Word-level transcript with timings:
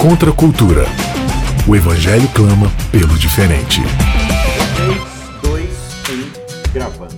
Contra 0.00 0.30
a 0.30 0.34
cultura. 0.34 0.84
O 1.66 1.74
Evangelho 1.74 2.28
clama 2.34 2.70
pelo 2.92 3.18
diferente. 3.18 3.80
3, 5.42 5.52
2, 5.52 5.70
1, 6.68 6.72
gravando. 6.72 7.16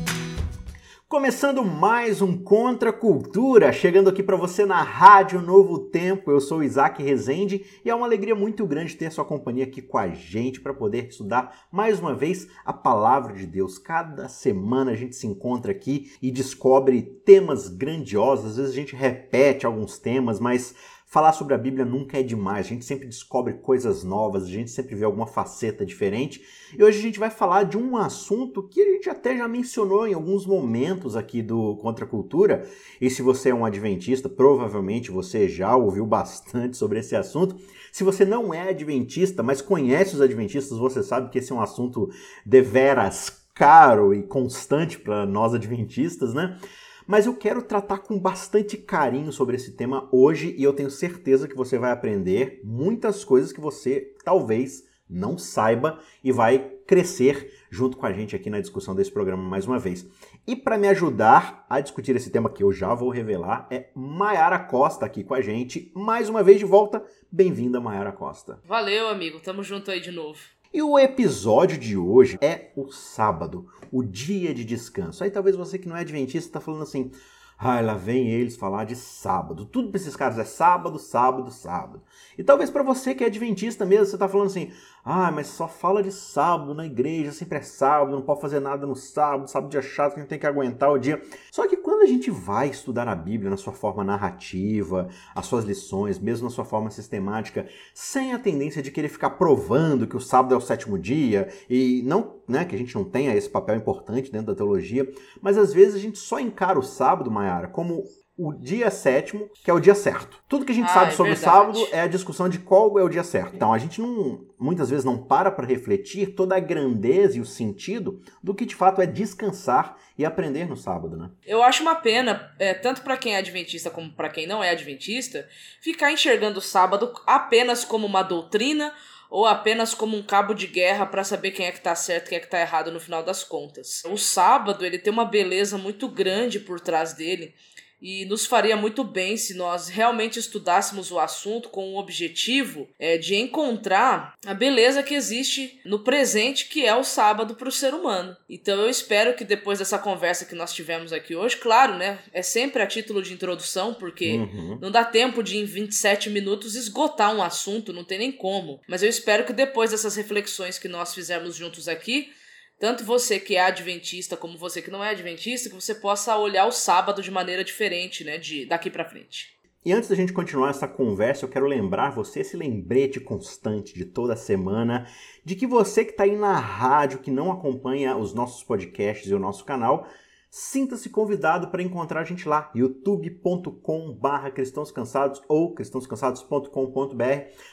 Começando 1.08 1.64
mais 1.64 2.22
um 2.22 2.36
Contra 2.36 2.90
a 2.90 2.92
Cultura, 2.92 3.72
chegando 3.72 4.08
aqui 4.08 4.22
para 4.22 4.36
você 4.36 4.64
na 4.64 4.82
Rádio 4.82 5.42
Novo 5.42 5.78
Tempo. 5.78 6.30
Eu 6.30 6.40
sou 6.40 6.62
Isaac 6.62 7.02
Rezende 7.02 7.64
e 7.84 7.90
é 7.90 7.94
uma 7.94 8.06
alegria 8.06 8.34
muito 8.34 8.66
grande 8.66 8.94
ter 8.94 9.10
sua 9.10 9.24
companhia 9.24 9.64
aqui 9.64 9.82
com 9.82 9.98
a 9.98 10.08
gente 10.08 10.60
para 10.60 10.72
poder 10.72 11.08
estudar 11.08 11.66
mais 11.72 11.98
uma 11.98 12.14
vez 12.14 12.46
a 12.64 12.72
palavra 12.72 13.34
de 13.34 13.46
Deus. 13.46 13.78
Cada 13.78 14.28
semana 14.28 14.92
a 14.92 14.94
gente 14.94 15.16
se 15.16 15.26
encontra 15.26 15.72
aqui 15.72 16.12
e 16.22 16.30
descobre 16.30 17.02
temas 17.02 17.68
grandiosos. 17.68 18.52
Às 18.52 18.56
vezes 18.58 18.72
a 18.72 18.76
gente 18.76 18.94
repete 18.94 19.66
alguns 19.66 19.98
temas, 19.98 20.38
mas 20.38 20.74
Falar 21.10 21.32
sobre 21.32 21.54
a 21.54 21.58
Bíblia 21.58 21.86
nunca 21.86 22.18
é 22.18 22.22
demais, 22.22 22.66
a 22.66 22.68
gente 22.68 22.84
sempre 22.84 23.06
descobre 23.06 23.54
coisas 23.54 24.04
novas, 24.04 24.44
a 24.44 24.48
gente 24.48 24.70
sempre 24.70 24.94
vê 24.94 25.06
alguma 25.06 25.26
faceta 25.26 25.86
diferente. 25.86 26.44
E 26.76 26.84
hoje 26.84 26.98
a 26.98 27.00
gente 27.00 27.18
vai 27.18 27.30
falar 27.30 27.62
de 27.62 27.78
um 27.78 27.96
assunto 27.96 28.62
que 28.62 28.82
a 28.82 28.92
gente 28.92 29.08
até 29.08 29.34
já 29.34 29.48
mencionou 29.48 30.06
em 30.06 30.12
alguns 30.12 30.44
momentos 30.44 31.16
aqui 31.16 31.40
do 31.40 31.76
Contra 31.76 32.04
a 32.04 32.08
Cultura. 32.08 32.68
E 33.00 33.08
se 33.08 33.22
você 33.22 33.48
é 33.48 33.54
um 33.54 33.64
adventista, 33.64 34.28
provavelmente 34.28 35.10
você 35.10 35.48
já 35.48 35.74
ouviu 35.74 36.04
bastante 36.04 36.76
sobre 36.76 36.98
esse 36.98 37.16
assunto. 37.16 37.56
Se 37.90 38.04
você 38.04 38.26
não 38.26 38.52
é 38.52 38.68
adventista, 38.68 39.42
mas 39.42 39.62
conhece 39.62 40.14
os 40.14 40.20
adventistas, 40.20 40.76
você 40.76 41.02
sabe 41.02 41.30
que 41.30 41.38
esse 41.38 41.52
é 41.52 41.54
um 41.54 41.62
assunto 41.62 42.10
deveras 42.44 43.48
caro 43.54 44.12
e 44.12 44.22
constante 44.22 44.98
para 44.98 45.24
nós 45.24 45.54
adventistas, 45.54 46.34
né? 46.34 46.58
Mas 47.08 47.24
eu 47.24 47.34
quero 47.34 47.62
tratar 47.62 48.00
com 48.00 48.18
bastante 48.18 48.76
carinho 48.76 49.32
sobre 49.32 49.56
esse 49.56 49.72
tema 49.72 50.06
hoje 50.12 50.54
e 50.58 50.62
eu 50.62 50.74
tenho 50.74 50.90
certeza 50.90 51.48
que 51.48 51.56
você 51.56 51.78
vai 51.78 51.90
aprender 51.90 52.60
muitas 52.62 53.24
coisas 53.24 53.50
que 53.50 53.62
você 53.62 54.12
talvez 54.22 54.86
não 55.08 55.38
saiba 55.38 56.00
e 56.22 56.30
vai 56.30 56.58
crescer 56.86 57.50
junto 57.70 57.96
com 57.96 58.04
a 58.04 58.12
gente 58.12 58.36
aqui 58.36 58.50
na 58.50 58.60
discussão 58.60 58.94
desse 58.94 59.10
programa 59.10 59.42
mais 59.42 59.66
uma 59.66 59.78
vez. 59.78 60.06
E 60.46 60.54
para 60.54 60.76
me 60.76 60.86
ajudar 60.86 61.64
a 61.70 61.80
discutir 61.80 62.14
esse 62.14 62.28
tema 62.28 62.50
que 62.50 62.62
eu 62.62 62.70
já 62.70 62.92
vou 62.92 63.08
revelar 63.08 63.66
é 63.70 63.88
Maiara 63.94 64.58
Costa 64.58 65.06
aqui 65.06 65.24
com 65.24 65.32
a 65.32 65.40
gente, 65.40 65.90
mais 65.94 66.28
uma 66.28 66.42
vez 66.42 66.58
de 66.58 66.66
volta. 66.66 67.02
Bem-vinda, 67.32 67.80
Maiara 67.80 68.12
Costa. 68.12 68.60
Valeu, 68.66 69.08
amigo. 69.08 69.40
Tamo 69.40 69.62
junto 69.62 69.90
aí 69.90 70.00
de 70.00 70.10
novo. 70.10 70.38
E 70.72 70.82
o 70.82 70.98
episódio 70.98 71.78
de 71.78 71.96
hoje 71.96 72.36
é 72.42 72.72
o 72.76 72.92
sábado, 72.92 73.66
o 73.90 74.02
dia 74.02 74.52
de 74.52 74.66
descanso. 74.66 75.24
Aí 75.24 75.30
talvez 75.30 75.56
você 75.56 75.78
que 75.78 75.88
não 75.88 75.96
é 75.96 76.00
adventista 76.00 76.48
está 76.48 76.60
falando 76.60 76.82
assim: 76.82 77.10
ah, 77.56 77.80
lá 77.80 77.94
vem 77.94 78.28
eles 78.28 78.54
falar 78.54 78.84
de 78.84 78.94
sábado. 78.94 79.64
Tudo 79.64 79.88
para 79.88 79.98
esses 79.98 80.14
caras 80.14 80.38
é 80.38 80.44
sábado, 80.44 80.98
sábado, 80.98 81.50
sábado. 81.50 82.02
E 82.36 82.44
talvez 82.44 82.68
para 82.68 82.82
você 82.82 83.14
que 83.14 83.24
é 83.24 83.28
adventista 83.28 83.86
mesmo, 83.86 84.06
você 84.06 84.16
está 84.16 84.28
falando 84.28 84.48
assim: 84.48 84.70
ah, 85.04 85.30
mas 85.30 85.46
só 85.48 85.66
fala 85.66 86.02
de 86.02 86.12
sábado 86.12 86.74
na 86.74 86.86
igreja, 86.86 87.32
sempre 87.32 87.58
é 87.58 87.62
sábado, 87.62 88.12
não 88.12 88.22
pode 88.22 88.40
fazer 88.40 88.60
nada 88.60 88.86
no 88.86 88.94
sábado, 88.94 89.48
sábado 89.48 89.70
dia 89.70 89.82
chato 89.82 90.14
a 90.14 90.18
gente 90.20 90.28
tem 90.28 90.38
que 90.38 90.46
aguentar 90.46 90.90
o 90.90 90.98
dia. 90.98 91.22
Só 91.50 91.66
que 91.66 91.76
quando 91.76 92.02
a 92.02 92.06
gente 92.06 92.30
vai 92.30 92.68
estudar 92.68 93.08
a 93.08 93.14
Bíblia 93.14 93.50
na 93.50 93.56
sua 93.56 93.72
forma 93.72 94.04
narrativa, 94.04 95.08
as 95.34 95.46
suas 95.46 95.64
lições, 95.64 96.18
mesmo 96.18 96.48
na 96.48 96.54
sua 96.54 96.64
forma 96.64 96.90
sistemática, 96.90 97.66
sem 97.94 98.32
a 98.32 98.38
tendência 98.38 98.82
de 98.82 98.90
querer 98.90 99.08
ficar 99.08 99.30
provando 99.30 100.06
que 100.06 100.16
o 100.16 100.20
sábado 100.20 100.54
é 100.54 100.56
o 100.56 100.60
sétimo 100.60 100.98
dia, 100.98 101.48
e 101.68 102.02
não 102.04 102.38
né, 102.48 102.64
que 102.64 102.74
a 102.74 102.78
gente 102.78 102.94
não 102.94 103.04
tenha 103.04 103.34
esse 103.34 103.48
papel 103.48 103.76
importante 103.76 104.32
dentro 104.32 104.48
da 104.48 104.54
teologia, 104.54 105.06
mas 105.40 105.58
às 105.58 105.72
vezes 105.72 105.94
a 105.94 105.98
gente 105.98 106.18
só 106.18 106.40
encara 106.40 106.78
o 106.78 106.82
sábado, 106.82 107.30
Mayara, 107.30 107.68
como 107.68 108.04
o 108.38 108.52
dia 108.52 108.88
sétimo, 108.88 109.50
que 109.64 109.68
é 109.70 109.74
o 109.74 109.80
dia 109.80 109.96
certo. 109.96 110.40
Tudo 110.48 110.64
que 110.64 110.70
a 110.70 110.74
gente 110.74 110.86
Ah, 110.90 110.94
sabe 110.94 111.08
é 111.12 111.16
sobre 111.16 111.34
verdade. 111.34 111.50
o 111.50 111.74
sábado 111.74 111.88
é 111.92 112.00
a 112.02 112.06
discussão 112.06 112.48
de 112.48 112.58
qual 112.60 112.96
é 112.96 113.02
o 113.02 113.08
dia 113.08 113.24
certo. 113.24 113.56
Então 113.56 113.72
a 113.72 113.78
gente 113.78 114.00
não, 114.00 114.46
muitas 114.58 114.88
vezes 114.90 115.04
não 115.04 115.18
para 115.18 115.50
para 115.50 115.66
refletir 115.66 116.34
toda 116.36 116.54
a 116.56 116.60
grandeza 116.60 117.36
e 117.36 117.40
o 117.40 117.44
sentido 117.44 118.22
do 118.40 118.54
que 118.54 118.64
de 118.64 118.76
fato 118.76 119.02
é 119.02 119.06
descansar 119.06 119.96
e 120.16 120.24
aprender 120.24 120.68
no 120.68 120.76
sábado, 120.76 121.16
né? 121.16 121.30
Eu 121.44 121.62
acho 121.64 121.82
uma 121.82 121.96
pena, 121.96 122.54
é, 122.60 122.72
tanto 122.74 123.02
pra 123.02 123.16
quem 123.16 123.34
é 123.34 123.38
adventista 123.38 123.90
como 123.90 124.12
pra 124.12 124.28
quem 124.28 124.46
não 124.46 124.62
é 124.62 124.70
adventista, 124.70 125.48
ficar 125.80 126.12
enxergando 126.12 126.60
o 126.60 126.62
sábado 126.62 127.12
apenas 127.26 127.84
como 127.84 128.06
uma 128.06 128.22
doutrina 128.22 128.92
ou 129.30 129.46
apenas 129.46 129.92
como 129.94 130.16
um 130.16 130.22
cabo 130.22 130.54
de 130.54 130.66
guerra 130.68 131.04
pra 131.04 131.22
saber 131.24 131.50
quem 131.50 131.66
é 131.66 131.72
que 131.72 131.80
tá 131.80 131.94
certo 131.94 132.26
e 132.26 132.28
quem 132.30 132.38
é 132.38 132.40
que 132.40 132.48
tá 132.48 132.60
errado 132.60 132.90
no 132.92 133.00
final 133.00 133.22
das 133.22 133.42
contas. 133.44 134.02
O 134.06 134.16
sábado, 134.16 134.86
ele 134.86 134.98
tem 134.98 135.12
uma 135.12 135.24
beleza 135.24 135.76
muito 135.76 136.08
grande 136.08 136.58
por 136.60 136.80
trás 136.80 137.12
dele. 137.12 137.52
E 138.00 138.24
nos 138.24 138.46
faria 138.46 138.76
muito 138.76 139.02
bem 139.02 139.36
se 139.36 139.54
nós 139.54 139.88
realmente 139.88 140.38
estudássemos 140.38 141.10
o 141.10 141.18
assunto 141.18 141.68
com 141.68 141.94
o 141.94 141.98
objetivo 141.98 142.88
é, 142.98 143.18
de 143.18 143.34
encontrar 143.36 144.34
a 144.46 144.54
beleza 144.54 145.02
que 145.02 145.14
existe 145.14 145.80
no 145.84 145.98
presente, 146.00 146.66
que 146.66 146.86
é 146.86 146.94
o 146.94 147.02
sábado 147.04 147.54
para 147.54 147.68
o 147.68 147.72
ser 147.72 147.92
humano. 147.94 148.36
Então 148.48 148.80
eu 148.80 148.88
espero 148.88 149.34
que 149.34 149.44
depois 149.44 149.78
dessa 149.78 149.98
conversa 149.98 150.44
que 150.44 150.54
nós 150.54 150.72
tivemos 150.72 151.12
aqui 151.12 151.34
hoje, 151.34 151.56
claro, 151.56 151.94
né? 151.96 152.20
É 152.32 152.42
sempre 152.42 152.82
a 152.82 152.86
título 152.86 153.22
de 153.22 153.32
introdução, 153.32 153.94
porque 153.94 154.38
Uhum. 154.38 154.78
não 154.80 154.90
dá 154.90 155.04
tempo 155.04 155.42
de 155.42 155.56
em 155.58 155.64
27 155.64 156.30
minutos 156.30 156.76
esgotar 156.76 157.34
um 157.34 157.42
assunto, 157.42 157.92
não 157.92 158.04
tem 158.04 158.18
nem 158.18 158.32
como. 158.32 158.80
Mas 158.86 159.02
eu 159.02 159.08
espero 159.08 159.44
que 159.44 159.52
depois 159.52 159.90
dessas 159.90 160.14
reflexões 160.16 160.78
que 160.78 160.88
nós 160.88 161.14
fizemos 161.14 161.56
juntos 161.56 161.88
aqui, 161.88 162.32
tanto 162.78 163.04
você 163.04 163.40
que 163.40 163.56
é 163.56 163.60
adventista 163.60 164.36
como 164.36 164.56
você 164.56 164.80
que 164.80 164.90
não 164.90 165.02
é 165.02 165.10
adventista, 165.10 165.68
que 165.68 165.74
você 165.74 165.94
possa 165.94 166.36
olhar 166.36 166.66
o 166.66 166.72
sábado 166.72 167.22
de 167.22 167.30
maneira 167.30 167.64
diferente, 167.64 168.24
né, 168.24 168.38
de 168.38 168.66
daqui 168.66 168.90
pra 168.90 169.04
frente. 169.04 169.58
E 169.84 169.92
antes 169.92 170.08
da 170.08 170.14
gente 170.14 170.32
continuar 170.32 170.70
essa 170.70 170.86
conversa, 170.86 171.44
eu 171.44 171.48
quero 171.48 171.66
lembrar 171.66 172.10
você 172.10 172.40
esse 172.40 172.56
lembrete 172.56 173.20
constante 173.20 173.94
de 173.94 174.04
toda 174.04 174.36
semana 174.36 175.06
de 175.44 175.54
que 175.54 175.66
você 175.66 176.04
que 176.04 176.10
está 176.10 176.24
aí 176.24 176.36
na 176.36 176.58
rádio, 176.58 177.20
que 177.20 177.30
não 177.30 177.50
acompanha 177.50 178.16
os 178.16 178.34
nossos 178.34 178.62
podcasts 178.62 179.30
e 179.30 179.34
o 179.34 179.38
nosso 179.38 179.64
canal, 179.64 180.06
sinta-se 180.50 181.08
convidado 181.08 181.68
para 181.68 181.82
encontrar 181.82 182.20
a 182.20 182.24
gente 182.24 182.48
lá, 182.48 182.70
youtube.com/barra 182.74 184.50
cristãos 184.50 184.90
cansados 184.90 185.40
ou 185.48 185.74
cristãoscansados.com.br. 185.74 187.22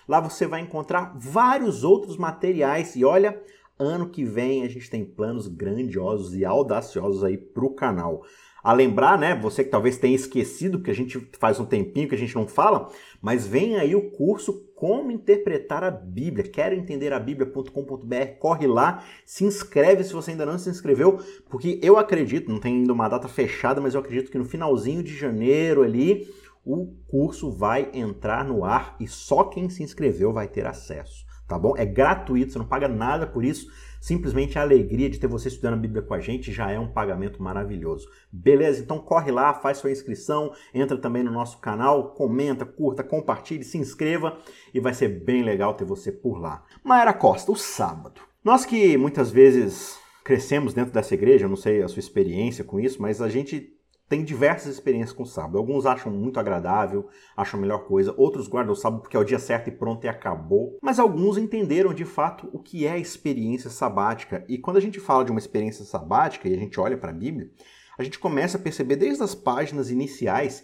Lá 0.07 0.19
você 0.19 0.45
vai 0.45 0.61
encontrar 0.61 1.13
vários 1.17 1.83
outros 1.83 2.17
materiais 2.17 2.95
e 2.95 3.03
olha, 3.03 3.41
ano 3.77 4.09
que 4.09 4.23
vem 4.23 4.63
a 4.63 4.69
gente 4.69 4.89
tem 4.89 5.03
planos 5.03 5.47
grandiosos 5.47 6.35
e 6.35 6.45
audaciosos 6.45 7.23
aí 7.23 7.37
para 7.37 7.65
o 7.65 7.73
canal 7.73 8.23
a 8.65 8.73
lembrar, 8.73 9.15
né? 9.19 9.35
Você 9.35 9.63
que 9.63 9.69
talvez 9.69 9.95
tenha 9.95 10.15
esquecido, 10.15 10.79
porque 10.79 10.89
a 10.89 10.95
gente 10.95 11.29
faz 11.37 11.59
um 11.59 11.65
tempinho 11.65 12.09
que 12.09 12.15
a 12.15 12.17
gente 12.17 12.33
não 12.33 12.47
fala, 12.47 12.89
mas 13.21 13.45
vem 13.45 13.75
aí 13.75 13.95
o 13.95 14.09
curso 14.09 14.65
Como 14.75 15.11
Interpretar 15.11 15.83
a 15.83 15.91
Bíblia. 15.91 16.49
Quero 16.49 16.73
entender 16.73 17.13
a 17.13 17.19
Bíblia.com.br. 17.19 18.39
Corre 18.39 18.65
lá, 18.65 19.03
se 19.23 19.43
inscreve 19.43 20.03
se 20.03 20.13
você 20.13 20.31
ainda 20.31 20.47
não 20.47 20.57
se 20.57 20.67
inscreveu, 20.67 21.19
porque 21.47 21.79
eu 21.83 21.95
acredito, 21.95 22.51
não 22.51 22.59
tem 22.59 22.77
ainda 22.77 22.91
uma 22.91 23.07
data 23.07 23.27
fechada, 23.27 23.79
mas 23.79 23.93
eu 23.93 24.01
acredito 24.01 24.31
que 24.31 24.37
no 24.39 24.45
finalzinho 24.45 25.03
de 25.03 25.15
janeiro 25.15 25.83
ali 25.83 26.27
o 26.65 26.87
curso 27.07 27.51
vai 27.51 27.91
entrar 27.93 28.43
no 28.43 28.65
ar 28.65 28.95
e 28.99 29.07
só 29.07 29.43
quem 29.43 29.69
se 29.69 29.83
inscreveu 29.83 30.33
vai 30.33 30.47
ter 30.47 30.65
acesso, 30.65 31.23
tá 31.47 31.57
bom? 31.57 31.73
É 31.77 31.85
gratuito, 31.85 32.53
você 32.53 32.59
não 32.59 32.65
paga 32.65 32.87
nada 32.87 33.27
por 33.27 33.43
isso. 33.43 33.67
Simplesmente 33.99 34.59
a 34.59 34.61
alegria 34.61 35.09
de 35.09 35.19
ter 35.19 35.27
você 35.27 35.47
estudando 35.47 35.73
a 35.73 35.77
Bíblia 35.77 36.01
com 36.03 36.13
a 36.13 36.19
gente 36.19 36.51
já 36.51 36.69
é 36.69 36.79
um 36.79 36.91
pagamento 36.91 37.41
maravilhoso. 37.41 38.07
Beleza? 38.31 38.81
Então 38.81 38.99
corre 38.99 39.31
lá, 39.31 39.53
faz 39.53 39.79
sua 39.79 39.91
inscrição, 39.91 40.53
entra 40.73 40.97
também 40.97 41.23
no 41.23 41.31
nosso 41.31 41.57
canal, 41.59 42.13
comenta, 42.13 42.65
curta, 42.65 43.03
compartilhe, 43.03 43.63
se 43.63 43.77
inscreva 43.77 44.37
e 44.73 44.79
vai 44.79 44.93
ser 44.93 45.07
bem 45.07 45.41
legal 45.41 45.73
ter 45.73 45.85
você 45.85 46.11
por 46.11 46.39
lá. 46.39 46.63
Maera 46.83 47.13
Costa, 47.13 47.51
o 47.51 47.55
sábado. 47.55 48.21
Nós 48.43 48.63
que 48.63 48.95
muitas 48.95 49.31
vezes 49.31 49.97
crescemos 50.23 50.73
dentro 50.73 50.93
dessa 50.93 51.13
igreja, 51.13 51.45
eu 51.45 51.49
não 51.49 51.55
sei 51.55 51.81
a 51.81 51.87
sua 51.87 51.99
experiência 51.99 52.63
com 52.63 52.79
isso, 52.79 53.01
mas 53.01 53.21
a 53.21 53.29
gente 53.29 53.74
tem 54.07 54.23
diversas 54.23 54.73
experiências 54.73 55.11
com 55.11 55.23
o 55.23 55.27
sábado. 55.27 55.57
Alguns 55.57 55.85
acham 55.85 56.11
muito 56.11 56.39
agradável, 56.39 57.07
acham 57.35 57.59
a 57.59 57.61
melhor 57.61 57.85
coisa, 57.85 58.13
outros 58.17 58.47
guardam 58.47 58.73
o 58.73 58.75
sábado 58.75 59.01
porque 59.01 59.17
é 59.17 59.19
o 59.19 59.23
dia 59.23 59.39
certo 59.39 59.67
e 59.67 59.71
pronto 59.71 60.05
e 60.05 60.07
acabou. 60.07 60.77
Mas 60.81 60.99
alguns 60.99 61.37
entenderam 61.37 61.93
de 61.93 62.05
fato 62.05 62.47
o 62.53 62.59
que 62.59 62.85
é 62.85 62.91
a 62.91 62.99
experiência 62.99 63.69
sabática. 63.69 64.45
E 64.47 64.57
quando 64.57 64.77
a 64.77 64.81
gente 64.81 64.99
fala 64.99 65.25
de 65.25 65.31
uma 65.31 65.39
experiência 65.39 65.83
sabática 65.83 66.47
e 66.47 66.53
a 66.53 66.57
gente 66.57 66.79
olha 66.79 66.97
para 66.97 67.09
a 67.09 67.15
Bíblia, 67.15 67.49
a 67.97 68.03
gente 68.03 68.19
começa 68.19 68.57
a 68.57 68.61
perceber 68.61 68.95
desde 68.95 69.23
as 69.23 69.33
páginas 69.33 69.89
iniciais 69.89 70.63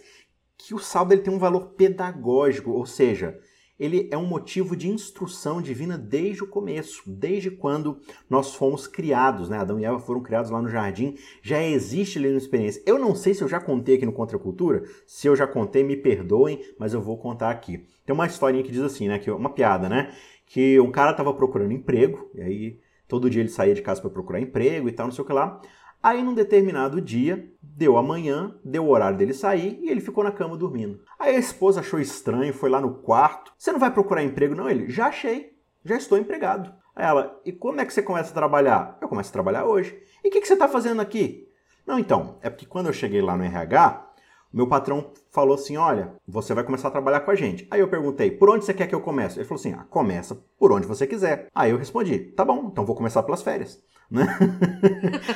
que 0.56 0.74
o 0.74 0.78
sábado 0.78 1.12
ele 1.12 1.22
tem 1.22 1.32
um 1.32 1.38
valor 1.38 1.72
pedagógico, 1.72 2.70
ou 2.70 2.86
seja, 2.86 3.38
ele 3.82 4.08
é 4.12 4.16
um 4.16 4.24
motivo 4.24 4.76
de 4.76 4.88
instrução 4.88 5.60
divina 5.60 5.98
desde 5.98 6.44
o 6.44 6.46
começo, 6.46 7.02
desde 7.04 7.50
quando 7.50 8.00
nós 8.30 8.54
fomos 8.54 8.86
criados, 8.86 9.48
né? 9.48 9.58
Adão 9.58 9.80
e 9.80 9.84
Eva 9.84 9.98
foram 9.98 10.22
criados 10.22 10.52
lá 10.52 10.62
no 10.62 10.68
jardim, 10.68 11.16
já 11.42 11.60
existe 11.60 12.16
ali 12.16 12.28
uma 12.28 12.38
experiência. 12.38 12.80
Eu 12.86 12.96
não 12.96 13.12
sei 13.12 13.34
se 13.34 13.42
eu 13.42 13.48
já 13.48 13.58
contei 13.58 13.96
aqui 13.96 14.06
no 14.06 14.12
Contra 14.12 14.38
Cultura, 14.38 14.84
se 15.04 15.26
eu 15.26 15.34
já 15.34 15.48
contei, 15.48 15.82
me 15.82 15.96
perdoem, 15.96 16.64
mas 16.78 16.94
eu 16.94 17.00
vou 17.00 17.18
contar 17.18 17.50
aqui. 17.50 17.84
Tem 18.06 18.14
uma 18.14 18.26
historinha 18.26 18.62
que 18.62 18.70
diz 18.70 18.82
assim, 18.82 19.08
né? 19.08 19.18
Que 19.18 19.32
uma 19.32 19.50
piada, 19.50 19.88
né? 19.88 20.14
Que 20.46 20.78
um 20.78 20.92
cara 20.92 21.10
estava 21.10 21.34
procurando 21.34 21.72
emprego, 21.72 22.30
e 22.36 22.40
aí 22.40 22.80
todo 23.08 23.28
dia 23.28 23.42
ele 23.42 23.48
saía 23.48 23.74
de 23.74 23.82
casa 23.82 24.00
para 24.00 24.10
procurar 24.10 24.40
emprego 24.40 24.88
e 24.88 24.92
tal, 24.92 25.06
não 25.06 25.12
sei 25.12 25.24
o 25.24 25.26
que 25.26 25.32
lá. 25.32 25.60
Aí, 26.02 26.22
num 26.22 26.34
determinado 26.34 27.00
dia, 27.00 27.48
deu 27.62 27.96
amanhã, 27.96 28.54
deu 28.64 28.84
o 28.84 28.90
horário 28.90 29.16
dele 29.16 29.32
sair 29.32 29.78
e 29.80 29.88
ele 29.88 30.00
ficou 30.00 30.24
na 30.24 30.32
cama 30.32 30.56
dormindo. 30.56 31.00
Aí 31.18 31.36
a 31.36 31.38
esposa 31.38 31.80
achou 31.80 32.00
estranho, 32.00 32.52
foi 32.52 32.68
lá 32.68 32.80
no 32.80 32.94
quarto. 32.94 33.52
Você 33.56 33.70
não 33.70 33.78
vai 33.78 33.90
procurar 33.90 34.22
emprego, 34.22 34.54
não? 34.54 34.68
Ele, 34.68 34.90
já 34.90 35.06
achei, 35.06 35.52
já 35.84 35.96
estou 35.96 36.18
empregado. 36.18 36.72
Aí 36.94 37.06
ela, 37.06 37.40
e 37.44 37.52
como 37.52 37.80
é 37.80 37.84
que 37.84 37.94
você 37.94 38.02
começa 38.02 38.30
a 38.30 38.34
trabalhar? 38.34 38.98
Eu 39.00 39.08
começo 39.08 39.30
a 39.30 39.32
trabalhar 39.32 39.64
hoje. 39.64 39.96
E 40.24 40.28
o 40.28 40.30
que, 40.30 40.40
que 40.40 40.46
você 40.46 40.54
está 40.54 40.68
fazendo 40.68 41.00
aqui? 41.00 41.48
Não, 41.86 41.98
então, 41.98 42.38
é 42.42 42.50
porque 42.50 42.66
quando 42.66 42.86
eu 42.88 42.92
cheguei 42.92 43.22
lá 43.22 43.36
no 43.36 43.44
RH, 43.44 44.12
meu 44.52 44.66
patrão 44.66 45.12
falou 45.30 45.54
assim: 45.54 45.76
olha, 45.76 46.14
você 46.28 46.52
vai 46.52 46.62
começar 46.62 46.88
a 46.88 46.92
trabalhar 46.92 47.20
com 47.20 47.30
a 47.30 47.34
gente. 47.34 47.66
Aí 47.70 47.80
eu 47.80 47.88
perguntei: 47.88 48.30
por 48.30 48.50
onde 48.50 48.64
você 48.64 48.74
quer 48.74 48.86
que 48.86 48.94
eu 48.94 49.00
comece? 49.00 49.38
Ele 49.38 49.46
falou 49.46 49.58
assim: 49.58 49.72
ah, 49.72 49.86
começa 49.88 50.36
por 50.58 50.70
onde 50.72 50.86
você 50.86 51.06
quiser. 51.06 51.48
Aí 51.54 51.70
eu 51.70 51.78
respondi: 51.78 52.18
tá 52.18 52.44
bom, 52.44 52.68
então 52.70 52.84
vou 52.84 52.94
começar 52.94 53.22
pelas 53.22 53.42
férias. 53.42 53.82
Né? 54.12 54.26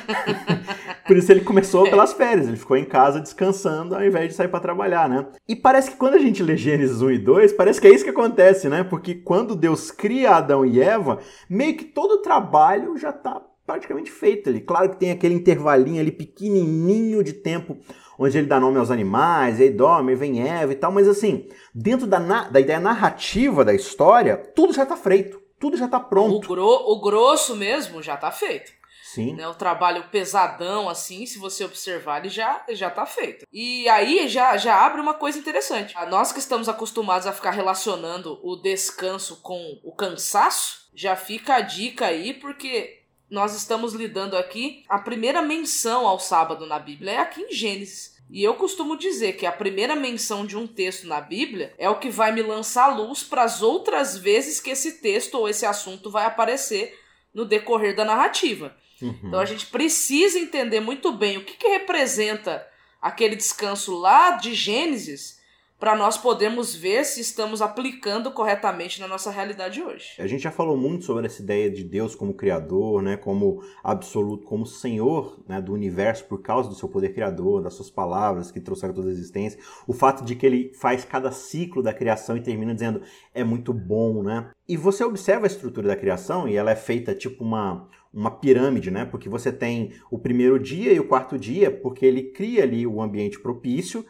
por 1.07 1.17
isso 1.17 1.31
ele 1.31 1.41
começou 1.41 1.89
pelas 1.89 2.13
férias, 2.13 2.47
ele 2.47 2.57
ficou 2.57 2.77
em 2.77 2.85
casa 2.85 3.19
descansando 3.19 3.95
ao 3.95 4.05
invés 4.05 4.29
de 4.29 4.35
sair 4.35 4.47
para 4.47 4.59
trabalhar, 4.59 5.09
né? 5.09 5.25
E 5.47 5.55
parece 5.55 5.89
que 5.89 5.97
quando 5.97 6.13
a 6.13 6.19
gente 6.19 6.43
lê 6.43 6.55
Gênesis 6.55 7.01
1 7.01 7.11
e 7.11 7.17
2, 7.17 7.53
parece 7.53 7.81
que 7.81 7.87
é 7.87 7.89
isso 7.89 8.03
que 8.03 8.11
acontece, 8.11 8.69
né? 8.69 8.83
Porque 8.83 9.15
quando 9.15 9.55
Deus 9.55 9.89
cria 9.89 10.35
Adão 10.35 10.63
e 10.63 10.79
Eva, 10.79 11.17
meio 11.49 11.75
que 11.75 11.85
todo 11.85 12.11
o 12.11 12.21
trabalho 12.21 12.95
já 12.97 13.09
está 13.09 13.41
praticamente 13.65 14.11
feito 14.11 14.49
ali. 14.49 14.61
Claro 14.61 14.91
que 14.91 14.99
tem 14.99 15.09
aquele 15.09 15.33
intervalinho 15.33 15.99
ali 15.99 16.11
pequenininho 16.11 17.23
de 17.23 17.33
tempo 17.33 17.77
onde 18.19 18.37
ele 18.37 18.47
dá 18.47 18.59
nome 18.59 18.77
aos 18.77 18.91
animais, 18.91 19.59
aí 19.59 19.69
dorme, 19.69 20.15
vem 20.15 20.47
Eva 20.47 20.71
e 20.71 20.75
tal, 20.75 20.91
mas 20.91 21.07
assim, 21.07 21.47
dentro 21.73 22.07
da, 22.07 22.19
da 22.49 22.59
ideia 22.59 22.79
narrativa 22.79 23.63
da 23.63 23.73
história, 23.73 24.37
tudo 24.37 24.73
já 24.73 24.83
está 24.83 24.95
feito, 24.95 25.39
tudo 25.59 25.77
já 25.77 25.85
está 25.85 25.99
pronto. 25.99 26.45
O, 26.45 26.47
gro 26.47 26.91
o 26.91 26.99
grosso 26.99 27.55
mesmo 27.55 28.01
já 28.01 28.15
está 28.15 28.31
feito. 28.31 28.71
Sim. 29.03 29.33
Né, 29.33 29.47
o 29.47 29.55
trabalho 29.55 30.09
pesadão, 30.11 30.89
assim, 30.89 31.25
se 31.25 31.39
você 31.39 31.63
observar, 31.63 32.19
ele 32.19 32.29
já, 32.29 32.63
já 32.69 32.89
tá 32.89 33.05
feito. 33.05 33.47
E 33.51 33.87
aí 33.87 34.27
já, 34.27 34.57
já 34.57 34.85
abre 34.85 34.99
uma 34.99 35.13
coisa 35.13 35.39
interessante. 35.39 35.95
Nós 36.09 36.33
que 36.33 36.39
estamos 36.39 36.67
acostumados 36.67 37.25
a 37.25 37.31
ficar 37.31 37.51
relacionando 37.51 38.37
o 38.43 38.57
descanso 38.57 39.37
com 39.37 39.79
o 39.81 39.93
cansaço, 39.93 40.89
já 40.93 41.15
fica 41.15 41.55
a 41.55 41.61
dica 41.61 42.05
aí, 42.05 42.33
porque 42.33 43.01
nós 43.29 43.55
estamos 43.55 43.93
lidando 43.93 44.37
aqui. 44.37 44.83
A 44.89 44.99
primeira 44.99 45.41
menção 45.41 46.05
ao 46.05 46.19
sábado 46.19 46.65
na 46.65 46.77
Bíblia 46.77 47.13
é 47.13 47.17
aqui 47.17 47.41
em 47.41 47.51
Gênesis. 47.51 48.16
E 48.29 48.43
eu 48.43 48.55
costumo 48.55 48.97
dizer 48.97 49.33
que 49.33 49.45
a 49.45 49.51
primeira 49.51 49.95
menção 49.95 50.45
de 50.45 50.57
um 50.57 50.67
texto 50.67 51.07
na 51.07 51.21
Bíblia 51.21 51.73
é 51.77 51.89
o 51.89 51.99
que 51.99 52.09
vai 52.09 52.31
me 52.31 52.41
lançar 52.41 52.87
luz 52.87 53.23
para 53.23 53.43
as 53.43 53.61
outras 53.61 54.17
vezes 54.17 54.59
que 54.59 54.69
esse 54.69 54.99
texto 54.99 55.35
ou 55.35 55.47
esse 55.47 55.65
assunto 55.65 56.09
vai 56.11 56.25
aparecer 56.25 56.99
no 57.33 57.45
decorrer 57.45 57.95
da 57.95 58.03
narrativa. 58.03 58.75
Uhum. 59.01 59.19
Então 59.23 59.39
a 59.39 59.45
gente 59.45 59.67
precisa 59.67 60.39
entender 60.39 60.79
muito 60.79 61.13
bem 61.13 61.37
o 61.37 61.45
que, 61.45 61.55
que 61.55 61.67
representa 61.67 62.67
aquele 63.01 63.35
descanso 63.35 63.95
lá 63.95 64.31
de 64.31 64.53
Gênesis 64.53 65.39
para 65.79 65.95
nós 65.95 66.17
podermos 66.17 66.75
ver 66.75 67.05
se 67.05 67.21
estamos 67.21 67.61
aplicando 67.61 68.31
corretamente 68.31 68.99
na 68.99 69.07
nossa 69.07 69.29
realidade 69.29 69.81
hoje. 69.81 70.15
A 70.17 70.25
gente 70.25 70.41
já 70.41 70.51
falou 70.51 70.75
muito 70.75 71.05
sobre 71.05 71.27
essa 71.27 71.41
ideia 71.41 71.69
de 71.69 71.83
Deus 71.83 72.15
como 72.15 72.33
criador, 72.33 73.01
né, 73.01 73.15
como 73.15 73.63
absoluto, 73.83 74.45
como 74.45 74.65
senhor, 74.65 75.39
né, 75.47 75.61
do 75.61 75.73
universo 75.73 76.25
por 76.25 76.41
causa 76.41 76.67
do 76.67 76.75
seu 76.75 76.89
poder 76.89 77.13
criador, 77.13 77.61
das 77.61 77.75
suas 77.75 77.91
palavras 77.91 78.49
que 78.49 78.59
trouxeram 78.59 78.93
toda 78.93 79.09
a 79.09 79.11
existência, 79.11 79.59
o 79.85 79.93
fato 79.93 80.23
de 80.23 80.35
que 80.35 80.45
ele 80.45 80.73
faz 80.73 81.05
cada 81.05 81.31
ciclo 81.31 81.83
da 81.83 81.93
criação 81.93 82.35
e 82.35 82.41
termina 82.41 82.73
dizendo 82.73 83.01
é 83.33 83.43
muito 83.43 83.71
bom, 83.71 84.23
né? 84.23 84.49
E 84.67 84.75
você 84.75 85.03
observa 85.03 85.45
a 85.45 85.47
estrutura 85.47 85.87
da 85.87 85.95
criação 85.95 86.47
e 86.47 86.55
ela 86.55 86.71
é 86.71 86.75
feita 86.75 87.13
tipo 87.13 87.43
uma 87.43 87.87
uma 88.13 88.31
pirâmide, 88.31 88.89
né? 88.89 89.05
Porque 89.05 89.29
você 89.29 89.51
tem 89.51 89.93
o 90.09 90.17
primeiro 90.17 90.57
dia 90.57 90.91
e 90.91 90.99
o 90.99 91.07
quarto 91.07 91.37
dia, 91.37 91.69
porque 91.69 92.03
ele 92.03 92.31
cria 92.31 92.63
ali 92.63 92.87
o 92.87 92.99
ambiente 92.99 93.39
propício 93.39 94.03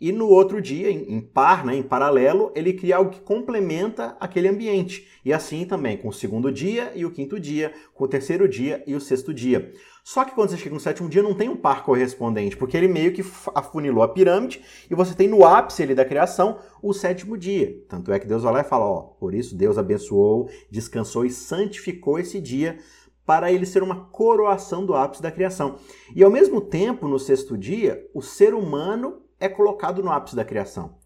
e 0.00 0.10
no 0.10 0.28
outro 0.28 0.60
dia, 0.60 0.90
em, 0.90 1.20
par, 1.20 1.64
né, 1.64 1.76
em 1.76 1.82
paralelo, 1.82 2.50
ele 2.54 2.72
cria 2.72 2.96
algo 2.96 3.12
que 3.12 3.20
complementa 3.20 4.16
aquele 4.18 4.48
ambiente. 4.48 5.08
E 5.24 5.32
assim 5.32 5.64
também 5.64 5.96
com 5.96 6.08
o 6.08 6.12
segundo 6.12 6.50
dia 6.50 6.92
e 6.94 7.06
o 7.06 7.10
quinto 7.10 7.38
dia, 7.38 7.72
com 7.94 8.04
o 8.04 8.08
terceiro 8.08 8.48
dia 8.48 8.82
e 8.86 8.94
o 8.94 9.00
sexto 9.00 9.32
dia. 9.32 9.72
Só 10.02 10.24
que 10.24 10.34
quando 10.34 10.50
você 10.50 10.58
chega 10.58 10.74
no 10.74 10.80
sétimo 10.80 11.08
dia, 11.08 11.22
não 11.22 11.32
tem 11.32 11.48
um 11.48 11.56
par 11.56 11.84
correspondente, 11.84 12.56
porque 12.56 12.76
ele 12.76 12.88
meio 12.88 13.12
que 13.12 13.24
afunilou 13.54 14.02
a 14.02 14.08
pirâmide 14.08 14.62
e 14.90 14.94
você 14.94 15.14
tem 15.14 15.28
no 15.28 15.46
ápice 15.46 15.82
ali 15.82 15.94
da 15.94 16.04
criação 16.04 16.58
o 16.82 16.92
sétimo 16.92 17.38
dia. 17.38 17.74
Tanto 17.88 18.12
é 18.12 18.18
que 18.18 18.26
Deus 18.26 18.42
vai 18.42 18.52
lá 18.52 18.60
e 18.60 18.64
fala: 18.64 18.84
Ó, 18.84 19.00
por 19.00 19.32
isso 19.32 19.56
Deus 19.56 19.78
abençoou, 19.78 20.50
descansou 20.70 21.24
e 21.24 21.30
santificou 21.30 22.18
esse 22.18 22.38
dia 22.38 22.78
para 23.24 23.50
ele 23.50 23.64
ser 23.64 23.82
uma 23.82 24.04
coroação 24.10 24.84
do 24.84 24.94
ápice 24.94 25.22
da 25.22 25.30
criação. 25.30 25.76
E 26.14 26.22
ao 26.22 26.30
mesmo 26.30 26.60
tempo, 26.60 27.08
no 27.08 27.18
sexto 27.18 27.56
dia, 27.56 28.06
o 28.12 28.20
ser 28.20 28.52
humano 28.52 29.23
é 29.44 29.48
colocado 29.48 30.02
no 30.02 30.10
ápice 30.10 30.34
da 30.34 30.44
criação, 30.44 30.96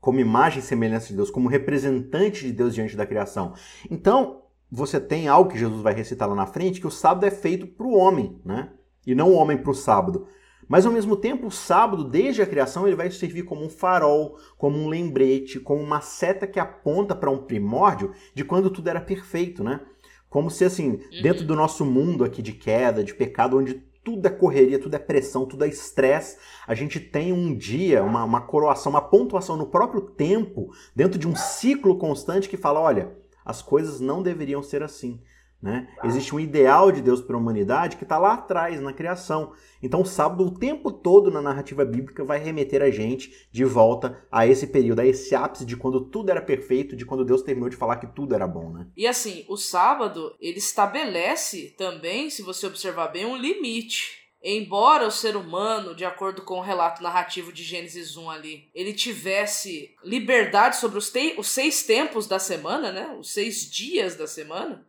como 0.00 0.20
imagem 0.20 0.60
e 0.60 0.62
semelhança 0.62 1.08
de 1.08 1.16
Deus, 1.16 1.30
como 1.30 1.48
representante 1.48 2.46
de 2.46 2.52
Deus 2.52 2.74
diante 2.74 2.96
da 2.96 3.06
criação. 3.06 3.54
Então, 3.90 4.42
você 4.70 5.00
tem 5.00 5.28
algo 5.28 5.50
que 5.50 5.58
Jesus 5.58 5.82
vai 5.82 5.94
recitar 5.94 6.28
lá 6.28 6.34
na 6.34 6.46
frente, 6.46 6.80
que 6.80 6.86
o 6.86 6.90
sábado 6.90 7.26
é 7.26 7.30
feito 7.30 7.66
para 7.66 7.86
o 7.86 7.94
homem, 7.94 8.40
né? 8.44 8.70
E 9.06 9.14
não 9.14 9.30
o 9.30 9.34
homem 9.34 9.56
para 9.56 9.70
o 9.70 9.74
sábado. 9.74 10.26
Mas 10.68 10.84
ao 10.84 10.92
mesmo 10.92 11.16
tempo, 11.16 11.46
o 11.46 11.50
sábado, 11.50 12.04
desde 12.04 12.42
a 12.42 12.46
criação, 12.46 12.86
ele 12.86 12.94
vai 12.94 13.10
servir 13.10 13.42
como 13.42 13.64
um 13.64 13.70
farol, 13.70 14.36
como 14.58 14.78
um 14.78 14.88
lembrete, 14.88 15.58
como 15.58 15.82
uma 15.82 16.00
seta 16.00 16.46
que 16.46 16.60
aponta 16.60 17.14
para 17.16 17.30
um 17.30 17.38
primórdio 17.38 18.12
de 18.34 18.44
quando 18.44 18.70
tudo 18.70 18.88
era 18.88 19.00
perfeito, 19.00 19.64
né? 19.64 19.80
Como 20.28 20.50
se 20.50 20.64
assim, 20.64 21.00
dentro 21.22 21.44
do 21.44 21.56
nosso 21.56 21.86
mundo 21.86 22.22
aqui 22.22 22.42
de 22.42 22.52
queda, 22.52 23.02
de 23.02 23.14
pecado, 23.14 23.56
onde 23.56 23.82
tudo 24.08 24.24
é 24.24 24.30
correria, 24.30 24.78
tudo 24.78 24.94
é 24.94 24.98
pressão, 24.98 25.44
tudo 25.44 25.66
é 25.66 25.68
estresse. 25.68 26.38
A 26.66 26.74
gente 26.74 26.98
tem 26.98 27.30
um 27.30 27.54
dia, 27.54 28.02
uma, 28.02 28.24
uma 28.24 28.40
coroação, 28.40 28.88
uma 28.88 29.02
pontuação 29.02 29.54
no 29.54 29.66
próprio 29.66 30.00
tempo, 30.00 30.72
dentro 30.96 31.18
de 31.18 31.28
um 31.28 31.36
ciclo 31.36 31.98
constante 31.98 32.48
que 32.48 32.56
fala: 32.56 32.80
olha, 32.80 33.12
as 33.44 33.60
coisas 33.60 34.00
não 34.00 34.22
deveriam 34.22 34.62
ser 34.62 34.82
assim. 34.82 35.20
Né? 35.60 35.88
Existe 36.04 36.32
um 36.34 36.38
ideal 36.38 36.92
de 36.92 37.02
Deus 37.02 37.20
para 37.20 37.34
a 37.34 37.38
humanidade 37.38 37.96
que 37.96 38.04
está 38.04 38.16
lá 38.16 38.34
atrás, 38.34 38.80
na 38.80 38.92
criação. 38.92 39.52
Então, 39.82 40.02
o 40.02 40.06
sábado, 40.06 40.44
o 40.44 40.56
tempo 40.56 40.92
todo 40.92 41.32
na 41.32 41.42
narrativa 41.42 41.84
bíblica, 41.84 42.24
vai 42.24 42.38
remeter 42.38 42.80
a 42.80 42.90
gente 42.90 43.48
de 43.50 43.64
volta 43.64 44.24
a 44.30 44.46
esse 44.46 44.68
período, 44.68 45.00
a 45.00 45.06
esse 45.06 45.34
ápice 45.34 45.64
de 45.64 45.76
quando 45.76 46.04
tudo 46.04 46.30
era 46.30 46.40
perfeito, 46.40 46.94
de 46.94 47.04
quando 47.04 47.24
Deus 47.24 47.42
terminou 47.42 47.68
de 47.68 47.76
falar 47.76 47.96
que 47.96 48.06
tudo 48.06 48.36
era 48.36 48.46
bom. 48.46 48.70
Né? 48.70 48.86
E 48.96 49.04
assim, 49.04 49.44
o 49.48 49.56
sábado, 49.56 50.32
ele 50.40 50.58
estabelece 50.58 51.74
também, 51.76 52.30
se 52.30 52.42
você 52.42 52.66
observar 52.66 53.08
bem, 53.08 53.26
um 53.26 53.36
limite. 53.36 54.28
Embora 54.40 55.08
o 55.08 55.10
ser 55.10 55.34
humano, 55.34 55.96
de 55.96 56.04
acordo 56.04 56.42
com 56.42 56.58
o 56.58 56.62
relato 56.62 57.02
narrativo 57.02 57.52
de 57.52 57.64
Gênesis 57.64 58.16
1 58.16 58.30
ali, 58.30 58.70
ele 58.72 58.92
tivesse 58.92 59.96
liberdade 60.04 60.76
sobre 60.76 60.96
os, 60.96 61.12
os 61.36 61.48
seis 61.48 61.82
tempos 61.82 62.28
da 62.28 62.38
semana, 62.38 62.92
né? 62.92 63.16
Os 63.18 63.32
seis 63.32 63.68
dias 63.68 64.14
da 64.14 64.28
semana, 64.28 64.86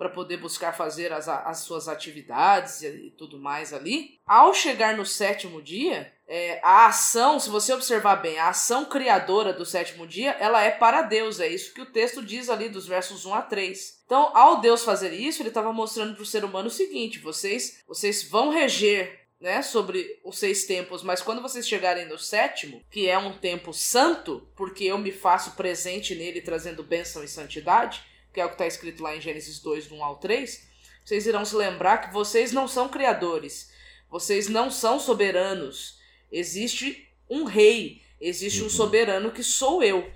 para 0.00 0.08
poder 0.08 0.38
buscar 0.38 0.72
fazer 0.72 1.12
as, 1.12 1.28
as 1.28 1.58
suas 1.58 1.86
atividades 1.86 2.80
e, 2.80 3.12
tudo 3.18 3.38
mais 3.38 3.74
ali. 3.74 4.18
Ao 4.26 4.54
chegar 4.54 4.96
no 4.96 5.04
sétimo 5.04 5.60
dia, 5.60 6.10
é, 6.26 6.58
a 6.64 6.86
ação, 6.86 7.38
se 7.38 7.50
você 7.50 7.74
observar 7.74 8.16
bem, 8.16 8.38
a 8.38 8.48
ação 8.48 8.86
criadora 8.86 9.52
do 9.52 9.66
sétimo 9.66 10.06
dia, 10.06 10.30
ela 10.40 10.62
é 10.62 10.70
para 10.70 11.02
Deus. 11.02 11.38
É 11.38 11.48
isso 11.48 11.74
que 11.74 11.82
o 11.82 11.92
texto 11.92 12.24
diz 12.24 12.48
ali 12.48 12.70
dos 12.70 12.86
versos 12.86 13.26
1 13.26 13.34
a 13.34 13.42
3. 13.42 14.00
Então, 14.06 14.34
ao 14.34 14.62
Deus 14.62 14.82
fazer 14.82 15.12
isso, 15.12 15.42
ele 15.42 15.50
estava 15.50 15.70
mostrando 15.70 16.14
para 16.14 16.22
o 16.22 16.26
ser 16.26 16.46
humano 16.46 16.68
o 16.68 16.70
seguinte: 16.70 17.18
vocês, 17.18 17.82
vocês 17.86 18.22
vão 18.22 18.48
reger 18.48 19.20
né, 19.38 19.60
sobre 19.60 20.18
os 20.24 20.38
seis 20.38 20.64
tempos, 20.64 21.02
mas 21.02 21.20
quando 21.20 21.42
vocês 21.42 21.68
chegarem 21.68 22.06
no 22.06 22.16
sétimo, 22.16 22.82
que 22.90 23.06
é 23.06 23.18
um 23.18 23.36
tempo 23.36 23.74
santo, 23.74 24.48
porque 24.56 24.84
eu 24.84 24.96
me 24.96 25.12
faço 25.12 25.56
presente 25.56 26.14
nele 26.14 26.40
trazendo 26.40 26.82
bênção 26.82 27.22
e 27.22 27.28
santidade, 27.28 28.08
que 28.32 28.40
é 28.40 28.44
o 28.44 28.48
que 28.48 28.54
está 28.54 28.66
escrito 28.66 29.02
lá 29.02 29.16
em 29.16 29.20
Gênesis 29.20 29.58
2, 29.58 29.86
do 29.86 29.96
1 29.96 30.04
ao 30.04 30.16
3, 30.16 30.68
vocês 31.04 31.26
irão 31.26 31.44
se 31.44 31.56
lembrar 31.56 31.98
que 31.98 32.12
vocês 32.12 32.52
não 32.52 32.68
são 32.68 32.88
criadores, 32.88 33.70
vocês 34.10 34.48
não 34.48 34.70
são 34.70 34.98
soberanos. 34.98 35.98
Existe 36.30 37.08
um 37.28 37.44
rei, 37.44 38.02
existe 38.20 38.60
um 38.60 38.64
uhum. 38.64 38.70
soberano 38.70 39.32
que 39.32 39.42
sou 39.42 39.82
eu. 39.82 40.10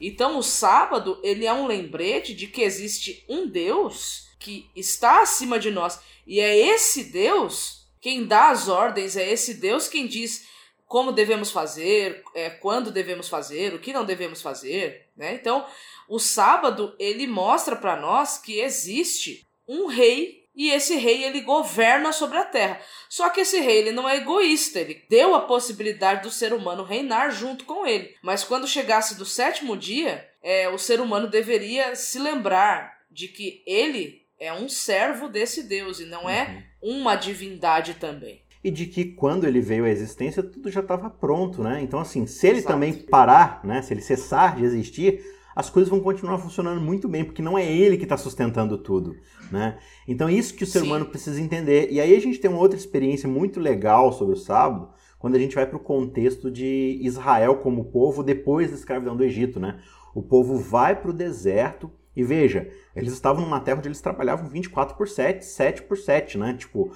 Então 0.00 0.38
o 0.38 0.42
sábado, 0.42 1.20
ele 1.22 1.46
é 1.46 1.52
um 1.52 1.66
lembrete 1.66 2.34
de 2.34 2.46
que 2.46 2.62
existe 2.62 3.24
um 3.28 3.46
Deus 3.46 4.28
que 4.38 4.70
está 4.74 5.22
acima 5.22 5.58
de 5.58 5.70
nós. 5.70 6.00
E 6.26 6.40
é 6.40 6.56
esse 6.56 7.04
Deus 7.04 7.80
quem 8.00 8.24
dá 8.24 8.50
as 8.50 8.66
ordens, 8.66 9.14
é 9.14 9.30
esse 9.30 9.54
Deus 9.54 9.86
quem 9.86 10.06
diz 10.06 10.48
como 10.86 11.12
devemos 11.12 11.52
fazer, 11.52 12.24
é, 12.34 12.50
quando 12.50 12.90
devemos 12.90 13.28
fazer, 13.28 13.74
o 13.74 13.78
que 13.78 13.92
não 13.92 14.04
devemos 14.04 14.42
fazer, 14.42 15.06
né? 15.16 15.34
Então, 15.34 15.64
o 16.10 16.18
sábado 16.18 16.92
ele 16.98 17.28
mostra 17.28 17.76
para 17.76 17.94
nós 17.94 18.36
que 18.36 18.58
existe 18.58 19.46
um 19.66 19.86
rei 19.86 20.40
e 20.56 20.72
esse 20.72 20.96
rei 20.96 21.22
ele 21.22 21.40
governa 21.40 22.12
sobre 22.12 22.36
a 22.36 22.44
terra. 22.44 22.80
Só 23.08 23.28
que 23.30 23.42
esse 23.42 23.60
rei 23.60 23.78
ele 23.78 23.92
não 23.92 24.08
é 24.08 24.16
egoísta, 24.16 24.80
ele 24.80 25.04
deu 25.08 25.36
a 25.36 25.42
possibilidade 25.42 26.22
do 26.24 26.30
ser 26.30 26.52
humano 26.52 26.82
reinar 26.82 27.30
junto 27.30 27.64
com 27.64 27.86
ele. 27.86 28.12
Mas 28.24 28.42
quando 28.42 28.66
chegasse 28.66 29.16
do 29.16 29.24
sétimo 29.24 29.76
dia, 29.76 30.28
é, 30.42 30.68
o 30.68 30.76
ser 30.76 31.00
humano 31.00 31.28
deveria 31.28 31.94
se 31.94 32.18
lembrar 32.18 32.98
de 33.08 33.28
que 33.28 33.62
ele 33.64 34.22
é 34.36 34.52
um 34.52 34.68
servo 34.68 35.28
desse 35.28 35.62
Deus 35.62 36.00
e 36.00 36.06
não 36.06 36.28
é 36.28 36.64
uhum. 36.82 37.02
uma 37.02 37.14
divindade 37.14 37.94
também. 37.94 38.42
e 38.64 38.70
de 38.70 38.86
que 38.86 39.04
quando 39.04 39.46
ele 39.46 39.60
veio 39.60 39.84
à 39.84 39.88
existência 39.88 40.42
tudo 40.42 40.70
já 40.70 40.80
estava 40.80 41.08
pronto, 41.08 41.62
né? 41.62 41.80
Então 41.80 42.00
assim, 42.00 42.26
se 42.26 42.48
ele 42.48 42.58
Exato. 42.58 42.74
também 42.74 42.92
parar, 42.92 43.64
né, 43.64 43.80
se 43.80 43.94
ele 43.94 44.02
cessar 44.02 44.56
de 44.56 44.64
existir, 44.64 45.24
as 45.54 45.68
coisas 45.68 45.90
vão 45.90 46.00
continuar 46.00 46.38
funcionando 46.38 46.80
muito 46.80 47.08
bem, 47.08 47.24
porque 47.24 47.42
não 47.42 47.58
é 47.58 47.64
ele 47.64 47.96
que 47.96 48.04
está 48.04 48.16
sustentando 48.16 48.78
tudo, 48.78 49.16
né? 49.50 49.78
Então 50.06 50.28
é 50.28 50.32
isso 50.32 50.54
que 50.54 50.64
o 50.64 50.66
ser 50.66 50.80
Sim. 50.80 50.86
humano 50.86 51.06
precisa 51.06 51.40
entender. 51.40 51.88
E 51.90 52.00
aí 52.00 52.14
a 52.14 52.20
gente 52.20 52.38
tem 52.38 52.50
uma 52.50 52.60
outra 52.60 52.78
experiência 52.78 53.28
muito 53.28 53.58
legal 53.58 54.12
sobre 54.12 54.34
o 54.34 54.38
sábado, 54.38 54.90
quando 55.18 55.34
a 55.34 55.38
gente 55.38 55.54
vai 55.54 55.66
para 55.66 55.76
o 55.76 55.80
contexto 55.80 56.50
de 56.50 56.98
Israel 57.02 57.56
como 57.56 57.86
povo 57.86 58.22
depois 58.22 58.70
da 58.70 58.76
escravidão 58.76 59.16
do 59.16 59.24
Egito, 59.24 59.60
né? 59.60 59.80
O 60.14 60.22
povo 60.22 60.56
vai 60.56 61.00
para 61.00 61.10
o 61.10 61.14
deserto 61.14 61.90
e 62.14 62.24
veja, 62.24 62.68
eles 62.94 63.12
estavam 63.12 63.42
numa 63.42 63.60
terra 63.60 63.78
onde 63.78 63.88
eles 63.88 64.00
trabalhavam 64.00 64.48
24 64.48 64.96
por 64.96 65.08
7, 65.08 65.44
7 65.44 65.82
por 65.82 65.96
7, 65.96 66.38
né? 66.38 66.54
Tipo, 66.54 66.92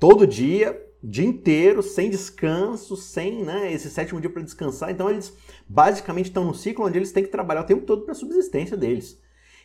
todo 0.00 0.26
dia, 0.26 0.80
dia 1.06 1.26
inteiro, 1.26 1.82
sem 1.82 2.08
descanso, 2.08 2.96
sem 2.96 3.44
né, 3.44 3.70
esse 3.70 3.90
sétimo 3.90 4.20
dia 4.20 4.30
para 4.30 4.42
descansar. 4.42 4.90
Então 4.90 5.10
eles 5.10 5.36
basicamente 5.68 6.26
estão 6.26 6.44
no 6.44 6.54
ciclo 6.54 6.86
onde 6.86 6.98
eles 6.98 7.12
têm 7.12 7.22
que 7.22 7.30
trabalhar 7.30 7.60
o 7.60 7.66
tempo 7.66 7.84
todo 7.84 8.02
para 8.02 8.12
a 8.12 8.16
subsistência 8.16 8.76
deles. 8.76 9.20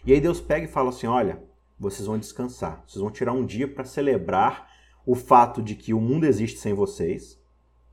E 0.05 0.11
aí 0.11 0.19
Deus 0.19 0.41
pega 0.41 0.65
e 0.65 0.71
fala 0.71 0.89
assim: 0.89 1.07
olha, 1.07 1.41
vocês 1.79 2.05
vão 2.05 2.17
descansar, 2.17 2.83
vocês 2.85 3.01
vão 3.01 3.09
tirar 3.09 3.31
um 3.31 3.45
dia 3.45 3.67
para 3.67 3.85
celebrar 3.85 4.69
o 5.05 5.15
fato 5.15 5.61
de 5.61 5.75
que 5.75 5.93
o 5.93 6.01
mundo 6.01 6.25
existe 6.25 6.59
sem 6.59 6.73
vocês, 6.73 7.39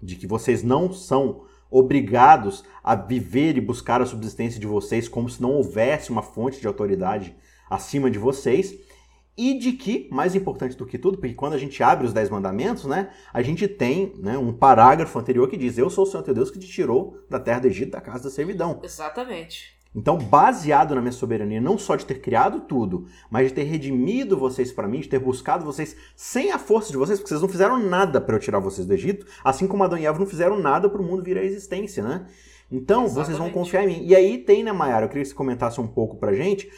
de 0.03 0.17
que 0.17 0.27
vocês 0.27 0.63
não 0.63 0.93
são 0.93 1.45
obrigados 1.71 2.65
a 2.83 2.95
viver 2.95 3.57
e 3.57 3.61
buscar 3.61 4.03
a 4.03 4.07
subsistência 4.07 4.61
de 4.61 4.67
vocês 4.67 5.09
como 5.09 5.29
se 5.29 5.41
não 5.41 5.53
houvesse 5.53 6.11
uma 6.11 6.23
fonte 6.23 6.61
de 6.61 6.67
autoridade 6.67 7.37
acima 7.71 8.11
de 8.11 8.19
vocês. 8.19 8.75
E 9.37 9.59
de 9.59 9.73
que, 9.73 10.09
mais 10.11 10.35
importante 10.35 10.77
do 10.77 10.87
que 10.87 10.97
tudo, 10.97 11.19
porque 11.19 11.35
quando 11.35 11.53
a 11.53 11.59
gente 11.59 11.83
abre 11.83 12.07
os 12.07 12.13
Dez 12.13 12.31
Mandamentos, 12.31 12.87
né, 12.87 13.11
a 13.33 13.43
gente 13.43 13.69
tem 13.69 14.15
né, 14.19 14.39
um 14.39 14.51
parágrafo 14.51 15.19
anterior 15.19 15.47
que 15.47 15.59
diz: 15.59 15.77
Eu 15.77 15.91
sou 15.91 16.05
o 16.05 16.07
Senhor 16.07 16.23
teu 16.23 16.33
Deus 16.33 16.51
que 16.51 16.59
te 16.59 16.67
tirou 16.67 17.19
da 17.29 17.39
terra 17.39 17.61
do 17.61 17.67
Egito, 17.67 17.93
da 17.93 18.01
casa 18.01 18.25
da 18.25 18.31
servidão. 18.31 18.81
Exatamente. 18.83 19.77
Então, 19.95 20.19
baseado 20.19 20.95
na 20.95 21.01
minha 21.01 21.13
soberania, 21.13 21.59
não 21.59 21.79
só 21.79 21.97
de 21.97 22.05
ter 22.05 22.21
criado 22.21 22.61
tudo, 22.61 23.07
mas 23.31 23.49
de 23.49 23.55
ter 23.55 23.63
redimido 23.63 24.37
vocês 24.37 24.71
para 24.71 24.87
mim, 24.87 25.01
de 25.01 25.09
ter 25.09 25.19
buscado 25.19 25.65
vocês 25.65 25.97
sem 26.15 26.53
a 26.53 26.59
força 26.59 26.91
de 26.91 26.99
vocês, 26.99 27.19
porque 27.19 27.31
vocês 27.31 27.41
não 27.41 27.49
fizeram 27.49 27.79
nada 27.79 28.21
para 28.21 28.37
eu 28.37 28.41
tirar 28.41 28.59
vocês 28.59 28.87
do 28.87 28.93
Egito, 28.93 29.27
assim 29.43 29.67
como 29.67 29.83
Adão 29.85 29.99
e 29.99 30.05
Eva 30.05 30.19
não 30.19 30.27
fizeram 30.27 30.59
nada 30.59 30.89
para 30.91 31.01
o 31.01 31.05
mundo 31.05 31.23
vir 31.23 31.39
à 31.39 31.43
existência, 31.43 32.03
né? 32.03 32.27
Então, 32.71 33.03
vocês 33.07 33.39
vão 33.39 33.47
Exatamente. 33.47 33.55
confiar 33.55 33.85
em 33.85 33.87
mim. 33.87 34.01
E 34.03 34.15
aí 34.15 34.39
tem, 34.39 34.65
né, 34.65 34.73
Mayara? 34.73 35.07
Eu 35.07 35.09
queria 35.09 35.23
que 35.23 35.31
você 35.31 35.35
comentasse 35.35 35.81
um 35.81 35.87
pouco 35.87 36.17
pra 36.17 36.35
gente 36.35 36.69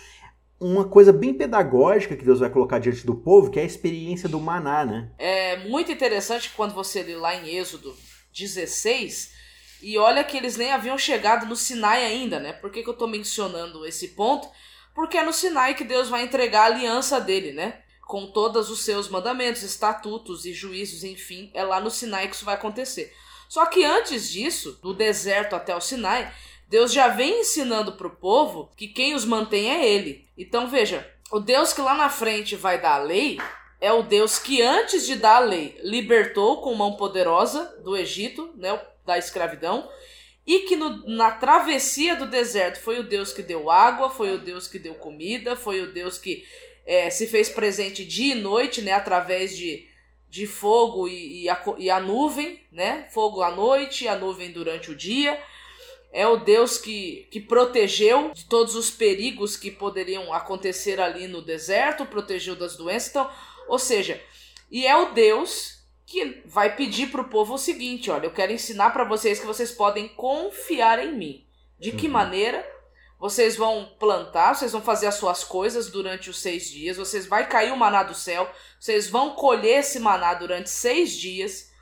uma 0.61 0.89
coisa 0.89 1.13
bem 1.13 1.35
pedagógica 1.35 2.17
que 2.17 2.25
Deus 2.25 2.41
vai 2.41 2.51
colocar 2.51 2.79
diante 2.79 3.07
do 3.07 3.15
povo, 3.15 3.51
que 3.51 3.61
é 3.61 3.63
a 3.63 3.67
experiência 3.67 4.29
do 4.29 4.41
maná, 4.41 4.85
né? 4.85 5.11
É 5.19 5.57
muito 5.69 5.93
interessante 5.93 6.51
quando 6.57 6.75
você 6.75 7.03
lê 7.03 7.17
lá 7.17 7.35
em 7.35 7.57
Êxodo 7.57 7.95
16, 8.33 9.33
e 9.81 9.97
olha 9.97 10.25
que 10.25 10.37
eles 10.37 10.57
nem 10.57 10.73
haviam 10.73 10.99
chegado 10.99 11.47
no 11.47 11.55
Sinai 11.55 12.05
ainda, 12.05 12.41
né? 12.41 12.53
Por 12.53 12.71
que, 12.71 12.83
que 12.83 12.89
eu 12.89 12.95
tô 12.95 13.07
mencionando 13.07 13.87
esse 13.87 14.09
ponto? 14.09 14.49
Porque 14.95 15.17
é 15.17 15.23
no 15.23 15.33
Sinai 15.33 15.75
que 15.75 15.85
Deus 15.85 16.09
vai 16.09 16.25
entregar 16.25 16.63
a 16.63 16.75
aliança 16.75 17.21
dele, 17.21 17.53
né? 17.53 17.81
Com 18.05 18.27
todos 18.27 18.71
os 18.71 18.85
seus 18.85 19.09
mandamentos, 19.09 19.63
estatutos 19.63 20.45
e 20.45 20.53
juízos, 20.53 21.05
enfim, 21.05 21.51
é 21.55 21.63
lá 21.63 21.81
no 21.81 21.91
Sinai 21.91 22.27
que 22.27 22.35
isso 22.35 22.45
vai 22.45 22.55
acontecer. 22.55 23.15
Só 23.49 23.65
que 23.67 23.85
antes 23.85 24.29
disso, 24.29 24.79
do 24.83 24.93
deserto 24.93 25.55
até 25.55 25.75
o 25.77 25.81
Sinai, 25.81 26.33
Deus 26.69 26.93
já 26.93 27.09
vem 27.09 27.41
ensinando 27.41 27.93
pro 27.93 28.11
povo 28.11 28.71
que 28.77 28.89
quem 28.89 29.15
os 29.15 29.25
mantém 29.25 29.71
é 29.71 29.89
ele. 29.89 30.27
Então 30.37 30.69
veja, 30.69 31.09
o 31.33 31.41
Deus 31.41 31.73
que 31.73 31.81
lá 31.81 31.95
na 31.95 32.11
frente 32.11 32.55
vai 32.57 32.81
dar 32.81 32.97
a 32.97 33.03
lei 33.03 33.39
é 33.81 33.93
o 33.93 34.03
Deus 34.03 34.39
que 34.39 34.61
antes 34.61 35.07
de 35.07 35.15
dar 35.15 35.37
a 35.37 35.41
lei 35.41 35.79
libertou 35.83 36.61
com 36.61 36.75
mão 36.75 36.97
poderosa 36.97 37.65
do 37.83 37.97
Egito, 37.97 38.51
né, 38.57 38.79
da 39.07 39.17
escravidão, 39.17 39.89
e 40.47 40.61
que 40.61 40.77
no- 40.77 41.07
na 41.07 41.31
travessia 41.31 42.17
do 42.17 42.27
deserto 42.27 42.81
foi 42.81 42.99
o 42.99 43.05
Deus 43.05 43.33
que 43.33 43.43
deu 43.43 43.71
água, 43.71 44.11
foi 44.11 44.35
o 44.35 44.39
Deus 44.39 44.67
que 44.67 44.79
deu 44.79 44.95
comida, 44.95 45.55
foi 45.57 45.81
o 45.81 45.93
Deus 45.93 46.19
que 46.19 46.45
eh, 46.91 47.11
se 47.11 47.27
fez 47.27 47.51
presente 47.51 48.03
dia 48.05 48.35
e 48.35 48.41
noite, 48.41 48.81
né, 48.81 48.93
através 48.93 49.55
de, 49.57 49.87
de 50.29 50.47
fogo 50.47 51.07
e, 51.07 51.43
e 51.45 51.49
a, 51.51 51.63
e 51.77 51.91
a 51.91 52.01
nuvem, 52.01 52.61
né, 52.73 53.07
fogo 53.11 53.43
à 53.43 53.51
noite 53.51 54.09
a 54.09 54.17
nuvem 54.17 54.51
durante 54.51 54.91
o 54.91 54.95
dia. 54.97 55.39
É 56.13 56.27
o 56.27 56.39
Deus 56.39 56.79
que, 56.79 57.29
que 57.31 57.41
protegeu 57.41 58.31
de 58.33 58.47
todos 58.47 58.75
os 58.75 58.91
perigos 58.91 59.57
que 59.57 59.71
poderiam 59.71 60.33
acontecer 60.33 61.01
ali 61.01 61.29
no 61.29 61.43
deserto, 61.43 62.07
protegeu 62.07 62.57
das 62.57 62.77
doenças. 62.77 63.11
Então, 63.11 63.31
ou 63.69 63.79
seja, 63.79 64.21
e 64.71 64.87
é 64.87 64.97
o 64.97 65.13
Deus 65.13 65.79
que 66.07 66.43
vai 66.47 66.75
pedir 66.75 67.11
para 67.11 67.21
o 67.21 67.29
povo 67.29 67.55
o 67.55 67.59
seguinte: 67.59 68.11
olha, 68.11 68.27
eu 68.27 68.33
quero 68.33 68.53
ensinar 68.53 68.91
para 68.91 69.05
vocês 69.05 69.39
que 69.39 69.47
vocês 69.47 69.71
podem 69.71 70.09
confiar 70.09 70.99
em 71.05 71.15
mim. 71.15 71.45
De 71.79 71.93
que 71.93 72.07
Uhum. 72.07 72.13
maneira? 72.13 72.67
Vocês 73.21 73.57
vão 73.57 73.97
plantar, 73.99 74.55
vocês 74.55 74.73
vão 74.73 74.81
fazer 74.81 75.07
as 75.09 75.17
suas 75.17 75.43
coisas 75.43 75.91
durante 75.91 76.31
os 76.31 76.39
seis 76.39 76.71
dias, 76.71 76.97
vocês 76.97 77.27
vai 77.27 77.49
cair 77.49 77.73
o 77.73 77.77
maná 77.77 78.05
do 78.05 78.15
céu, 78.15 78.49
vocês 78.79 79.09
vão 79.09 79.35
colher 79.35 79.81
esse 79.81 79.99
maná 79.99 80.35
durante 80.35 80.71
seis 80.71 81.13
dias. 81.13 81.73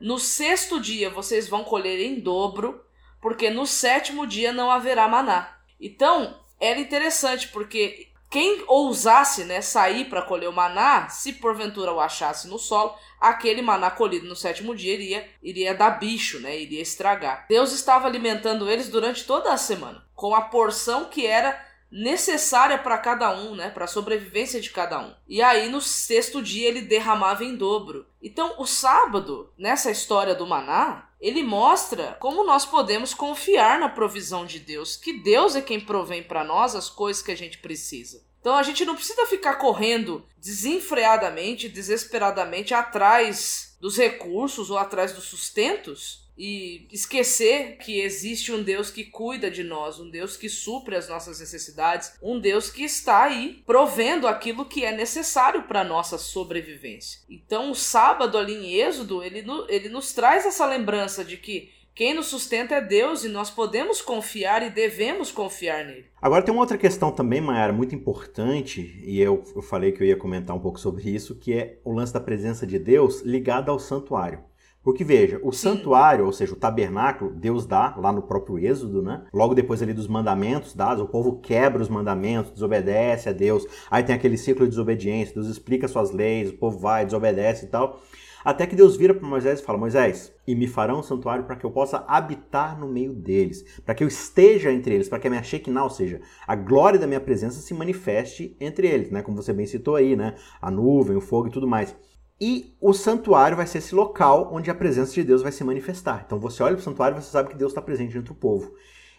No 0.00 0.18
sexto 0.18 0.80
dia 0.80 1.10
vocês 1.10 1.48
vão 1.48 1.64
colher 1.64 2.00
em 2.00 2.20
dobro, 2.20 2.83
porque 3.24 3.48
no 3.48 3.66
sétimo 3.66 4.26
dia 4.26 4.52
não 4.52 4.70
haverá 4.70 5.08
maná. 5.08 5.56
Então, 5.80 6.38
era 6.60 6.78
interessante, 6.78 7.48
porque 7.48 8.08
quem 8.28 8.62
ousasse 8.68 9.44
né, 9.44 9.62
sair 9.62 10.10
para 10.10 10.20
colher 10.20 10.46
o 10.46 10.52
maná, 10.52 11.08
se 11.08 11.32
porventura 11.32 11.90
o 11.90 12.00
achasse 12.00 12.46
no 12.46 12.58
solo, 12.58 12.94
aquele 13.18 13.62
maná 13.62 13.90
colhido 13.90 14.28
no 14.28 14.36
sétimo 14.36 14.76
dia 14.76 14.92
iria, 14.92 15.26
iria 15.42 15.74
dar 15.74 15.92
bicho, 15.92 16.38
né, 16.38 16.60
iria 16.60 16.82
estragar. 16.82 17.46
Deus 17.48 17.72
estava 17.72 18.06
alimentando 18.06 18.68
eles 18.68 18.90
durante 18.90 19.24
toda 19.24 19.54
a 19.54 19.56
semana, 19.56 20.04
com 20.14 20.34
a 20.34 20.42
porção 20.42 21.06
que 21.06 21.26
era 21.26 21.58
necessária 21.90 22.76
para 22.76 22.98
cada 22.98 23.34
um, 23.34 23.54
né, 23.54 23.70
para 23.70 23.84
a 23.84 23.88
sobrevivência 23.88 24.60
de 24.60 24.68
cada 24.68 24.98
um. 24.98 25.14
E 25.26 25.40
aí 25.40 25.70
no 25.70 25.80
sexto 25.80 26.42
dia 26.42 26.68
ele 26.68 26.82
derramava 26.82 27.42
em 27.42 27.56
dobro. 27.56 28.04
Então, 28.20 28.56
o 28.58 28.66
sábado, 28.66 29.50
nessa 29.56 29.90
história 29.90 30.34
do 30.34 30.46
maná, 30.46 31.08
ele 31.24 31.42
mostra 31.42 32.18
como 32.20 32.44
nós 32.44 32.66
podemos 32.66 33.14
confiar 33.14 33.80
na 33.80 33.88
provisão 33.88 34.44
de 34.44 34.60
Deus, 34.60 34.94
que 34.94 35.14
Deus 35.14 35.56
é 35.56 35.62
quem 35.62 35.80
provém 35.80 36.22
para 36.22 36.44
nós 36.44 36.74
as 36.74 36.90
coisas 36.90 37.22
que 37.22 37.32
a 37.32 37.36
gente 37.36 37.56
precisa. 37.56 38.22
Então 38.44 38.56
a 38.56 38.62
gente 38.62 38.84
não 38.84 38.94
precisa 38.94 39.24
ficar 39.24 39.54
correndo 39.54 40.22
desenfreadamente, 40.36 41.66
desesperadamente 41.66 42.74
atrás 42.74 43.74
dos 43.80 43.96
recursos 43.96 44.68
ou 44.68 44.76
atrás 44.76 45.14
dos 45.14 45.24
sustentos 45.24 46.28
e 46.36 46.86
esquecer 46.92 47.78
que 47.78 48.00
existe 48.00 48.52
um 48.52 48.62
Deus 48.62 48.90
que 48.90 49.04
cuida 49.04 49.50
de 49.50 49.64
nós, 49.64 49.98
um 49.98 50.10
Deus 50.10 50.36
que 50.36 50.50
supre 50.50 50.94
as 50.94 51.08
nossas 51.08 51.40
necessidades, 51.40 52.12
um 52.22 52.38
Deus 52.38 52.68
que 52.68 52.84
está 52.84 53.22
aí 53.22 53.62
provendo 53.64 54.28
aquilo 54.28 54.66
que 54.66 54.84
é 54.84 54.92
necessário 54.92 55.62
para 55.62 55.82
nossa 55.82 56.18
sobrevivência. 56.18 57.20
Então, 57.30 57.70
o 57.70 57.74
sábado 57.74 58.36
ali 58.36 58.52
em 58.52 58.74
Êxodo, 58.74 59.22
ele, 59.22 59.42
ele 59.70 59.88
nos 59.88 60.12
traz 60.12 60.44
essa 60.44 60.66
lembrança 60.66 61.24
de 61.24 61.38
que 61.38 61.72
quem 61.94 62.12
nos 62.12 62.26
sustenta 62.26 62.74
é 62.74 62.80
Deus 62.80 63.24
e 63.24 63.28
nós 63.28 63.50
podemos 63.50 64.02
confiar 64.02 64.66
e 64.66 64.70
devemos 64.70 65.30
confiar 65.30 65.84
nele. 65.84 66.06
Agora 66.20 66.42
tem 66.42 66.52
uma 66.52 66.62
outra 66.62 66.76
questão 66.76 67.12
também, 67.12 67.40
Mayara, 67.40 67.72
muito 67.72 67.94
importante, 67.94 69.00
e 69.04 69.20
eu, 69.20 69.44
eu 69.54 69.62
falei 69.62 69.92
que 69.92 70.02
eu 70.02 70.06
ia 70.06 70.16
comentar 70.16 70.56
um 70.56 70.60
pouco 70.60 70.80
sobre 70.80 71.08
isso, 71.08 71.36
que 71.36 71.52
é 71.52 71.78
o 71.84 71.92
lance 71.92 72.12
da 72.12 72.20
presença 72.20 72.66
de 72.66 72.80
Deus 72.80 73.20
ligada 73.20 73.70
ao 73.70 73.78
santuário. 73.78 74.40
Porque 74.82 75.02
veja, 75.04 75.40
o 75.42 75.50
Sim. 75.50 75.70
santuário, 75.70 76.26
ou 76.26 76.32
seja, 76.32 76.52
o 76.52 76.56
tabernáculo, 76.56 77.30
Deus 77.30 77.64
dá 77.64 77.94
lá 77.96 78.12
no 78.12 78.20
próprio 78.20 78.58
Êxodo, 78.58 79.00
né? 79.00 79.24
Logo 79.32 79.54
depois 79.54 79.80
ali 79.80 79.94
dos 79.94 80.06
mandamentos 80.06 80.74
dados, 80.74 81.02
o 81.02 81.08
povo 81.08 81.38
quebra 81.40 81.80
os 81.80 81.88
mandamentos, 81.88 82.52
desobedece 82.52 83.30
a 83.30 83.32
Deus. 83.32 83.64
Aí 83.90 84.02
tem 84.02 84.14
aquele 84.14 84.36
ciclo 84.36 84.64
de 84.64 84.70
desobediência, 84.70 85.34
Deus 85.34 85.46
explica 85.46 85.88
suas 85.88 86.10
leis, 86.10 86.50
o 86.50 86.58
povo 86.58 86.78
vai, 86.78 87.06
desobedece 87.06 87.64
e 87.64 87.68
tal. 87.68 88.02
Até 88.44 88.66
que 88.66 88.76
Deus 88.76 88.96
vira 88.96 89.14
para 89.14 89.26
Moisés 89.26 89.60
e 89.60 89.62
fala: 89.62 89.78
Moisés, 89.78 90.34
e 90.46 90.54
me 90.54 90.66
farão 90.66 91.00
um 91.00 91.02
santuário 91.02 91.44
para 91.44 91.56
que 91.56 91.64
eu 91.64 91.70
possa 91.70 92.04
habitar 92.06 92.78
no 92.78 92.86
meio 92.86 93.14
deles, 93.14 93.64
para 93.84 93.94
que 93.94 94.04
eu 94.04 94.08
esteja 94.08 94.70
entre 94.70 94.94
eles, 94.94 95.08
para 95.08 95.18
que 95.18 95.26
a 95.26 95.30
minha 95.30 95.42
Shekinah, 95.42 95.84
ou 95.84 95.90
seja, 95.90 96.20
a 96.46 96.54
glória 96.54 96.98
da 96.98 97.06
minha 97.06 97.20
presença 97.20 97.60
se 97.60 97.72
manifeste 97.72 98.54
entre 98.60 98.86
eles, 98.86 99.10
né? 99.10 99.22
Como 99.22 99.40
você 99.40 99.52
bem 99.52 99.66
citou 99.66 99.96
aí, 99.96 100.14
né? 100.14 100.34
A 100.60 100.70
nuvem, 100.70 101.16
o 101.16 101.20
fogo 101.22 101.48
e 101.48 101.50
tudo 101.50 101.66
mais. 101.66 101.96
E 102.38 102.76
o 102.80 102.92
santuário 102.92 103.56
vai 103.56 103.66
ser 103.66 103.78
esse 103.78 103.94
local 103.94 104.50
onde 104.52 104.70
a 104.70 104.74
presença 104.74 105.14
de 105.14 105.24
Deus 105.24 105.40
vai 105.40 105.52
se 105.52 105.64
manifestar. 105.64 106.24
Então 106.26 106.38
você 106.38 106.62
olha 106.62 106.74
para 106.74 106.80
o 106.80 106.84
santuário 106.84 107.16
e 107.16 107.22
você 107.22 107.30
sabe 107.30 107.48
que 107.48 107.56
Deus 107.56 107.70
está 107.70 107.80
presente 107.80 108.18
entre 108.18 108.32
o 108.32 108.36
povo. 108.36 108.74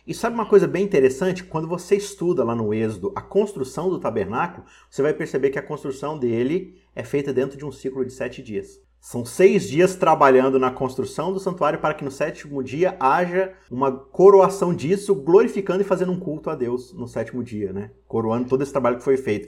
E 0.06 0.14
sabe 0.14 0.36
uma 0.36 0.48
coisa 0.48 0.68
bem 0.68 0.84
interessante? 0.84 1.44
Quando 1.44 1.68
você 1.68 1.96
estuda 1.96 2.44
lá 2.44 2.54
no 2.54 2.72
Êxodo 2.72 3.12
a 3.16 3.22
construção 3.22 3.90
do 3.90 4.00
tabernáculo, 4.00 4.68
você 4.88 5.02
vai 5.02 5.14
perceber 5.16 5.50
que 5.50 5.58
a 5.58 5.64
construção 5.64 6.20
dele 6.20 6.80
é 6.94 7.04
feita 7.04 7.34
dentro 7.34 7.58
de 7.58 7.66
um 7.66 7.72
ciclo 7.72 8.06
de 8.06 8.14
sete 8.14 8.44
dias. 8.44 8.85
São 9.06 9.24
seis 9.24 9.70
dias 9.70 9.96
trabalhando 9.96 10.58
na 10.58 10.72
construção 10.72 11.32
do 11.32 11.40
santuário 11.40 11.78
para 11.78 11.94
que 11.94 12.04
no 12.04 12.10
sétimo 12.10 12.64
dia 12.64 12.98
haja 13.00 13.54
uma 13.70 13.92
coroação 13.92 14.74
disso, 14.74 15.14
glorificando 15.14 15.82
e 15.82 15.86
fazendo 15.86 16.12
um 16.12 16.20
culto 16.20 16.50
a 16.50 16.56
Deus 16.56 16.92
no 16.92 17.08
sétimo 17.08 17.44
dia, 17.44 17.72
né? 17.72 17.92
Coroando 18.08 18.50
todo 18.50 18.64
esse 18.64 18.72
trabalho 18.72 18.98
que 18.98 19.04
foi 19.04 19.16
feito. 19.16 19.48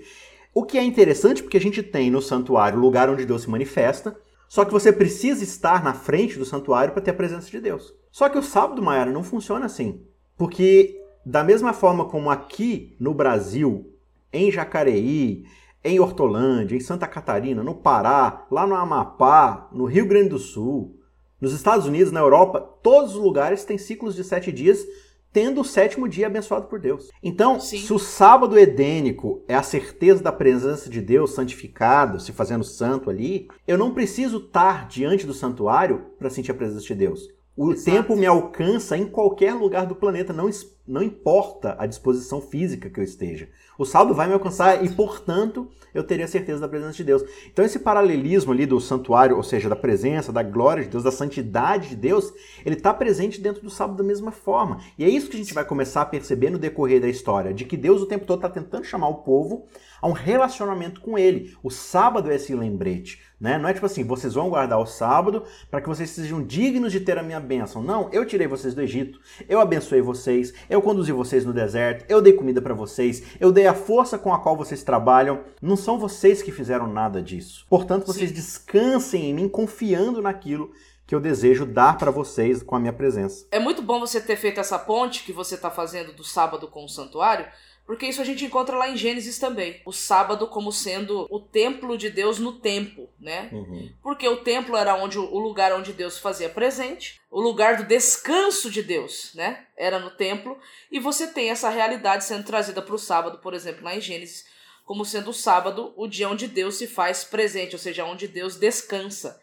O 0.53 0.63
que 0.63 0.77
é 0.77 0.83
interessante 0.83 1.41
porque 1.41 1.57
a 1.57 1.59
gente 1.59 1.81
tem 1.81 2.11
no 2.11 2.21
santuário 2.21 2.77
o 2.77 2.81
lugar 2.81 3.09
onde 3.09 3.25
Deus 3.25 3.41
se 3.41 3.49
manifesta, 3.49 4.15
Só 4.47 4.63
que 4.63 4.71
você 4.71 4.93
precisa 4.93 5.43
estar 5.43 5.83
na 5.83 5.95
frente 5.95 6.37
do 6.37 6.45
santuário 6.45 6.93
para 6.93 7.01
ter 7.01 7.11
a 7.11 7.15
presença 7.15 7.49
de 7.49 7.59
Deus. 7.59 7.95
Só 8.11 8.29
que 8.29 8.37
o 8.37 8.43
sábado, 8.43 8.81
Maiara, 8.83 9.11
não 9.11 9.23
funciona 9.23 9.65
assim. 9.65 10.03
Porque, 10.37 11.01
da 11.25 11.43
mesma 11.43 11.73
forma 11.73 12.05
como 12.05 12.29
aqui 12.29 12.95
no 12.99 13.11
Brasil, 13.11 13.91
em 14.31 14.51
Jacareí, 14.51 15.45
em 15.83 15.99
Hortolândia, 15.99 16.75
em 16.75 16.79
Santa 16.79 17.07
Catarina, 17.07 17.63
no 17.63 17.75
Pará, 17.75 18.45
lá 18.51 18.65
no 18.65 18.75
Amapá, 18.75 19.69
no 19.71 19.85
Rio 19.85 20.05
Grande 20.05 20.29
do 20.29 20.39
Sul, 20.39 20.97
nos 21.39 21.53
Estados 21.53 21.85
Unidos, 21.85 22.11
na 22.11 22.19
Europa, 22.19 22.59
todos 22.81 23.15
os 23.15 23.21
lugares 23.21 23.63
têm 23.63 23.77
ciclos 23.77 24.15
de 24.15 24.23
sete 24.23 24.51
dias, 24.51 24.83
tendo 25.31 25.61
o 25.61 25.65
sétimo 25.65 26.09
dia 26.09 26.25
abençoado 26.25 26.65
por 26.65 26.79
Deus. 26.79 27.09
Então, 27.21 27.59
Sim. 27.59 27.77
se 27.77 27.93
o 27.93 27.99
sábado 27.99 28.57
edênico 28.57 29.43
é 29.47 29.53
a 29.53 29.61
certeza 29.61 30.23
da 30.23 30.31
presença 30.31 30.89
de 30.89 30.99
Deus 30.99 31.35
santificado, 31.35 32.19
se 32.19 32.31
fazendo 32.31 32.63
santo 32.63 33.09
ali, 33.09 33.47
eu 33.67 33.77
não 33.77 33.93
preciso 33.93 34.37
estar 34.37 34.87
diante 34.87 35.27
do 35.27 35.33
santuário 35.33 36.07
para 36.17 36.29
sentir 36.29 36.51
a 36.51 36.55
presença 36.55 36.85
de 36.85 36.95
Deus. 36.95 37.27
O 37.55 37.71
Exato. 37.71 37.91
tempo 37.91 38.15
me 38.15 38.25
alcança 38.25 38.97
em 38.97 39.05
qualquer 39.05 39.53
lugar 39.53 39.85
do 39.85 39.95
planeta, 39.95 40.33
não, 40.33 40.49
não 40.87 41.03
importa 41.03 41.75
a 41.77 41.85
disposição 41.85 42.39
física 42.39 42.89
que 42.89 42.99
eu 42.99 43.03
esteja. 43.03 43.49
O 43.77 43.85
saldo 43.85 44.13
vai 44.13 44.27
me 44.27 44.33
alcançar 44.33 44.83
e, 44.83 44.89
portanto, 44.89 45.69
eu 45.93 46.03
teria 46.03 46.27
certeza 46.27 46.61
da 46.61 46.67
presença 46.67 46.93
de 46.93 47.03
Deus. 47.03 47.23
Então, 47.51 47.63
esse 47.63 47.79
paralelismo 47.79 48.51
ali 48.51 48.65
do 48.65 48.79
santuário, 48.79 49.35
ou 49.35 49.43
seja, 49.43 49.69
da 49.69 49.75
presença, 49.75 50.31
da 50.31 50.41
glória 50.41 50.83
de 50.83 50.89
Deus, 50.89 51.03
da 51.03 51.11
santidade 51.11 51.89
de 51.89 51.95
Deus, 51.95 52.33
ele 52.65 52.75
está 52.75 52.93
presente 52.93 53.39
dentro 53.39 53.61
do 53.61 53.69
sábado 53.69 53.97
da 53.97 54.03
mesma 54.03 54.31
forma. 54.31 54.79
E 54.97 55.03
é 55.03 55.09
isso 55.09 55.29
que 55.29 55.35
a 55.35 55.39
gente 55.39 55.53
vai 55.53 55.65
começar 55.65 56.01
a 56.01 56.05
perceber 56.05 56.49
no 56.49 56.57
decorrer 56.57 57.01
da 57.01 57.07
história, 57.07 57.53
de 57.53 57.65
que 57.65 57.77
Deus 57.77 58.01
o 58.01 58.07
tempo 58.07 58.25
todo 58.25 58.39
está 58.39 58.49
tentando 58.49 58.85
chamar 58.85 59.09
o 59.09 59.15
povo 59.15 59.67
a 60.01 60.07
um 60.07 60.11
relacionamento 60.11 61.01
com 61.01 61.17
ele. 61.17 61.55
O 61.61 61.69
sábado 61.69 62.31
é 62.31 62.35
esse 62.35 62.53
lembrete. 62.55 63.21
Né? 63.39 63.57
Não 63.59 63.69
é 63.69 63.73
tipo 63.73 63.85
assim, 63.85 64.03
vocês 64.03 64.33
vão 64.33 64.49
guardar 64.49 64.79
o 64.79 64.85
sábado 64.85 65.43
para 65.69 65.79
que 65.79 65.87
vocês 65.87 66.09
sejam 66.09 66.43
dignos 66.43 66.91
de 66.91 66.99
ter 66.99 67.19
a 67.19 67.23
minha 67.23 67.39
bênção. 67.39 67.83
Não, 67.83 68.09
eu 68.11 68.25
tirei 68.25 68.47
vocês 68.47 68.73
do 68.73 68.81
Egito, 68.81 69.19
eu 69.47 69.59
abençoei 69.59 70.01
vocês, 70.01 70.55
eu 70.67 70.76
conduzi 70.81 71.11
vocês 71.11 71.45
no 71.45 71.53
deserto, 71.53 72.05
eu 72.09 72.21
dei 72.21 72.33
comida 72.33 72.61
para 72.61 72.73
vocês, 72.73 73.23
eu 73.39 73.51
dei 73.51 73.67
a 73.67 73.73
força 73.73 74.17
com 74.17 74.33
a 74.33 74.39
qual 74.39 74.55
vocês 74.55 74.83
trabalham. 74.83 75.41
Não 75.61 75.75
são 75.75 75.99
vocês 75.99 76.41
que 76.41 76.51
fizeram 76.51 76.87
nada 76.87 77.21
disso. 77.21 77.65
Portanto, 77.69 78.05
vocês 78.05 78.29
Sim. 78.29 78.35
descansem 78.35 79.29
em 79.29 79.33
mim 79.33 79.49
confiando 79.49 80.21
naquilo 80.21 80.71
que 81.07 81.15
eu 81.15 81.21
desejo 81.21 81.65
dar 81.65 81.97
para 81.97 82.11
vocês 82.11 82.61
com 82.61 82.75
a 82.75 82.79
minha 82.79 82.91
presença. 82.91 83.47
É 83.49 83.59
muito 83.59 83.81
bom 83.81 83.99
você 83.99 84.19
ter 84.19 84.35
feito 84.35 84.59
essa 84.59 84.77
ponte 84.77 85.23
que 85.23 85.31
você 85.31 85.55
está 85.55 85.71
fazendo 85.71 86.11
do 86.11 86.23
sábado 86.23 86.67
com 86.67 86.83
o 86.83 86.89
santuário, 86.89 87.47
porque 87.87 88.05
isso 88.05 88.21
a 88.21 88.25
gente 88.25 88.43
encontra 88.43 88.75
lá 88.75 88.89
em 88.89 88.97
Gênesis 88.97 89.39
também. 89.39 89.81
O 89.85 89.93
sábado 89.93 90.45
como 90.47 90.73
sendo 90.73 91.25
o 91.31 91.39
templo 91.39 91.97
de 91.97 92.09
Deus 92.09 92.37
no 92.37 92.59
tempo, 92.59 93.09
né? 93.17 93.49
Uhum. 93.53 93.89
Porque 94.03 94.27
o 94.27 94.43
templo 94.43 94.75
era 94.75 94.93
onde 94.95 95.17
o 95.17 95.39
lugar 95.39 95.71
onde 95.71 95.93
Deus 95.93 96.19
fazia 96.19 96.49
presente, 96.49 97.21
o 97.31 97.39
lugar 97.39 97.77
do 97.77 97.85
descanso 97.85 98.69
de 98.69 98.83
Deus, 98.83 99.31
né? 99.33 99.65
Era 99.77 99.99
no 99.99 100.11
templo, 100.11 100.59
e 100.91 100.99
você 100.99 101.27
tem 101.27 101.49
essa 101.49 101.69
realidade 101.69 102.25
sendo 102.25 102.43
trazida 102.43 102.81
para 102.81 102.93
o 102.93 102.99
sábado, 102.99 103.37
por 103.37 103.53
exemplo, 103.53 103.85
lá 103.85 103.95
em 103.95 104.01
Gênesis, 104.01 104.45
como 104.85 105.05
sendo 105.05 105.29
o 105.29 105.33
sábado 105.33 105.93
o 105.95 106.07
dia 106.07 106.27
onde 106.27 106.45
Deus 106.45 106.75
se 106.75 106.87
faz 106.87 107.23
presente, 107.23 107.73
ou 107.73 107.79
seja, 107.79 108.03
onde 108.03 108.27
Deus 108.27 108.57
descansa. 108.57 109.41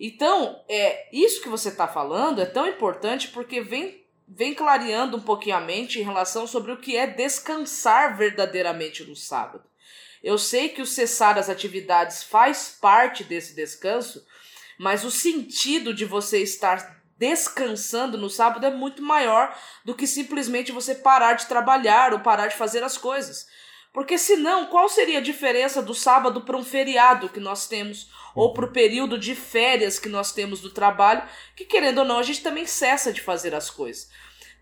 Então, 0.00 0.64
é 0.66 1.08
isso 1.12 1.42
que 1.42 1.48
você 1.48 1.68
está 1.68 1.86
falando 1.86 2.40
é 2.40 2.46
tão 2.46 2.66
importante 2.66 3.28
porque 3.28 3.60
vem 3.60 4.01
vem 4.28 4.54
clareando 4.54 5.16
um 5.16 5.20
pouquinho 5.20 5.56
a 5.56 5.60
mente 5.60 5.98
em 5.98 6.02
relação 6.02 6.46
sobre 6.46 6.72
o 6.72 6.76
que 6.76 6.96
é 6.96 7.06
descansar 7.06 8.16
verdadeiramente 8.16 9.04
no 9.04 9.14
sábado. 9.14 9.64
Eu 10.22 10.38
sei 10.38 10.68
que 10.68 10.80
o 10.80 10.86
cessar 10.86 11.36
as 11.36 11.48
atividades 11.48 12.22
faz 12.22 12.76
parte 12.80 13.24
desse 13.24 13.54
descanso, 13.54 14.24
mas 14.78 15.04
o 15.04 15.10
sentido 15.10 15.92
de 15.92 16.04
você 16.04 16.38
estar 16.38 17.02
descansando 17.18 18.18
no 18.18 18.30
sábado 18.30 18.66
é 18.66 18.70
muito 18.70 19.02
maior 19.02 19.56
do 19.84 19.94
que 19.94 20.06
simplesmente 20.06 20.72
você 20.72 20.94
parar 20.94 21.34
de 21.34 21.46
trabalhar 21.46 22.12
ou 22.12 22.20
parar 22.20 22.48
de 22.48 22.56
fazer 22.56 22.82
as 22.82 22.96
coisas. 22.96 23.46
Porque 23.92 24.16
senão, 24.16 24.66
qual 24.66 24.88
seria 24.88 25.18
a 25.18 25.22
diferença 25.22 25.82
do 25.82 25.94
sábado 25.94 26.40
para 26.40 26.56
um 26.56 26.64
feriado 26.64 27.28
que 27.28 27.38
nós 27.38 27.68
temos, 27.68 28.10
ou 28.34 28.54
para 28.54 28.64
o 28.64 28.72
período 28.72 29.18
de 29.18 29.34
férias 29.34 29.98
que 29.98 30.08
nós 30.08 30.32
temos 30.32 30.60
do 30.60 30.70
trabalho, 30.70 31.22
que 31.54 31.66
querendo 31.66 31.98
ou 31.98 32.04
não, 32.04 32.18
a 32.18 32.22
gente 32.22 32.42
também 32.42 32.64
cessa 32.64 33.12
de 33.12 33.20
fazer 33.20 33.54
as 33.54 33.68
coisas. 33.68 34.08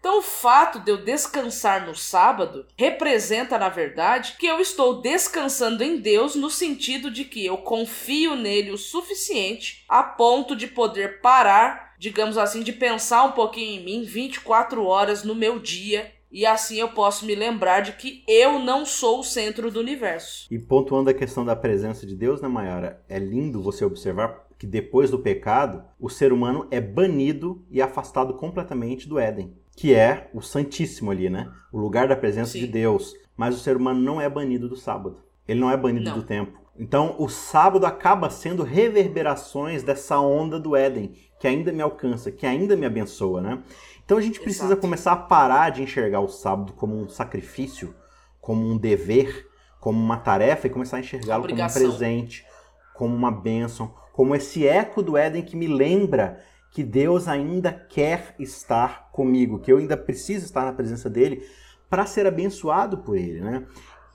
Então, 0.00 0.18
o 0.18 0.22
fato 0.22 0.80
de 0.80 0.90
eu 0.90 0.96
descansar 0.96 1.86
no 1.86 1.94
sábado 1.94 2.66
representa, 2.76 3.58
na 3.58 3.68
verdade, 3.68 4.34
que 4.38 4.46
eu 4.46 4.58
estou 4.58 5.00
descansando 5.00 5.84
em 5.84 5.98
Deus 5.98 6.34
no 6.34 6.50
sentido 6.50 7.10
de 7.10 7.24
que 7.24 7.44
eu 7.44 7.58
confio 7.58 8.34
nele 8.34 8.70
o 8.70 8.78
suficiente 8.78 9.84
a 9.86 10.02
ponto 10.02 10.56
de 10.56 10.66
poder 10.66 11.20
parar, 11.20 11.94
digamos 11.98 12.38
assim, 12.38 12.62
de 12.62 12.72
pensar 12.72 13.24
um 13.24 13.32
pouquinho 13.32 13.78
em 13.78 13.84
mim 13.84 14.02
24 14.02 14.84
horas 14.86 15.22
no 15.22 15.34
meu 15.34 15.58
dia 15.58 16.10
e 16.30 16.46
assim 16.46 16.76
eu 16.76 16.88
posso 16.88 17.26
me 17.26 17.34
lembrar 17.34 17.80
de 17.80 17.92
que 17.92 18.24
eu 18.28 18.58
não 18.58 18.86
sou 18.86 19.20
o 19.20 19.24
centro 19.24 19.70
do 19.70 19.80
universo. 19.80 20.46
E 20.50 20.58
pontuando 20.58 21.10
a 21.10 21.14
questão 21.14 21.44
da 21.44 21.56
presença 21.56 22.06
de 22.06 22.14
Deus, 22.14 22.40
né, 22.40 22.48
Mayara? 22.48 23.02
É 23.08 23.18
lindo 23.18 23.62
você 23.62 23.84
observar 23.84 24.46
que 24.58 24.66
depois 24.66 25.10
do 25.10 25.18
pecado, 25.18 25.82
o 25.98 26.10
ser 26.10 26.32
humano 26.32 26.66
é 26.70 26.80
banido 26.80 27.64
e 27.70 27.80
afastado 27.80 28.34
completamente 28.34 29.08
do 29.08 29.18
Éden 29.18 29.54
que 29.80 29.94
é 29.94 30.28
o 30.34 30.42
Santíssimo 30.42 31.10
ali, 31.10 31.30
né? 31.30 31.50
O 31.72 31.78
lugar 31.78 32.06
da 32.06 32.14
presença 32.14 32.52
Sim. 32.52 32.60
de 32.60 32.66
Deus. 32.66 33.14
Mas 33.34 33.56
o 33.56 33.58
ser 33.58 33.78
humano 33.78 33.98
não 33.98 34.20
é 34.20 34.28
banido 34.28 34.68
do 34.68 34.76
sábado. 34.76 35.22
Ele 35.48 35.58
não 35.58 35.70
é 35.70 35.76
banido 35.76 36.10
não. 36.10 36.18
do 36.18 36.22
tempo. 36.22 36.60
Então, 36.78 37.16
o 37.18 37.30
sábado 37.30 37.86
acaba 37.86 38.28
sendo 38.28 38.62
reverberações 38.62 39.82
dessa 39.82 40.20
onda 40.20 40.60
do 40.60 40.76
Éden, 40.76 41.12
que 41.38 41.48
ainda 41.48 41.72
me 41.72 41.80
alcança, 41.80 42.30
que 42.30 42.46
ainda 42.46 42.76
me 42.76 42.84
abençoa, 42.84 43.40
né? 43.40 43.62
Então, 44.10 44.18
a 44.18 44.22
gente 44.22 44.40
precisa 44.40 44.64
Exato. 44.64 44.80
começar 44.80 45.12
a 45.12 45.16
parar 45.16 45.70
de 45.70 45.84
enxergar 45.84 46.18
o 46.18 46.26
sábado 46.26 46.72
como 46.72 47.00
um 47.00 47.08
sacrifício, 47.08 47.94
como 48.40 48.68
um 48.68 48.76
dever, 48.76 49.46
como 49.78 50.00
uma 50.00 50.16
tarefa 50.16 50.66
e 50.66 50.70
começar 50.70 50.96
a 50.96 51.00
enxergá-lo 51.00 51.46
como 51.46 51.62
um 51.62 51.68
presente, 51.68 52.44
como 52.92 53.14
uma 53.14 53.30
bênção, 53.30 53.94
como 54.12 54.34
esse 54.34 54.66
eco 54.66 55.00
do 55.00 55.16
Éden 55.16 55.44
que 55.44 55.54
me 55.54 55.68
lembra 55.68 56.40
que 56.72 56.82
Deus 56.82 57.28
ainda 57.28 57.72
quer 57.72 58.34
estar 58.40 59.12
comigo, 59.12 59.60
que 59.60 59.72
eu 59.72 59.78
ainda 59.78 59.96
preciso 59.96 60.44
estar 60.44 60.64
na 60.64 60.72
presença 60.72 61.08
dele 61.08 61.48
para 61.88 62.04
ser 62.04 62.26
abençoado 62.26 62.98
por 62.98 63.16
ele, 63.16 63.40
né? 63.40 63.64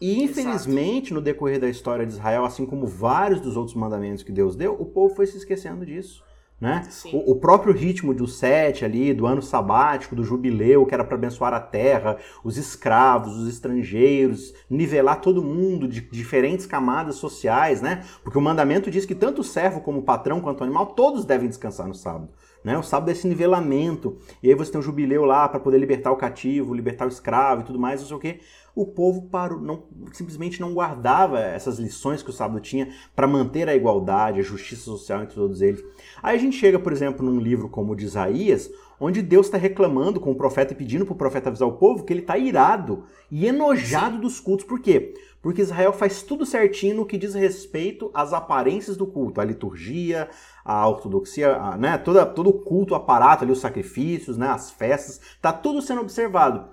E 0.02 0.22
infelizmente, 0.22 1.06
Exato. 1.06 1.14
no 1.14 1.22
decorrer 1.22 1.58
da 1.58 1.70
história 1.70 2.06
de 2.06 2.12
Israel, 2.12 2.44
assim 2.44 2.66
como 2.66 2.86
vários 2.86 3.40
dos 3.40 3.56
outros 3.56 3.78
mandamentos 3.78 4.24
que 4.24 4.34
Deus 4.34 4.58
deu, 4.58 4.74
o 4.74 4.86
povo 4.88 5.16
foi 5.16 5.26
se 5.26 5.38
esquecendo 5.38 5.86
disso. 5.86 6.22
Né? 6.60 6.88
O, 7.12 7.34
o, 7.34 7.36
próprio 7.36 7.74
ritmo 7.74 8.14
do 8.14 8.26
sete 8.28 8.86
ali, 8.86 9.14
do 9.14 9.26
ano 9.26 9.42
sabático, 9.42 10.16
do 10.16 10.24
jubileu, 10.24 10.86
que 10.86 10.94
era 10.94 11.04
para 11.04 11.16
abençoar 11.16 11.54
a 11.54 11.60
terra, 11.60 12.18
os 12.46 12.58
escravos, 12.58 13.36
os 13.36 13.50
estrangeiros, 13.50 14.54
nivelar 14.70 15.20
todo 15.20 15.44
mundo 15.44 15.86
de 15.86 16.00
diferentes 16.00 16.66
camadas 16.66 17.16
sociais, 17.16 17.82
né? 17.82 18.06
Porque 18.24 18.38
o 18.38 18.42
mandamento 18.42 18.90
diz 18.90 19.06
que 19.06 19.14
tanto 19.14 19.42
o 19.42 19.44
servo 19.44 19.82
como 19.82 20.00
o 20.00 20.04
patrão 20.04 20.40
quanto 20.40 20.62
o 20.62 20.64
animal, 20.64 20.88
todos 20.88 21.26
devem 21.26 21.50
descansar 21.50 21.88
no 21.88 21.94
sábado. 21.94 22.30
Né? 22.66 22.76
O 22.76 22.82
sábado 22.82 23.10
é 23.10 23.12
esse 23.12 23.28
nivelamento. 23.28 24.18
E 24.42 24.50
aí 24.50 24.56
você 24.56 24.72
tem 24.72 24.80
um 24.80 24.84
jubileu 24.84 25.24
lá 25.24 25.48
para 25.48 25.60
poder 25.60 25.78
libertar 25.78 26.12
o 26.12 26.16
cativo, 26.18 26.74
libertar 26.74 27.06
o 27.06 27.10
escravo 27.10 27.62
e 27.62 27.64
tudo 27.64 27.78
mais, 27.78 28.02
não 28.02 28.08
sei 28.08 28.18
o 28.18 28.20
quê. 28.20 28.40
O 28.76 28.88
povo 28.88 29.30
parou, 29.30 29.62
não, 29.62 29.84
simplesmente 30.12 30.60
não 30.60 30.74
guardava 30.74 31.40
essas 31.40 31.78
lições 31.78 32.24
que 32.24 32.32
o 32.32 32.34
sábado 32.34 32.60
tinha 32.60 32.90
para 33.16 33.28
manter 33.28 33.70
a 33.70 33.76
igualdade, 33.76 34.40
a 34.40 34.44
justiça 34.44 34.82
social 34.82 35.22
entre 35.22 35.36
todos 35.36 35.62
eles. 35.62 35.82
Aí 36.24 36.36
a 36.36 36.40
gente 36.40 36.58
chega, 36.58 36.80
por 36.80 36.92
exemplo, 36.92 37.24
num 37.24 37.40
livro 37.40 37.70
como 37.70 37.94
o 37.94 37.96
de 37.96 38.04
Isaías, 38.04 38.70
onde 39.00 39.22
Deus 39.22 39.46
está 39.46 39.58
reclamando 39.58 40.20
com 40.20 40.32
o 40.32 40.36
profeta 40.36 40.74
e 40.74 40.76
pedindo 40.76 41.06
para 41.06 41.14
o 41.14 41.18
profeta 41.18 41.50
avisar 41.50 41.68
o 41.68 41.78
povo 41.78 42.04
que 42.04 42.12
ele 42.12 42.22
está 42.22 42.38
irado 42.38 43.04
e 43.30 43.46
enojado 43.46 44.18
dos 44.18 44.40
cultos. 44.40 44.66
Por 44.66 44.80
quê? 44.80 45.14
Porque 45.42 45.62
Israel 45.62 45.94
faz 45.94 46.24
tudo 46.24 46.46
certinho 46.46 46.96
no 46.96 47.06
que 47.06 47.18
diz 47.18 47.36
respeito 47.36 48.10
às 48.14 48.34
aparências 48.34 48.98
do 48.98 49.06
culto, 49.06 49.40
a 49.40 49.46
liturgia, 49.46 50.28
a 50.66 50.88
ortodoxia, 50.90 51.56
a, 51.56 51.78
né, 51.78 51.96
toda, 51.96 52.26
todo 52.26 52.50
o 52.50 52.54
culto, 52.54 52.96
o 52.96 52.98
aparato 52.98 53.44
ali, 53.44 53.54
os 53.54 53.60
sacrifícios, 53.60 54.36
né, 54.36 54.48
as 54.48 54.72
festas, 54.72 55.22
está 55.22 55.54
tudo 55.54 55.80
sendo 55.80 56.02
observado. 56.02 56.68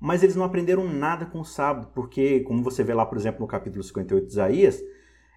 Mas 0.00 0.22
eles 0.22 0.36
não 0.36 0.44
aprenderam 0.44 0.88
nada 0.88 1.26
com 1.26 1.40
o 1.40 1.44
sábado, 1.44 1.88
porque, 1.92 2.40
como 2.40 2.62
você 2.62 2.84
vê 2.84 2.94
lá, 2.94 3.04
por 3.04 3.18
exemplo, 3.18 3.40
no 3.40 3.48
capítulo 3.48 3.82
58 3.82 4.24
de 4.24 4.32
Isaías, 4.32 4.80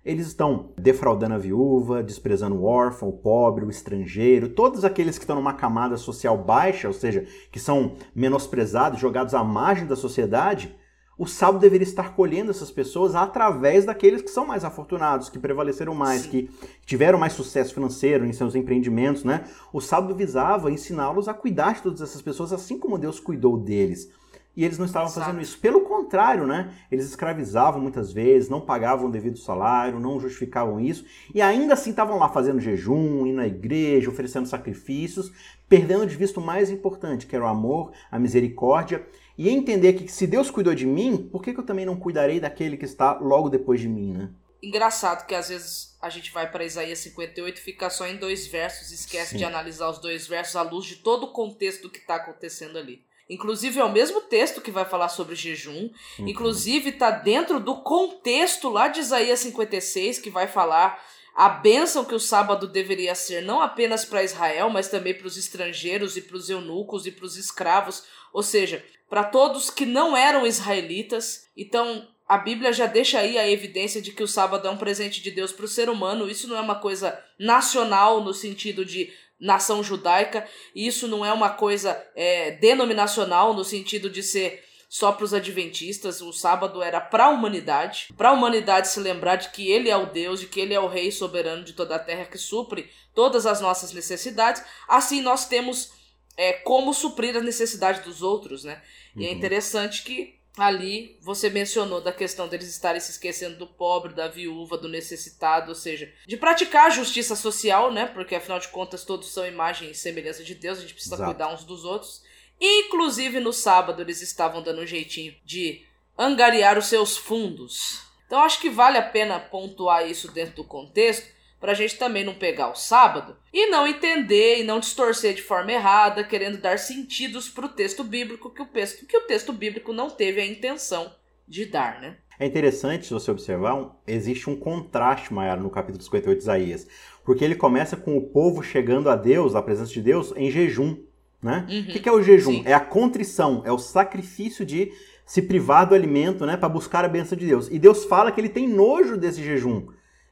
eles 0.05 0.27
estão 0.27 0.73
defraudando 0.77 1.33
a 1.33 1.37
viúva, 1.39 2.03
desprezando 2.03 2.55
o 2.55 2.65
órfão, 2.65 3.09
o 3.09 3.17
pobre, 3.17 3.65
o 3.65 3.69
estrangeiro, 3.69 4.49
todos 4.49 4.85
aqueles 4.85 5.17
que 5.17 5.23
estão 5.23 5.35
numa 5.35 5.53
camada 5.53 5.97
social 5.97 6.37
baixa, 6.37 6.87
ou 6.87 6.93
seja, 6.93 7.25
que 7.51 7.59
são 7.59 7.95
menosprezados, 8.15 8.99
jogados 8.99 9.33
à 9.33 9.43
margem 9.43 9.87
da 9.87 9.95
sociedade, 9.95 10.77
o 11.17 11.25
sábado 11.25 11.59
deveria 11.59 11.87
estar 11.87 12.15
colhendo 12.15 12.51
essas 12.51 12.69
pessoas 12.69 13.15
através 13.15 13.85
daqueles 13.85 14.21
que 14.21 14.29
são 14.29 14.45
mais 14.45 14.63
afortunados, 14.63 15.29
que 15.29 15.39
prevaleceram 15.39 15.95
mais, 15.95 16.21
Sim. 16.21 16.29
que 16.29 16.49
tiveram 16.85 17.17
mais 17.17 17.33
sucesso 17.33 17.73
financeiro 17.73 18.25
em 18.25 18.33
seus 18.33 18.53
empreendimentos, 18.53 19.23
né? 19.23 19.45
O 19.73 19.81
sábado 19.81 20.13
visava 20.13 20.71
ensiná-los 20.71 21.27
a 21.27 21.33
cuidar 21.33 21.73
de 21.73 21.81
todas 21.81 22.01
essas 22.01 22.21
pessoas, 22.21 22.53
assim 22.53 22.77
como 22.77 22.99
Deus 22.99 23.19
cuidou 23.19 23.57
deles. 23.57 24.09
E 24.55 24.65
eles 24.65 24.79
não 24.79 24.87
estavam 24.87 25.07
Exato. 25.07 25.23
fazendo 25.23 25.41
isso. 25.41 25.59
Pelo 25.59 25.81
contrário, 25.81 26.47
né? 26.47 26.73
Eles 26.91 27.05
escravizavam 27.05 27.79
muitas 27.79 28.11
vezes, 28.11 28.49
não 28.49 28.59
pagavam 28.59 29.07
o 29.07 29.11
devido 29.11 29.37
salário, 29.37 29.99
não 29.99 30.19
justificavam 30.19 30.79
isso. 30.79 31.05
E 31.33 31.43
ainda 31.43 31.75
assim 31.75 31.91
estavam 31.91 32.17
lá 32.17 32.27
fazendo 32.27 32.59
jejum, 32.59 33.27
indo 33.27 33.39
à 33.39 33.45
igreja, 33.45 34.09
oferecendo 34.09 34.47
sacrifícios, 34.47 35.31
perdendo 35.69 36.07
de 36.07 36.15
vista 36.15 36.39
o 36.39 36.43
mais 36.43 36.71
importante, 36.71 37.27
que 37.27 37.35
era 37.35 37.45
o 37.45 37.47
amor, 37.47 37.91
a 38.11 38.17
misericórdia. 38.17 39.05
E 39.37 39.49
entender 39.49 39.93
que 39.93 40.07
se 40.11 40.25
Deus 40.25 40.49
cuidou 40.49 40.73
de 40.73 40.85
mim, 40.85 41.17
por 41.31 41.43
que, 41.43 41.53
que 41.53 41.59
eu 41.59 41.65
também 41.65 41.85
não 41.85 41.95
cuidarei 41.95 42.39
daquele 42.39 42.75
que 42.77 42.85
está 42.85 43.19
logo 43.19 43.49
depois 43.49 43.79
de 43.79 43.87
mim, 43.87 44.13
né? 44.13 44.29
Engraçado 44.63 45.27
que 45.27 45.35
às 45.35 45.49
vezes 45.49 45.95
a 46.01 46.09
gente 46.09 46.31
vai 46.31 46.49
para 46.51 46.65
Isaías 46.65 46.97
58 46.99 47.57
e 47.59 47.61
fica 47.61 47.89
só 47.91 48.07
em 48.07 48.17
dois 48.17 48.47
versos, 48.47 48.91
esquece 48.91 49.31
Sim. 49.31 49.37
de 49.37 49.43
analisar 49.45 49.89
os 49.89 49.99
dois 49.99 50.25
versos 50.25 50.55
à 50.55 50.63
luz 50.63 50.85
de 50.85 50.95
todo 50.95 51.25
o 51.27 51.31
contexto 51.31 51.83
do 51.83 51.89
que 51.91 51.99
está 51.99 52.15
acontecendo 52.15 52.77
ali. 52.77 53.03
Inclusive 53.29 53.79
é 53.79 53.83
o 53.83 53.91
mesmo 53.91 54.21
texto 54.21 54.61
que 54.61 54.71
vai 54.71 54.85
falar 54.85 55.09
sobre 55.09 55.35
jejum, 55.35 55.91
Uhum. 56.17 56.27
inclusive 56.27 56.89
está 56.89 57.11
dentro 57.11 57.59
do 57.59 57.75
contexto 57.81 58.69
lá 58.69 58.87
de 58.87 59.01
Isaías 59.01 59.39
56 59.41 60.17
que 60.17 60.29
vai 60.31 60.47
falar 60.47 60.99
a 61.35 61.49
bênção 61.49 62.03
que 62.03 62.15
o 62.15 62.19
sábado 62.19 62.67
deveria 62.67 63.13
ser 63.13 63.41
não 63.43 63.61
apenas 63.61 64.03
para 64.03 64.23
Israel, 64.23 64.71
mas 64.71 64.87
também 64.87 65.13
para 65.13 65.27
os 65.27 65.37
estrangeiros 65.37 66.17
e 66.17 66.21
para 66.21 66.35
os 66.35 66.49
eunucos 66.49 67.05
e 67.05 67.11
para 67.11 67.25
os 67.25 67.37
escravos, 67.37 68.03
ou 68.33 68.41
seja, 68.41 68.83
para 69.09 69.23
todos 69.23 69.69
que 69.69 69.85
não 69.85 70.15
eram 70.15 70.45
israelitas. 70.45 71.47
Então, 71.55 72.07
a 72.27 72.37
Bíblia 72.37 72.73
já 72.73 72.85
deixa 72.85 73.19
aí 73.19 73.37
a 73.37 73.49
evidência 73.49 74.01
de 74.01 74.11
que 74.11 74.23
o 74.23 74.27
sábado 74.27 74.67
é 74.67 74.71
um 74.71 74.77
presente 74.77 75.21
de 75.21 75.31
Deus 75.31 75.51
para 75.51 75.65
o 75.65 75.69
ser 75.69 75.89
humano. 75.89 76.29
Isso 76.29 76.47
não 76.47 76.57
é 76.57 76.61
uma 76.61 76.75
coisa 76.75 77.17
nacional 77.39 78.21
no 78.21 78.33
sentido 78.33 78.83
de 78.83 79.13
nação 79.39 79.83
judaica, 79.83 80.47
isso 80.73 81.07
não 81.07 81.23
é 81.23 81.31
uma 81.31 81.51
coisa 81.51 82.03
é, 82.15 82.51
denominacional 82.51 83.53
no 83.53 83.63
sentido 83.63 84.09
de 84.09 84.23
ser 84.23 84.63
só 84.89 85.11
para 85.11 85.23
os 85.23 85.33
adventistas. 85.33 86.21
O 86.21 86.33
sábado 86.33 86.81
era 86.81 86.99
para 86.99 87.25
a 87.25 87.29
humanidade, 87.29 88.07
para 88.17 88.29
a 88.29 88.33
humanidade 88.33 88.89
se 88.89 88.99
lembrar 88.99 89.35
de 89.35 89.49
que 89.49 89.69
Ele 89.69 89.89
é 89.89 89.95
o 89.95 90.07
Deus, 90.07 90.39
de 90.39 90.47
que 90.47 90.59
Ele 90.59 90.73
é 90.73 90.79
o 90.79 90.87
Rei 90.87 91.11
soberano 91.11 91.63
de 91.63 91.73
toda 91.73 91.95
a 91.95 91.99
terra 91.99 92.25
que 92.25 92.37
supre 92.37 92.89
todas 93.13 93.45
as 93.45 93.61
nossas 93.61 93.93
necessidades. 93.93 94.63
Assim 94.87 95.21
nós 95.21 95.47
temos 95.47 95.91
é, 96.35 96.53
como 96.53 96.93
suprir 96.93 97.35
as 97.35 97.43
necessidades 97.43 98.03
dos 98.03 98.21
outros, 98.21 98.63
né? 98.63 98.81
E 99.17 99.25
é 99.25 99.29
Uhum. 99.29 99.35
interessante 99.35 100.03
que 100.03 100.37
ali 100.57 101.17
você 101.21 101.49
mencionou 101.49 102.01
da 102.01 102.11
questão 102.11 102.47
deles 102.47 102.67
estarem 102.67 102.99
se 102.99 103.11
esquecendo 103.11 103.57
do 103.57 103.67
pobre, 103.67 104.13
da 104.13 104.27
viúva, 104.27 104.77
do 104.77 104.87
necessitado, 104.89 105.69
ou 105.69 105.75
seja, 105.75 106.11
de 106.25 106.35
praticar 106.37 106.87
a 106.87 106.89
justiça 106.89 107.35
social, 107.35 107.91
né? 107.91 108.05
Porque 108.07 108.33
afinal 108.35 108.59
de 108.59 108.67
contas 108.69 109.03
todos 109.03 109.29
são 109.31 109.45
imagem 109.47 109.91
e 109.91 109.95
semelhança 109.95 110.43
de 110.43 110.55
Deus, 110.55 110.77
a 110.79 110.81
gente 110.81 110.93
precisa 110.93 111.15
Exato. 111.15 111.29
cuidar 111.31 111.53
uns 111.53 111.63
dos 111.63 111.85
outros. 111.85 112.23
Inclusive 112.59 113.39
no 113.39 113.53
sábado 113.53 114.01
eles 114.01 114.21
estavam 114.21 114.63
dando 114.63 114.81
um 114.81 114.85
jeitinho 114.87 115.35
de 115.45 115.85
angariar 116.17 116.77
os 116.77 116.87
seus 116.87 117.15
fundos. 117.15 118.01
Então 118.25 118.39
acho 118.39 118.59
que 118.59 118.69
vale 118.69 118.97
a 118.97 119.03
pena 119.07 119.39
pontuar 119.39 120.09
isso 120.09 120.31
dentro 120.31 120.55
do 120.55 120.63
contexto 120.63 121.36
para 121.59 121.71
a 121.71 121.75
gente 121.75 121.97
também 121.97 122.23
não 122.23 122.35
pegar 122.35 122.69
o 122.71 122.75
sábado 122.75 123.35
e 123.51 123.67
não 123.69 123.87
entender 123.87 124.59
e 124.59 124.63
não 124.63 124.79
distorcer 124.79 125.33
de 125.33 125.41
forma 125.41 125.71
errada, 125.71 126.23
querendo 126.23 126.57
dar 126.57 126.77
sentidos 126.77 127.49
para 127.49 127.65
o 127.65 127.69
texto 127.69 128.03
bíblico 128.03 128.49
que 128.49 128.61
o, 128.61 128.65
texto, 128.65 129.05
que 129.05 129.17
o 129.17 129.21
texto 129.21 129.51
bíblico 129.51 129.91
não 129.91 130.09
teve 130.09 130.39
a 130.39 130.45
intenção 130.45 131.11
de 131.47 131.65
dar, 131.65 131.99
né? 131.99 132.17
É 132.39 132.45
interessante, 132.45 133.07
se 133.07 133.13
você 133.13 133.31
observar, 133.31 133.73
um- 133.73 133.89
existe 134.05 134.47
um 134.49 134.55
contraste 134.55 135.33
maior 135.33 135.57
no 135.59 135.69
capítulo 135.71 136.03
58 136.03 136.37
de 136.37 136.43
Isaías. 136.43 136.87
Porque 137.25 137.43
ele 137.43 137.55
começa 137.55 137.97
com 137.97 138.15
o 138.15 138.21
povo 138.21 138.61
chegando 138.61 139.09
a 139.09 139.15
Deus, 139.15 139.55
à 139.55 139.61
presença 139.61 139.91
de 139.91 140.01
Deus, 140.01 140.31
em 140.35 140.51
jejum. 140.51 140.97
Né? 141.41 141.65
Uhum. 141.69 141.79
O 141.81 141.85
que, 141.85 142.07
é 142.07 142.11
o 142.11 142.21
jejum? 142.21 142.51
Sim. 142.51 142.63
É 142.65 142.73
a 142.73 142.79
contrição, 142.79 143.63
é 143.65 143.71
o 143.71 143.77
sacrifício 143.79 144.65
de 144.65 144.91
se 145.25 145.41
privar 145.41 145.87
do 145.87 145.93
alimento 145.95 146.45
né, 146.45 146.55
para 146.55 146.69
buscar 146.69 147.03
a 147.03 147.07
bênção 147.09 147.37
de 147.37 147.45
Deus. 147.45 147.67
E 147.69 147.77
Deus 147.77 148.05
fala 148.05 148.31
que 148.31 148.39
ele 148.39 148.49
tem 148.49 148.67
nojo 148.67 149.17
desse 149.17 149.43
jejum, 149.43 149.87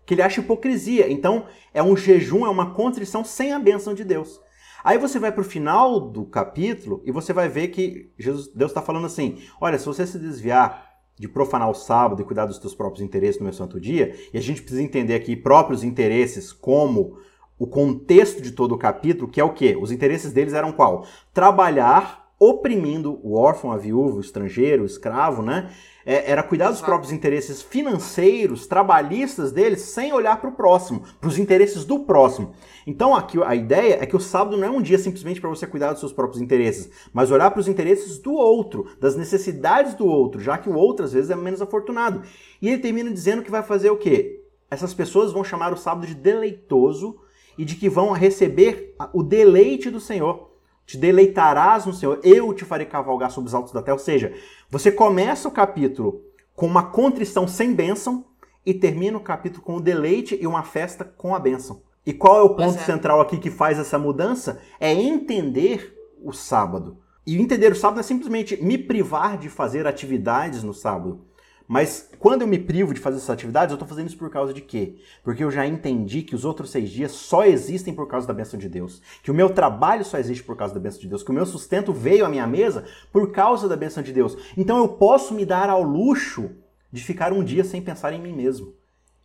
que 0.06 0.13
ele 0.13 0.22
acha 0.22 0.41
hipocrisia. 0.41 1.12
Então, 1.12 1.46
é 1.74 1.82
um 1.82 1.98
jejum, 1.98 2.46
é 2.46 2.50
uma 2.50 2.74
contrição 2.74 3.24
sem 3.24 3.54
a 3.54 3.60
bênção 3.60 3.94
de 3.94 4.04
Deus. 4.04 4.39
Aí 4.84 5.00
você 5.00 5.18
vai 5.18 5.32
para 5.32 5.41
o 5.41 5.46
final 5.46 6.00
do 6.00 6.26
capítulo 6.26 7.02
e 7.06 7.12
você 7.12 7.34
vai 7.34 7.50
ver 7.50 7.70
que 7.70 8.12
Jesus, 8.20 8.48
Deus 8.54 8.70
está 8.70 8.84
falando 8.84 9.06
assim: 9.06 9.39
olha, 9.60 9.80
se 9.80 9.86
você 9.86 10.06
se 10.06 10.20
desviar 10.20 10.94
de 11.18 11.28
profanar 11.28 11.70
o 11.70 11.74
sábado 11.74 12.22
e 12.22 12.26
cuidar 12.26 12.46
dos 12.46 12.60
teus 12.60 12.76
próprios 12.76 13.04
interesses 13.04 13.39
no 13.39 13.46
meu 13.46 13.54
santo 13.54 13.80
dia, 13.80 14.15
e 14.32 14.38
a 14.38 14.41
gente 14.41 14.62
precisa 14.62 14.84
entender 14.84 15.15
aqui 15.15 15.36
próprios 15.36 15.84
interesses 15.84 16.54
como 16.54 17.18
o 17.58 17.65
contexto 17.65 18.41
de 18.41 18.52
todo 18.52 18.74
o 18.74 18.78
capítulo, 18.78 19.32
que 19.32 19.39
é 19.39 19.44
o 19.44 19.54
quê? 19.54 19.78
Os 19.80 19.91
interesses 19.91 20.32
deles 20.34 20.54
eram 20.54 20.72
qual? 20.72 21.08
Trabalhar 21.34 22.24
oprimindo 22.39 23.19
o 23.24 23.36
órfão, 23.36 23.71
a 23.71 23.78
viúva, 23.78 24.17
o 24.17 24.21
estrangeiro, 24.21 24.84
o 24.84 24.86
escravo, 24.86 25.41
né? 25.41 25.71
É, 26.06 26.30
era 26.32 26.43
cuidar 26.43 26.69
dos 26.69 26.82
próprios 26.82 27.12
interesses 27.12 27.63
financeiros, 27.63 28.67
trabalhistas 28.67 29.52
deles, 29.52 29.82
sem 29.82 30.13
olhar 30.13 30.39
para 30.39 30.50
o 30.50 30.54
próximo, 30.54 31.04
para 31.19 31.28
os 31.28 31.39
interesses 31.39 31.84
do 31.84 32.02
próximo. 32.02 32.54
Então 32.86 33.15
aqui 33.15 33.41
a 33.41 33.56
ideia 33.56 33.98
é 34.00 34.06
que 34.06 34.15
o 34.15 34.19
sábado 34.19 34.56
não 34.56 34.67
é 34.67 34.69
um 34.69 34.82
dia 34.82 35.00
simplesmente 35.00 35.41
para 35.41 35.50
você 35.50 35.65
cuidar 35.65 35.91
dos 35.91 36.00
seus 36.00 36.13
próprios 36.13 36.41
interesses, 36.41 36.91
mas 37.12 37.32
olhar 37.32 37.50
para 37.50 37.60
os 37.60 37.67
interesses 37.67 38.19
do 38.19 38.34
outro, 38.34 38.86
das 39.00 39.15
necessidades 39.15 39.95
do 39.95 40.06
outro, 40.06 40.39
já 40.39 40.58
que 40.58 40.69
o 40.69 40.76
outro 40.76 41.06
às 41.06 41.13
vezes 41.13 41.32
é 41.32 41.36
menos 41.36 41.62
afortunado. 41.62 42.21
E 42.62 42.69
ele 42.69 42.82
termina 42.82 43.10
dizendo 43.10 43.41
que 43.41 43.50
vai 43.50 43.63
fazer 43.63 43.89
o 43.89 43.98
quê? 43.98 44.43
Essas 44.69 44.93
pessoas 44.93 45.32
vão 45.32 45.43
chamar 45.43 45.74
o 45.74 45.78
sábado 45.78 46.06
de 46.06 46.13
deleitoso 46.13 47.17
e 47.58 47.65
de 47.65 47.76
que 47.76 47.89
vão 47.89 48.12
receber 48.12 48.95
o 49.13 49.24
deleite 49.24 49.89
do 49.89 50.00
Senhor. 50.00 50.55
Te 50.86 50.98
deleitarás 50.98 51.86
no 51.86 51.93
Senhor, 51.93 52.19
eu 52.24 52.54
te 52.54 52.63
farei 52.63 52.86
cavalgar 52.86 53.32
sobre 53.32 53.48
os 53.48 53.56
altos 53.56 53.74
da 53.74 53.82
terra. 53.82 53.95
Ou 53.95 54.04
seja, 54.04 54.34
você 54.69 54.91
começa 54.91 55.48
o 55.48 55.52
capítulo 55.52 56.21
com 56.56 56.67
uma 56.67 56.84
contrição 56.84 57.48
sem 57.48 57.74
bênção 57.74 58.26
e 58.65 58.74
termina 58.74 59.17
o 59.17 59.21
capítulo 59.21 59.63
com 59.63 59.78
o 59.78 59.82
deleite 59.82 60.38
e 60.39 60.45
uma 60.45 60.63
festa 60.63 61.04
com 61.04 61.36
a 61.36 61.39
bênção. 61.39 61.82
E 62.06 62.13
qual 62.13 62.39
é 62.39 62.43
o 62.43 62.56
ponto 62.56 62.78
é. 62.78 62.84
central 62.84 63.19
aqui 63.19 63.38
que 63.38 63.50
faz 63.50 63.80
essa 63.80 63.98
mudança? 63.98 64.62
É 64.80 64.93
entender 64.93 65.95
o 66.24 66.32
sábado. 66.32 66.98
E 67.26 67.41
entender 67.41 67.71
o 67.71 67.76
sábado 67.76 68.00
é 68.00 68.04
simplesmente 68.04 68.62
me 68.63 68.78
privar 68.78 69.38
de 69.38 69.50
fazer 69.50 69.88
atividades 69.88 70.62
no 70.63 70.74
sábado. 70.74 71.21
Mas 71.67 72.10
quando 72.19 72.41
eu 72.43 72.47
me 72.47 72.60
privo 72.60 72.93
de 72.93 72.99
fazer 72.99 73.17
essas 73.17 73.30
atividades, 73.30 73.71
eu 73.71 73.75
estou 73.75 73.88
fazendo 73.88 74.08
isso 74.08 74.17
por 74.17 74.30
causa 74.30 74.54
de 74.54 74.62
quê? 74.62 74.97
Porque 75.23 75.43
eu 75.43 75.49
já 75.49 75.65
entendi 75.65 76.21
que 76.21 76.36
os 76.36 76.45
outros 76.45 76.69
seis 76.69 76.89
dias 76.89 77.12
só 77.12 77.43
existem 77.43 77.93
por 77.93 78.08
causa 78.08 78.28
da 78.28 78.34
bênção 78.34 78.60
de 78.60 78.69
Deus. 78.69 79.01
Que 79.23 79.32
o 79.32 79.34
meu 79.34 79.49
trabalho 79.49 80.06
só 80.06 80.17
existe 80.17 80.43
por 80.43 80.56
causa 80.56 80.73
da 80.73 80.80
bênção 80.80 81.01
de 81.01 81.08
Deus. 81.08 81.23
Que 81.23 81.32
o 81.32 81.34
meu 81.34 81.45
sustento 81.45 81.91
veio 81.91 82.25
à 82.25 82.30
minha 82.30 82.45
mesa 82.45 82.86
por 83.12 83.32
causa 83.32 83.67
da 83.67 83.75
bênção 83.75 84.04
de 84.04 84.13
Deus. 84.13 84.38
Então 84.56 84.78
eu 84.78 84.89
posso 84.89 85.34
me 85.34 85.45
dar 85.45 85.69
ao 85.69 85.82
luxo 85.82 86.51
de 86.91 87.04
ficar 87.04 87.34
um 87.34 87.43
dia 87.43 87.63
sem 87.63 87.82
pensar 87.82 88.13
em 88.13 88.21
mim 88.21 88.34
mesmo. 88.34 88.73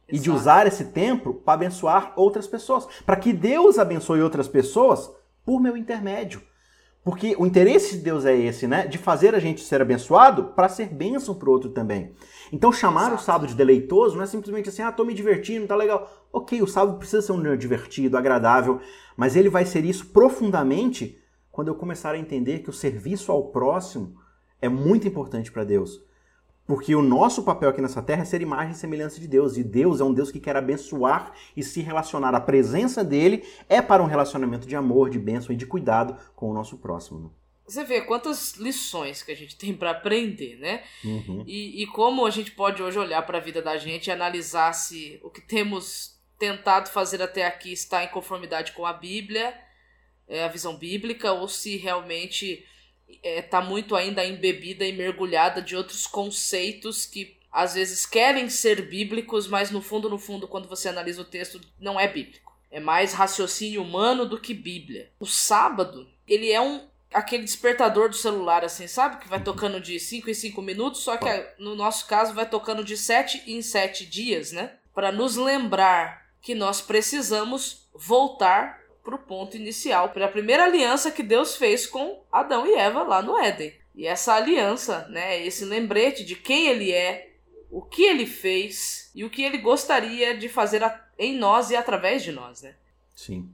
E 0.09 0.19
de 0.19 0.31
Exato. 0.31 0.37
usar 0.39 0.67
esse 0.67 0.85
tempo 0.87 1.35
para 1.35 1.55
abençoar 1.55 2.15
outras 2.17 2.47
pessoas. 2.47 2.87
Para 3.05 3.17
que 3.17 3.33
Deus 3.33 3.79
abençoe 3.79 4.23
outras 4.23 4.49
pessoas 4.49 5.11
por 5.45 5.61
meu 5.61 5.77
intermédio. 5.77 6.43
Porque 7.03 7.35
o 7.39 7.47
interesse 7.47 7.97
de 7.97 8.03
Deus 8.03 8.27
é 8.27 8.37
esse, 8.37 8.67
né? 8.67 8.87
De 8.87 8.99
fazer 8.99 9.35
a 9.35 9.39
gente 9.39 9.63
ser 9.63 9.81
abençoado 9.81 10.45
para 10.55 10.69
ser 10.69 10.87
bênção 10.89 11.35
para 11.35 11.49
o 11.49 11.53
outro 11.53 11.71
também. 11.71 12.13
Então, 12.53 12.71
chamar 12.71 13.05
o 13.05 13.15
Exato. 13.15 13.23
sábado 13.23 13.47
de 13.47 13.55
deleitoso 13.55 14.17
não 14.17 14.25
é 14.25 14.27
simplesmente 14.27 14.69
assim, 14.69 14.83
ah, 14.83 14.93
tô 14.93 15.05
me 15.05 15.15
divertindo, 15.15 15.67
tá 15.67 15.75
legal. 15.75 16.11
Ok, 16.33 16.61
o 16.61 16.67
sábado 16.67 16.99
precisa 16.99 17.23
ser 17.23 17.33
um 17.33 17.43
dia 17.43 17.57
divertido, 17.57 18.17
agradável, 18.17 18.81
mas 19.17 19.35
ele 19.35 19.49
vai 19.49 19.65
ser 19.65 19.85
isso 19.85 20.07
profundamente 20.07 21.19
quando 21.51 21.69
eu 21.69 21.75
começar 21.75 22.13
a 22.13 22.19
entender 22.19 22.61
que 22.61 22.71
o 22.71 22.73
serviço 22.73 23.33
ao 23.33 23.51
próximo 23.51 24.15
é 24.61 24.69
muito 24.69 25.09
importante 25.09 25.51
para 25.51 25.65
Deus. 25.65 26.03
Porque 26.71 26.95
o 26.95 27.03
nosso 27.03 27.43
papel 27.43 27.69
aqui 27.69 27.83
nessa 27.83 28.01
terra 28.01 28.23
é 28.23 28.25
ser 28.25 28.41
imagem 28.41 28.71
e 28.71 28.77
semelhança 28.77 29.19
de 29.19 29.27
Deus. 29.27 29.57
E 29.57 29.65
Deus 29.65 30.01
é 30.01 30.05
um 30.05 30.15
Deus 30.15 30.31
que 30.31 30.39
quer 30.39 30.55
abençoar 30.55 31.35
e 31.57 31.65
se 31.65 31.81
relacionar. 31.81 32.33
A 32.33 32.41
presença 32.41 33.03
dele 33.03 33.45
é 33.69 33.83
para 33.83 34.01
um 34.01 34.07
relacionamento 34.07 34.69
de 34.69 34.77
amor, 34.77 35.11
de 35.11 35.19
bênção 35.19 35.53
e 35.53 35.57
de 35.57 35.67
cuidado 35.67 36.17
com 36.37 36.49
o 36.49 36.55
nosso 36.55 36.79
próximo. 36.79 37.35
Você 37.67 37.83
vê 37.83 38.03
quantas 38.03 38.53
lições 38.55 39.21
que 39.21 39.33
a 39.33 39.35
gente 39.35 39.59
tem 39.59 39.75
para 39.75 39.91
aprender, 39.91 40.59
né? 40.61 40.85
Uhum. 41.05 41.43
E, 41.45 41.83
e 41.83 41.87
como 41.89 42.25
a 42.25 42.31
gente 42.31 42.53
pode 42.53 42.81
hoje 42.81 43.01
olhar 43.01 43.23
para 43.23 43.39
a 43.39 43.41
vida 43.41 43.61
da 43.61 43.77
gente 43.77 44.07
e 44.07 44.13
analisar 44.13 44.73
se 44.73 45.19
o 45.25 45.29
que 45.29 45.41
temos 45.41 46.21
tentado 46.39 46.89
fazer 46.89 47.21
até 47.21 47.49
aqui 47.49 47.73
está 47.73 48.05
em 48.05 48.09
conformidade 48.11 48.71
com 48.75 48.87
a 48.87 48.93
Bíblia, 48.93 49.53
é, 50.29 50.45
a 50.45 50.49
visão 50.49 50.77
bíblica, 50.77 51.33
ou 51.33 51.49
se 51.49 51.77
realmente 51.77 52.65
está 53.23 53.61
muito 53.61 53.97
ainda 53.97 54.25
embebida 54.25 54.85
e 54.85 54.93
mergulhada 54.93 55.61
de 55.63 55.77
outros 55.77 56.07
conceitos 56.07 57.07
que 57.07 57.39
às 57.53 57.75
vezes 57.75 58.07
querem 58.07 58.49
ser 58.49 58.89
bíblicos, 58.89 59.49
mas 59.49 59.71
no 59.71 59.83
fundo, 59.83 60.09
no 60.09 60.19
fundo, 60.19 60.47
quando 60.47 60.69
você 60.69 60.89
analisa 60.89 61.23
o 61.23 61.25
texto, 61.25 61.61
não 61.79 61.99
é 61.99 62.07
bíblico. 62.07 62.53
É 62.71 62.79
mais 62.79 63.13
raciocínio 63.13 63.83
humano 63.83 64.25
do 64.25 64.41
que 64.41 64.55
Bíblia. 64.55 65.11
O 65.19 65.27
sábado, 65.27 66.09
ele 66.27 66.53
é 66.53 66.61
um 66.61 66.89
aquele 67.13 67.43
despertador 67.43 68.09
do 68.09 68.15
celular, 68.15 68.65
assim, 68.65 68.87
sabe? 68.87 69.21
Que 69.21 69.29
vai 69.29 69.43
tocando 69.43 69.81
de 69.81 69.99
5 69.99 70.31
em 70.31 70.35
5 70.35 70.63
minutos, 70.63 71.01
só 71.03 71.17
que 71.17 71.27
no 71.59 71.75
nosso 71.75 72.07
caso 72.07 72.33
vai 72.33 72.49
tocando 72.49 72.85
de 72.85 72.97
7 72.97 73.43
em 73.47 73.61
7 73.61 74.07
dias, 74.07 74.53
né? 74.53 74.75
Para 74.95 75.11
nos 75.11 75.37
lembrar 75.37 76.27
que 76.41 76.55
nós 76.55 76.81
precisamos 76.81 77.89
voltar 77.93 78.80
para 79.11 79.17
o 79.17 79.27
ponto 79.27 79.57
inicial, 79.57 80.11
para 80.11 80.27
a 80.27 80.31
primeira 80.31 80.65
aliança 80.65 81.11
que 81.11 81.23
Deus 81.23 81.57
fez 81.57 81.87
com 81.87 82.23
Adão 82.31 82.65
e 82.67 82.75
Eva 82.75 83.03
lá 83.03 83.21
no 83.21 83.37
Éden. 83.37 83.73
E 83.95 84.07
essa 84.07 84.35
aliança, 84.35 85.09
né, 85.09 85.45
esse 85.45 85.65
lembrete 85.65 86.25
de 86.25 86.37
quem 86.37 86.69
ele 86.69 86.93
é, 86.93 87.33
o 87.71 87.83
que 87.83 88.03
ele 88.03 88.27
fez 88.27 89.11
e 89.15 89.25
o 89.25 89.31
que 89.31 89.43
ele 89.43 89.59
gostaria 89.59 90.37
de 90.37 90.49
fazer 90.49 90.83
em 91.19 91.37
nós 91.37 91.71
e 91.71 91.77
através 91.77 92.23
de 92.23 92.31
nós, 92.31 92.63
né? 92.63 92.75
Sim. 93.15 93.51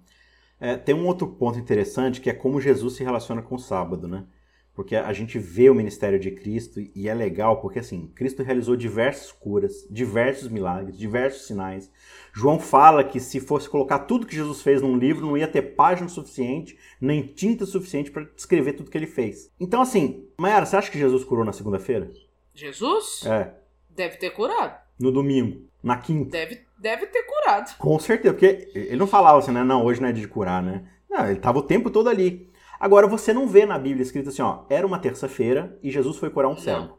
É, 0.60 0.76
tem 0.76 0.94
um 0.94 1.06
outro 1.06 1.26
ponto 1.26 1.58
interessante 1.58 2.20
que 2.20 2.30
é 2.30 2.34
como 2.34 2.60
Jesus 2.60 2.94
se 2.94 3.04
relaciona 3.04 3.42
com 3.42 3.54
o 3.54 3.58
sábado, 3.58 4.06
né? 4.06 4.24
Porque 4.76 4.94
a 4.94 5.12
gente 5.14 5.38
vê 5.38 5.70
o 5.70 5.74
ministério 5.74 6.20
de 6.20 6.30
Cristo 6.30 6.78
e 6.94 7.08
é 7.08 7.14
legal 7.14 7.62
porque 7.62 7.78
assim, 7.78 8.12
Cristo 8.14 8.42
realizou 8.42 8.76
diversas 8.76 9.32
curas, 9.32 9.88
diversos 9.90 10.50
milagres, 10.50 10.98
diversos 10.98 11.46
sinais. 11.46 11.90
João 12.30 12.60
fala 12.60 13.02
que 13.02 13.18
se 13.18 13.40
fosse 13.40 13.70
colocar 13.70 14.00
tudo 14.00 14.26
que 14.26 14.36
Jesus 14.36 14.60
fez 14.60 14.82
num 14.82 14.98
livro, 14.98 15.24
não 15.24 15.38
ia 15.38 15.48
ter 15.48 15.62
página 15.62 16.10
suficiente, 16.10 16.78
nem 17.00 17.22
tinta 17.22 17.64
suficiente 17.64 18.10
para 18.10 18.24
descrever 18.24 18.74
tudo 18.74 18.90
que 18.90 18.98
ele 18.98 19.06
fez. 19.06 19.50
Então 19.58 19.80
assim, 19.80 20.28
Mayara, 20.36 20.66
você 20.66 20.76
acha 20.76 20.90
que 20.90 20.98
Jesus 20.98 21.24
curou 21.24 21.42
na 21.42 21.54
segunda-feira? 21.54 22.12
Jesus? 22.54 23.24
É. 23.24 23.54
Deve 23.88 24.18
ter 24.18 24.28
curado. 24.28 24.78
No 25.00 25.10
domingo, 25.10 25.62
na 25.82 25.96
quinta. 25.96 26.32
Deve, 26.32 26.60
deve 26.76 27.06
ter 27.06 27.22
curado. 27.22 27.74
Com 27.78 27.98
certeza, 27.98 28.34
porque 28.34 28.70
ele 28.74 28.96
não 28.96 29.06
falava 29.06 29.38
assim, 29.38 29.52
né? 29.52 29.64
Não, 29.64 29.82
hoje 29.82 30.02
não 30.02 30.10
é 30.10 30.12
de 30.12 30.28
curar, 30.28 30.62
né? 30.62 30.86
Não, 31.08 31.24
ele 31.24 31.38
estava 31.38 31.60
o 31.60 31.62
tempo 31.62 31.90
todo 31.90 32.10
ali. 32.10 32.46
Agora, 32.78 33.06
você 33.06 33.32
não 33.32 33.48
vê 33.48 33.64
na 33.64 33.78
Bíblia 33.78 34.02
escrito 34.02 34.28
assim, 34.28 34.42
ó, 34.42 34.64
era 34.68 34.86
uma 34.86 34.98
terça-feira 34.98 35.78
e 35.82 35.90
Jesus 35.90 36.16
foi 36.16 36.30
curar 36.30 36.48
um 36.48 36.56
cego. 36.56 36.98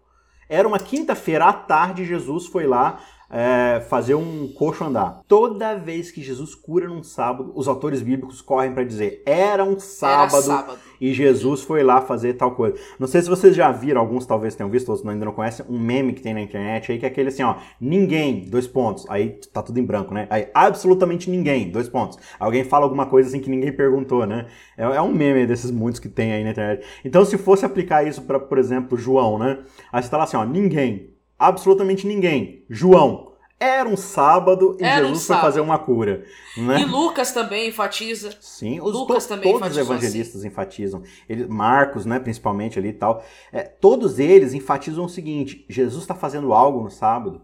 Era 0.50 0.68
uma 0.68 0.80
quinta-feira 0.80 1.46
à 1.46 1.54
tarde, 1.54 2.06
Jesus 2.06 2.48
foi 2.48 2.66
lá 2.66 3.00
é, 3.30 3.82
fazer 3.90 4.16
um 4.16 4.48
coxo 4.48 4.84
andar. 4.84 5.22
Toda 5.28 5.76
vez 5.76 6.12
que 6.12 6.22
Jesus 6.22 6.56
cura 6.56 6.88
num 6.88 7.04
sábado, 7.04 7.52
os 7.56 7.68
autores 7.68 8.02
bíblicos 8.02 8.42
correm 8.42 8.74
para 8.74 8.84
dizer 8.84 9.22
era 9.26 9.64
um 9.64 9.80
sábado, 9.80 10.36
era 10.36 10.42
sábado, 10.42 10.80
e 11.00 11.14
Jesus 11.14 11.62
foi 11.62 11.84
lá 11.84 12.02
fazer 12.02 12.34
tal 12.34 12.52
coisa. 12.52 12.78
Não 13.00 13.08
sei 13.08 13.22
se 13.22 13.30
vocês 13.30 13.56
já 13.56 13.72
viram, 13.72 14.02
alguns 14.02 14.26
talvez 14.26 14.56
tenham 14.56 14.70
visto, 14.70 14.90
outros 14.90 15.08
ainda 15.08 15.26
não 15.26 15.34
conhecem, 15.34 15.66
um 15.70 15.80
meme 15.80 16.14
que 16.14 16.22
tem 16.22 16.34
na 16.34 16.42
internet 16.42 16.92
aí 16.92 17.00
que 17.00 17.06
é 17.06 17.10
aquele 17.10 17.30
assim, 17.30 17.44
ó, 17.44 17.56
ninguém, 17.80 18.46
dois 18.50 18.68
pontos. 18.68 19.06
Aí 19.10 19.40
tá 19.54 19.62
tudo 19.62 19.80
em 19.80 19.84
branco, 19.84 20.14
né? 20.14 20.28
Aí 20.30 20.48
absolutamente 20.54 21.30
ninguém, 21.30 21.70
dois 21.70 21.90
pontos. 21.90 22.18
Alguém 22.40 22.64
fala 22.64 22.86
alguma 22.86 23.06
coisa 23.06 23.30
assim 23.30 23.40
que 23.40 23.50
ninguém 23.50 23.72
perguntou, 23.72 24.26
né? 24.26 24.48
É, 24.78 24.84
é 24.84 25.02
um 25.02 25.12
meme 25.12 25.46
desses 25.46 25.72
muitos 25.72 26.00
que 26.00 26.10
tem 26.10 26.34
aí 26.34 26.44
na 26.44 26.52
internet. 26.52 26.86
Então 27.04 27.26
se 27.26 27.38
fosse 27.38 27.66
aplicar 27.66 28.06
isso 28.08 28.22
para, 28.22 28.40
por 28.40 28.58
exemplo, 28.58 28.98
João, 28.98 29.38
né? 29.38 29.60
Aí 29.92 30.02
você 30.02 30.10
tá 30.10 30.18
lá 30.18 30.24
assim, 30.24 30.38
ó, 30.38 30.46
ninguém, 30.46 31.17
absolutamente 31.38 32.06
ninguém. 32.08 32.64
João. 32.70 33.28
Era 33.60 33.90
um 33.90 33.98
sábado 33.98 34.78
e 34.80 34.84
Era 34.84 34.98
Jesus 34.98 35.12
um 35.12 35.16
foi 35.16 35.26
sábado. 35.36 35.42
fazer 35.46 35.62
uma 35.62 35.80
cura. 35.80 36.24
Né? 36.56 36.82
E 36.82 36.86
Lucas 36.86 37.32
também 37.32 37.70
enfatiza. 37.70 38.30
Sim, 38.40 38.80
os 38.80 38.94
Lucas 38.94 39.26
to- 39.26 39.30
também 39.30 39.52
todos 39.52 39.72
os 39.72 39.78
evangelistas 39.78 40.46
enfatizam. 40.46 41.02
Ele, 41.28 41.48
Marcos, 41.48 42.06
né, 42.06 42.20
principalmente 42.20 42.78
ali 42.78 42.90
e 42.90 42.94
tal. 42.94 43.24
É, 43.52 43.64
todos 43.64 44.20
eles 44.20 44.54
enfatizam 44.54 45.06
o 45.06 45.10
seguinte: 45.10 45.66
Jesus 45.68 46.04
está 46.04 46.14
fazendo 46.14 46.54
algo 46.54 46.84
no 46.84 46.92
sábado 46.92 47.42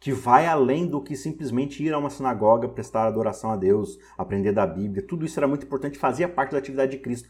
que 0.00 0.10
vai 0.10 0.48
além 0.48 0.84
do 0.84 1.00
que 1.00 1.14
simplesmente 1.14 1.80
ir 1.80 1.94
a 1.94 1.98
uma 1.98 2.10
sinagoga, 2.10 2.66
prestar 2.68 3.06
adoração 3.06 3.52
a 3.52 3.56
Deus, 3.56 4.00
aprender 4.18 4.50
da 4.50 4.66
Bíblia. 4.66 5.06
Tudo 5.06 5.24
isso 5.24 5.38
era 5.38 5.46
muito 5.46 5.64
importante, 5.64 5.96
fazia 5.96 6.28
parte 6.28 6.50
da 6.50 6.58
atividade 6.58 6.90
de 6.90 6.98
Cristo. 6.98 7.28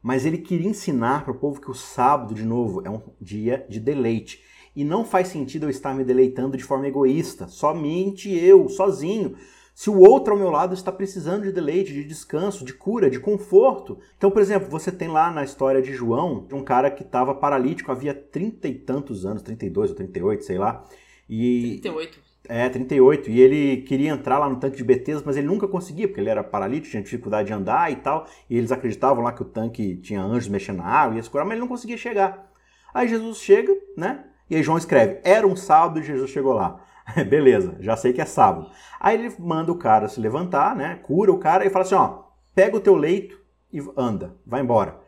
Mas 0.00 0.24
ele 0.24 0.38
queria 0.38 0.68
ensinar 0.68 1.24
para 1.24 1.32
o 1.32 1.38
povo 1.38 1.60
que 1.60 1.68
o 1.72 1.74
sábado, 1.74 2.34
de 2.34 2.44
novo, 2.44 2.82
é 2.86 2.90
um 2.90 3.02
dia 3.20 3.66
de 3.68 3.80
deleite. 3.80 4.44
E 4.74 4.84
não 4.84 5.04
faz 5.04 5.28
sentido 5.28 5.66
eu 5.66 5.70
estar 5.70 5.94
me 5.94 6.04
deleitando 6.04 6.56
de 6.56 6.64
forma 6.64 6.88
egoísta, 6.88 7.46
somente 7.48 8.32
eu, 8.32 8.68
sozinho. 8.68 9.36
Se 9.74 9.90
o 9.90 9.98
outro 9.98 10.32
ao 10.32 10.38
meu 10.38 10.50
lado 10.50 10.72
está 10.72 10.92
precisando 10.92 11.42
de 11.42 11.52
deleite, 11.52 11.92
de 11.92 12.04
descanso, 12.04 12.64
de 12.64 12.72
cura, 12.72 13.10
de 13.10 13.18
conforto. 13.18 13.98
Então, 14.16 14.30
por 14.30 14.40
exemplo, 14.40 14.70
você 14.70 14.92
tem 14.92 15.08
lá 15.08 15.32
na 15.32 15.42
história 15.42 15.82
de 15.82 15.92
João, 15.92 16.46
um 16.52 16.62
cara 16.62 16.90
que 16.90 17.02
estava 17.02 17.34
paralítico 17.34 17.90
havia 17.90 18.14
trinta 18.14 18.68
e 18.68 18.74
tantos 18.74 19.26
anos, 19.26 19.42
32 19.42 19.90
ou 19.90 19.96
38, 19.96 20.44
sei 20.44 20.58
lá. 20.58 20.84
E 21.28 21.80
38. 21.82 22.18
é, 22.48 22.68
38. 22.68 23.30
E 23.30 23.40
ele 23.40 23.82
queria 23.82 24.10
entrar 24.10 24.38
lá 24.38 24.48
no 24.48 24.56
tanque 24.56 24.76
de 24.76 24.84
Betesda, 24.84 25.22
mas 25.26 25.36
ele 25.36 25.46
nunca 25.46 25.66
conseguia, 25.66 26.06
porque 26.06 26.20
ele 26.20 26.30
era 26.30 26.44
paralítico, 26.44 26.90
tinha 26.90 27.02
dificuldade 27.02 27.48
de 27.48 27.54
andar 27.54 27.90
e 27.90 27.96
tal. 27.96 28.26
E 28.48 28.56
eles 28.56 28.70
acreditavam 28.70 29.24
lá 29.24 29.32
que 29.32 29.42
o 29.42 29.46
tanque 29.46 29.96
tinha 29.96 30.22
anjos 30.22 30.48
mexendo 30.48 30.78
na 30.78 30.86
água 30.86 31.14
e 31.14 31.16
ia 31.16 31.22
se 31.22 31.30
curar, 31.30 31.44
mas 31.44 31.52
ele 31.52 31.60
não 31.60 31.68
conseguia 31.68 31.96
chegar. 31.96 32.52
Aí 32.92 33.08
Jesus 33.08 33.38
chega, 33.38 33.74
né? 33.96 34.24
E 34.48 34.56
aí 34.56 34.62
João 34.62 34.78
escreve: 34.78 35.20
Era 35.24 35.46
um 35.46 35.56
sábado 35.56 36.00
e 36.00 36.02
Jesus 36.02 36.30
chegou 36.30 36.52
lá. 36.52 36.80
Beleza, 37.28 37.76
já 37.80 37.96
sei 37.96 38.12
que 38.12 38.20
é 38.20 38.24
sábado. 38.24 38.70
Aí 38.98 39.18
ele 39.18 39.34
manda 39.38 39.70
o 39.70 39.78
cara 39.78 40.08
se 40.08 40.20
levantar, 40.20 40.74
né? 40.74 40.96
Cura 41.02 41.32
o 41.32 41.38
cara 41.38 41.66
e 41.66 41.70
fala 41.70 41.84
assim: 41.84 41.94
ó, 41.94 42.24
pega 42.54 42.76
o 42.76 42.80
teu 42.80 42.94
leito 42.94 43.38
e 43.72 43.82
anda, 43.96 44.36
vai 44.46 44.60
embora. 44.60 45.02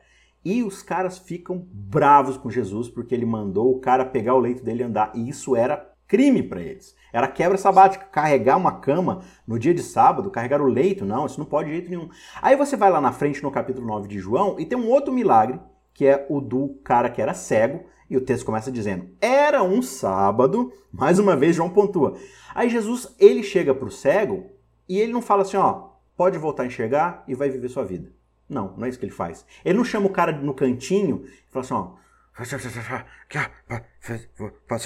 E 0.45 0.63
os 0.63 0.83
caras 0.83 1.19
ficam 1.19 1.67
bravos 1.73 2.37
com 2.37 2.51
Jesus 2.51 2.89
porque 2.89 3.15
ele 3.15 3.27
mandou 3.27 3.73
o 3.73 3.81
cara 3.81 4.05
pegar 4.05 4.35
o 4.35 4.39
leito 4.39 4.63
dele 4.63 4.83
e 4.83 4.87
andar. 4.87 5.11
E 5.15 5.29
isso 5.29 5.57
era 5.57 5.93
crime 6.07 6.43
para 6.43 6.61
eles. 6.61 6.95
Era 7.13 7.27
quebra 7.27 7.59
sabática. 7.59 8.05
Carregar 8.05 8.57
uma 8.57 8.79
cama 8.79 9.23
no 9.47 9.59
dia 9.59 9.75
de 9.75 9.83
sábado, 9.83 10.31
carregar 10.31 10.61
o 10.61 10.67
leito, 10.67 11.05
não, 11.05 11.27
isso 11.27 11.41
não 11.41 11.47
pode 11.47 11.69
de 11.69 11.75
jeito 11.75 11.91
nenhum. 11.91 12.09
Aí 12.41 12.55
você 12.55 12.77
vai 12.77 12.91
lá 12.91 13.01
na 13.01 13.11
frente 13.11 13.43
no 13.43 13.51
capítulo 13.51 13.87
9 13.87 14.07
de 14.07 14.19
João 14.21 14.57
e 14.59 14.65
tem 14.65 14.79
um 14.79 14.89
outro 14.89 15.13
milagre, 15.13 15.59
que 15.93 16.07
é 16.07 16.27
o 16.29 16.41
do 16.41 16.81
cara 16.85 17.11
que 17.11 17.21
era 17.21 17.35
cego. 17.35 17.85
E 18.09 18.17
o 18.17 18.21
texto 18.21 18.45
começa 18.47 18.71
dizendo: 18.71 19.09
Era 19.21 19.63
um 19.63 19.83
sábado, 19.83 20.73
mais 20.93 21.19
uma 21.19 21.37
vez 21.37 21.57
João 21.57 21.71
pontua. 21.71 22.17
Aí 22.55 22.71
Jesus, 22.71 23.15
ele 23.19 23.43
chega 23.43 23.75
pro 23.75 23.91
cego 23.91 24.51
e 24.89 24.99
ele 24.99 25.13
não 25.13 25.21
fala 25.21 25.43
assim, 25.43 25.57
ó, 25.57 25.91
pode 26.17 26.39
voltar 26.39 26.63
a 26.63 26.67
enxergar 26.67 27.25
e 27.27 27.35
vai 27.35 27.51
viver 27.51 27.69
sua 27.69 27.85
vida. 27.85 28.11
Não, 28.49 28.75
não 28.77 28.87
é 28.87 28.89
isso 28.89 28.99
que 28.99 29.05
ele 29.05 29.13
faz. 29.13 29.45
Ele 29.65 29.77
não 29.77 29.85
chama 29.85 30.07
o 30.07 30.13
cara 30.13 30.33
no 30.33 30.55
cantinho 30.55 31.25
e 31.27 31.53
fala 31.53 31.65
assim, 31.65 31.75
ó, 31.75 31.91
você 32.39 32.57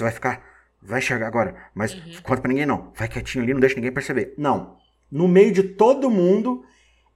vai 0.03 0.11
ficar, 0.11 0.43
vai 0.81 0.99
enxergar 0.99 1.27
agora, 1.27 1.55
mas 1.75 1.93
conta 2.21 2.41
pra 2.41 2.49
ninguém 2.49 2.65
não, 2.65 2.91
vai 2.95 3.07
quietinho 3.07 3.43
ali, 3.43 3.53
não 3.53 3.59
deixa 3.59 3.75
ninguém 3.75 3.91
perceber. 3.91 4.33
Não. 4.37 4.77
No 5.11 5.27
meio 5.27 5.51
de 5.51 5.63
todo 5.63 6.09
mundo, 6.09 6.65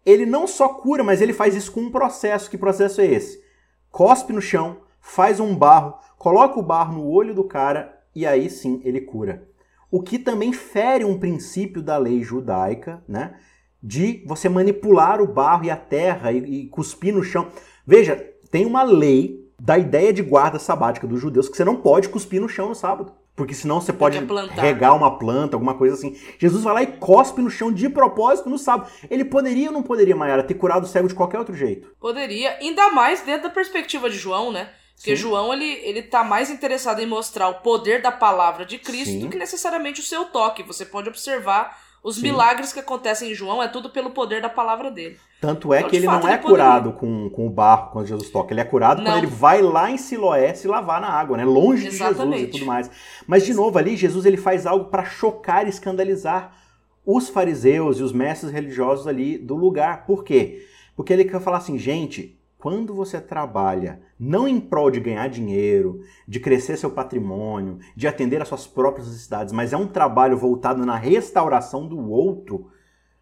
ele 0.06 0.26
não 0.26 0.46
só 0.46 0.70
cura, 0.70 1.04
mas 1.04 1.22
ele 1.22 1.34
faz 1.34 1.56
isso 1.56 1.72
com 1.72 1.82
um 1.82 1.92
processo. 1.92 2.50
Que 2.50 2.58
processo 2.58 3.02
é 3.02 3.06
esse? 3.06 3.44
Cospe 3.90 4.34
no 4.34 4.42
chão, 4.42 4.82
faz 5.06 5.40
um 5.40 5.56
barro, 5.56 5.94
coloca 6.18 6.60
o 6.60 6.64
barro 6.64 6.96
no 6.96 7.08
olho 7.08 7.36
do 7.36 7.44
cara 7.44 7.96
e 8.14 8.26
aí 8.26 8.50
sim 8.50 8.82
ele 8.84 9.00
cura. 9.00 9.48
O 9.92 10.02
que 10.02 10.18
também 10.18 10.52
fere 10.52 11.06
um 11.06 11.20
princípio 11.20 11.82
da 11.82 11.96
lei 11.96 12.24
judaica, 12.24 13.04
né? 13.08 13.36
De 13.82 14.24
você 14.26 14.50
manipular 14.50 15.22
o 15.22 15.28
barro 15.28 15.66
e 15.66 15.70
a 15.70 15.78
terra 15.78 16.32
e, 16.32 16.38
e 16.64 16.68
cuspir 16.70 17.14
no 17.14 17.24
chão. 17.24 17.48
Veja, 17.86 18.16
tem 18.50 18.66
uma 18.66 18.82
lei 18.82 19.48
da 19.62 19.78
ideia 19.78 20.12
de 20.12 20.24
guarda 20.24 20.58
sabática 20.58 21.06
dos 21.06 21.22
judeus 21.22 21.48
que 21.48 21.56
você 21.56 21.64
não 21.64 21.78
pode 21.78 22.10
cuspir 22.10 22.42
no 22.42 22.50
chão 22.50 22.70
no 22.70 22.76
sábado. 22.76 23.14
Porque 23.36 23.54
senão 23.54 23.80
você 23.80 23.94
pode 23.94 24.18
regar 24.56 24.96
uma 24.96 25.20
planta, 25.20 25.56
alguma 25.56 25.76
coisa 25.76 25.96
assim. 25.96 26.18
Jesus 26.40 26.64
vai 26.64 26.74
lá 26.74 26.84
e 26.84 26.88
cospe 26.88 27.42
no 27.42 27.50
chão 27.50 27.72
de 27.72 27.90
propósito 27.90 28.50
no 28.50 28.58
sábado. 28.58 28.90
Ele 29.10 29.24
poderia 29.24 29.68
ou 29.68 29.74
não 29.74 29.84
poderia, 29.84 30.16
Mayara, 30.16 30.42
ter 30.42 30.56
curado 30.56 30.86
o 30.86 30.88
cego 30.88 31.08
de 31.08 31.14
qualquer 31.14 31.38
outro 31.38 31.54
jeito? 31.54 31.94
Poderia, 32.00 32.58
ainda 32.60 32.90
mais 32.92 33.22
dentro 33.22 33.44
da 33.44 33.50
perspectiva 33.50 34.10
de 34.10 34.18
João, 34.18 34.52
né? 34.52 34.70
Porque 34.96 35.16
Sim. 35.16 35.22
João, 35.24 35.54
ele, 35.54 35.66
ele 35.84 36.02
tá 36.02 36.24
mais 36.24 36.50
interessado 36.50 37.00
em 37.02 37.06
mostrar 37.06 37.50
o 37.50 37.56
poder 37.56 38.02
da 38.02 38.12
palavra 38.12 38.66
de 38.66 38.78
Cristo 38.78 39.12
Sim. 39.12 39.20
do 39.20 39.30
que 39.30 39.38
necessariamente 39.38 40.00
o 40.00 40.04
seu 40.04 40.26
toque. 40.26 40.64
Você 40.64 40.86
pode 40.86 41.10
observar 41.10 41.78
os 42.02 42.18
Sim. 42.18 42.22
milagres 42.22 42.72
que 42.72 42.80
acontecem 42.80 43.32
em 43.32 43.36
João, 43.36 43.62
é 43.62 43.68
tudo 43.68 43.90
pelo 43.90 44.12
poder 44.12 44.42
da 44.42 44.50
palavra 44.50 44.92
dele. 44.92 45.18
Tanto 45.42 45.74
é 45.74 45.80
Então, 45.80 45.90
que 45.90 45.96
ele 45.96 46.06
fato, 46.06 46.24
não 46.24 46.30
é 46.30 46.34
ele 46.36 46.44
curado 46.44 46.94
com, 46.94 47.30
com 47.30 47.46
o 47.46 47.50
barro 47.50 47.92
quando 47.92 48.08
Jesus 48.08 48.30
toca. 48.30 48.54
Ele 48.54 48.62
é 48.62 48.66
curado 48.66 49.02
Não. 49.02 49.12
quando 49.12 49.18
ele 49.18 49.28
vai 49.28 49.62
lá 49.62 49.92
em 49.92 49.98
Siloé 49.98 50.54
se 50.54 50.68
lavar 50.68 51.02
na 51.02 51.10
água, 51.10 51.36
né? 51.36 51.44
Longe 51.44 51.90
de 51.90 51.98
Jesus 51.98 52.02
e 52.02 52.04
Exatamente. 52.14 52.52
tudo 52.52 52.66
mais. 52.66 52.90
Mas, 53.28 53.44
de 53.46 53.54
novo, 53.54 53.78
ali, 53.78 53.98
Jesus 53.98 54.26
ele 54.26 54.38
faz 54.38 54.66
algo 54.66 54.86
para 54.86 55.04
chocar 55.04 55.66
e 55.66 55.70
escandalizar 55.70 56.56
os 57.06 57.30
fariseus 57.30 58.00
e 58.00 58.04
os 58.04 58.12
mestres 58.12 58.52
religiosos 58.52 59.08
ali 59.08 59.38
do 59.38 59.56
lugar. 59.56 60.06
Por 60.06 60.24
quê? 60.24 60.66
Porque 60.96 61.12
ele 61.12 61.26
quer 61.26 61.42
falar 61.42 61.58
assim, 61.58 61.78
gente, 61.78 62.40
quando 62.66 62.96
você 62.96 63.22
trabalha 63.22 64.02
não 64.18 64.48
em 64.48 64.60
prol 64.60 64.90
de 64.90 65.00
ganhar 65.00 65.30
dinheiro, 65.30 66.04
de 66.28 66.40
crescer 66.40 66.76
seu 66.78 66.90
patrimônio, 66.90 67.78
de 67.96 68.08
atender 68.08 68.42
às 68.42 68.48
suas 68.48 68.66
próprias 68.66 69.06
necessidades, 69.08 69.54
mas 69.54 69.72
é 69.72 69.78
um 69.78 69.86
trabalho 69.86 70.36
voltado 70.36 70.84
na 70.84 70.96
restauração 70.96 71.88
do 71.88 72.10
outro, 72.10 72.72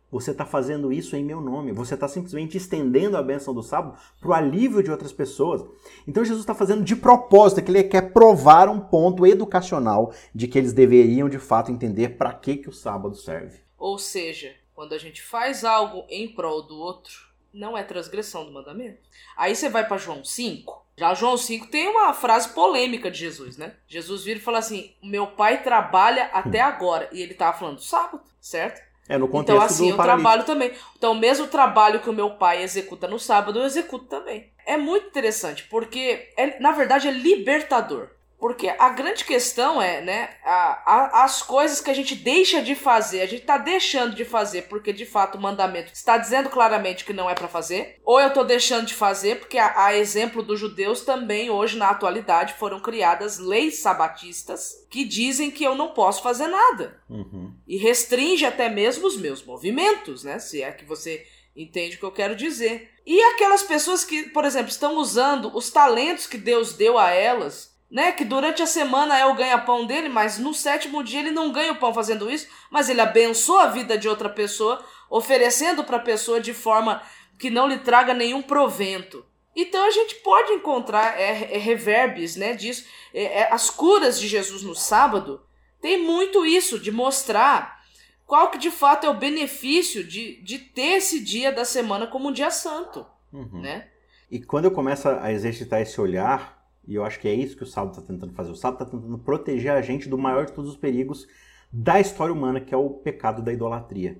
você 0.09 0.31
está 0.31 0.45
fazendo 0.45 0.93
isso 0.93 1.17
em 1.17 1.25
meu 1.25 1.41
nome. 1.41 1.73
Você 1.73 1.93
está 1.93 2.07
simplesmente 2.07 2.55
estendendo 2.55 3.17
a 3.17 3.21
bênção 3.21 3.53
do 3.53 3.61
sábado 3.61 3.97
para 4.17 4.29
o 4.29 4.33
alívio 4.33 4.81
de 4.81 4.89
outras 4.89 5.11
pessoas. 5.11 5.61
Então 6.07 6.23
Jesus 6.23 6.43
está 6.43 6.55
fazendo 6.55 6.81
de 6.81 6.95
propósito, 6.95 7.61
que 7.61 7.69
ele 7.69 7.83
quer 7.83 8.13
provar 8.13 8.69
um 8.69 8.79
ponto 8.79 9.27
educacional 9.27 10.13
de 10.33 10.47
que 10.47 10.57
eles 10.57 10.71
deveriam 10.71 11.27
de 11.27 11.37
fato 11.37 11.69
entender 11.69 12.15
para 12.15 12.31
que, 12.31 12.55
que 12.55 12.69
o 12.69 12.73
sábado 12.73 13.13
serve. 13.13 13.59
Ou 13.77 13.97
seja, 13.97 14.55
quando 14.73 14.93
a 14.93 14.97
gente 14.97 15.21
faz 15.21 15.65
algo 15.65 16.05
em 16.09 16.33
prol 16.33 16.65
do 16.65 16.77
outro, 16.77 17.32
não 17.53 17.77
é 17.77 17.83
transgressão 17.83 18.45
do 18.45 18.51
mandamento. 18.51 18.99
Aí 19.37 19.55
você 19.55 19.69
vai 19.69 19.87
para 19.87 19.97
João 19.97 20.23
5. 20.23 20.83
Já 20.97 21.13
João 21.13 21.37
5 21.37 21.67
tem 21.67 21.87
uma 21.87 22.13
frase 22.13 22.49
polêmica 22.49 23.09
de 23.09 23.17
Jesus, 23.19 23.57
né? 23.57 23.73
Jesus 23.87 24.23
vira 24.23 24.39
e 24.39 24.41
fala 24.41 24.59
assim: 24.59 24.93
Meu 25.01 25.27
pai 25.27 25.63
trabalha 25.63 26.25
até 26.33 26.59
agora. 26.61 27.09
E 27.11 27.21
ele 27.21 27.33
tava 27.33 27.57
falando 27.57 27.75
do 27.77 27.81
sábado, 27.83 28.21
certo? 28.39 28.81
É 29.09 29.17
no 29.17 29.27
contexto 29.27 29.55
Então, 29.57 29.65
assim, 29.65 29.87
do 29.87 29.93
eu 29.93 29.97
paralítico. 29.97 30.23
trabalho 30.23 30.45
também. 30.45 30.71
Então, 30.97 31.11
o 31.11 31.19
mesmo 31.19 31.47
trabalho 31.47 31.99
que 31.99 32.09
o 32.09 32.13
meu 32.13 32.31
pai 32.35 32.63
executa 32.63 33.07
no 33.07 33.19
sábado, 33.19 33.59
eu 33.59 33.65
executo 33.65 34.05
também. 34.05 34.51
é 34.65 34.77
muito 34.77 35.07
interessante, 35.07 35.63
porque 35.65 36.31
é, 36.37 36.57
na 36.59 36.71
verdade 36.71 37.07
é 37.07 37.11
libertador. 37.11 38.09
Porque 38.43 38.67
a 38.67 38.89
grande 38.89 39.23
questão 39.23 39.81
é, 39.81 40.01
né, 40.01 40.31
a, 40.43 40.83
a, 40.85 41.23
as 41.23 41.41
coisas 41.41 41.79
que 41.79 41.89
a 41.89 41.93
gente 41.93 42.13
deixa 42.13 42.61
de 42.61 42.75
fazer, 42.75 43.21
a 43.21 43.25
gente 43.25 43.45
tá 43.45 43.57
deixando 43.57 44.13
de 44.13 44.25
fazer 44.25 44.63
porque 44.63 44.91
de 44.91 45.05
fato 45.05 45.37
o 45.37 45.41
mandamento 45.41 45.93
está 45.93 46.17
dizendo 46.17 46.49
claramente 46.49 47.05
que 47.05 47.13
não 47.13 47.29
é 47.29 47.35
para 47.35 47.47
fazer, 47.47 48.01
ou 48.03 48.19
eu 48.19 48.33
tô 48.33 48.43
deixando 48.43 48.85
de 48.85 48.93
fazer 48.93 49.39
porque 49.39 49.57
a, 49.57 49.85
a, 49.85 49.95
exemplo 49.95 50.43
dos 50.43 50.59
judeus 50.59 51.05
também 51.05 51.49
hoje 51.49 51.77
na 51.77 51.89
atualidade 51.89 52.55
foram 52.55 52.81
criadas 52.81 53.39
leis 53.39 53.79
sabatistas 53.79 54.85
que 54.89 55.05
dizem 55.05 55.49
que 55.49 55.63
eu 55.63 55.73
não 55.73 55.93
posso 55.93 56.21
fazer 56.21 56.47
nada. 56.47 57.01
Uhum. 57.09 57.55
E 57.65 57.77
restringe 57.77 58.45
até 58.45 58.67
mesmo 58.67 59.07
os 59.07 59.15
meus 59.15 59.41
movimentos, 59.41 60.25
né, 60.25 60.37
se 60.37 60.61
é 60.61 60.69
que 60.73 60.83
você 60.83 61.25
entende 61.55 61.95
o 61.95 61.99
que 61.99 62.05
eu 62.05 62.11
quero 62.11 62.35
dizer. 62.35 62.91
E 63.05 63.21
aquelas 63.21 63.63
pessoas 63.63 64.03
que, 64.03 64.23
por 64.31 64.43
exemplo, 64.43 64.69
estão 64.69 64.97
usando 64.97 65.49
os 65.55 65.69
talentos 65.69 66.27
que 66.27 66.37
Deus 66.37 66.73
deu 66.73 66.97
a 66.97 67.09
elas 67.11 67.72
né? 67.93 68.11
Que 68.11 68.25
durante 68.25 68.63
a 68.63 68.65
semana 68.65 69.15
é 69.15 69.23
o 69.23 69.35
ganha-pão 69.35 69.85
dele, 69.85 70.09
mas 70.09 70.39
no 70.39 70.51
sétimo 70.51 71.03
dia 71.03 71.19
ele 71.19 71.29
não 71.29 71.51
ganha 71.51 71.73
o 71.73 71.75
pão 71.75 71.93
fazendo 71.93 72.29
isso, 72.29 72.47
mas 72.71 72.89
ele 72.89 72.99
abençoa 72.99 73.65
a 73.65 73.67
vida 73.67 73.95
de 73.95 74.09
outra 74.09 74.27
pessoa, 74.27 74.83
oferecendo 75.07 75.83
para 75.83 75.97
a 75.97 76.01
pessoa 76.01 76.41
de 76.41 76.55
forma 76.55 77.03
que 77.37 77.51
não 77.51 77.67
lhe 77.67 77.77
traga 77.77 78.11
nenhum 78.15 78.41
provento. 78.41 79.23
Então 79.55 79.85
a 79.85 79.91
gente 79.91 80.15
pode 80.15 80.53
encontrar 80.53 81.19
é, 81.19 81.53
é 81.53 81.57
reverbes 81.59 82.35
né, 82.35 82.55
disso. 82.55 82.87
É, 83.13 83.41
é, 83.41 83.53
as 83.53 83.69
curas 83.69 84.19
de 84.19 84.27
Jesus 84.27 84.63
no 84.63 84.73
sábado 84.73 85.45
tem 85.79 86.01
muito 86.01 86.43
isso, 86.43 86.79
de 86.79 86.91
mostrar 86.91 87.79
qual 88.25 88.49
que 88.49 88.57
de 88.57 88.71
fato 88.71 89.05
é 89.05 89.09
o 89.09 89.13
benefício 89.13 90.03
de, 90.03 90.41
de 90.41 90.57
ter 90.57 90.97
esse 90.97 91.19
dia 91.19 91.51
da 91.51 91.63
semana 91.63 92.07
como 92.07 92.29
um 92.29 92.33
dia 92.33 92.49
santo. 92.49 93.05
Uhum. 93.31 93.61
Né? 93.61 93.87
E 94.31 94.41
quando 94.41 94.65
eu 94.65 94.71
começo 94.71 95.07
a 95.07 95.31
exercitar 95.31 95.79
esse 95.79 96.01
olhar, 96.01 96.62
e 96.87 96.95
eu 96.95 97.03
acho 97.03 97.19
que 97.19 97.27
é 97.27 97.33
isso 97.33 97.55
que 97.55 97.63
o 97.63 97.67
sábado 97.67 97.91
está 97.91 98.01
tentando 98.01 98.33
fazer. 98.33 98.51
O 98.51 98.55
sábado 98.55 98.83
está 98.83 98.97
tentando 98.97 99.17
proteger 99.17 99.71
a 99.71 99.81
gente 99.81 100.09
do 100.09 100.17
maior 100.17 100.45
de 100.45 100.51
todos 100.51 100.71
os 100.71 100.77
perigos 100.77 101.27
da 101.71 101.99
história 101.99 102.33
humana, 102.33 102.59
que 102.59 102.73
é 102.73 102.77
o 102.77 102.89
pecado 102.89 103.41
da 103.41 103.51
idolatria. 103.51 104.17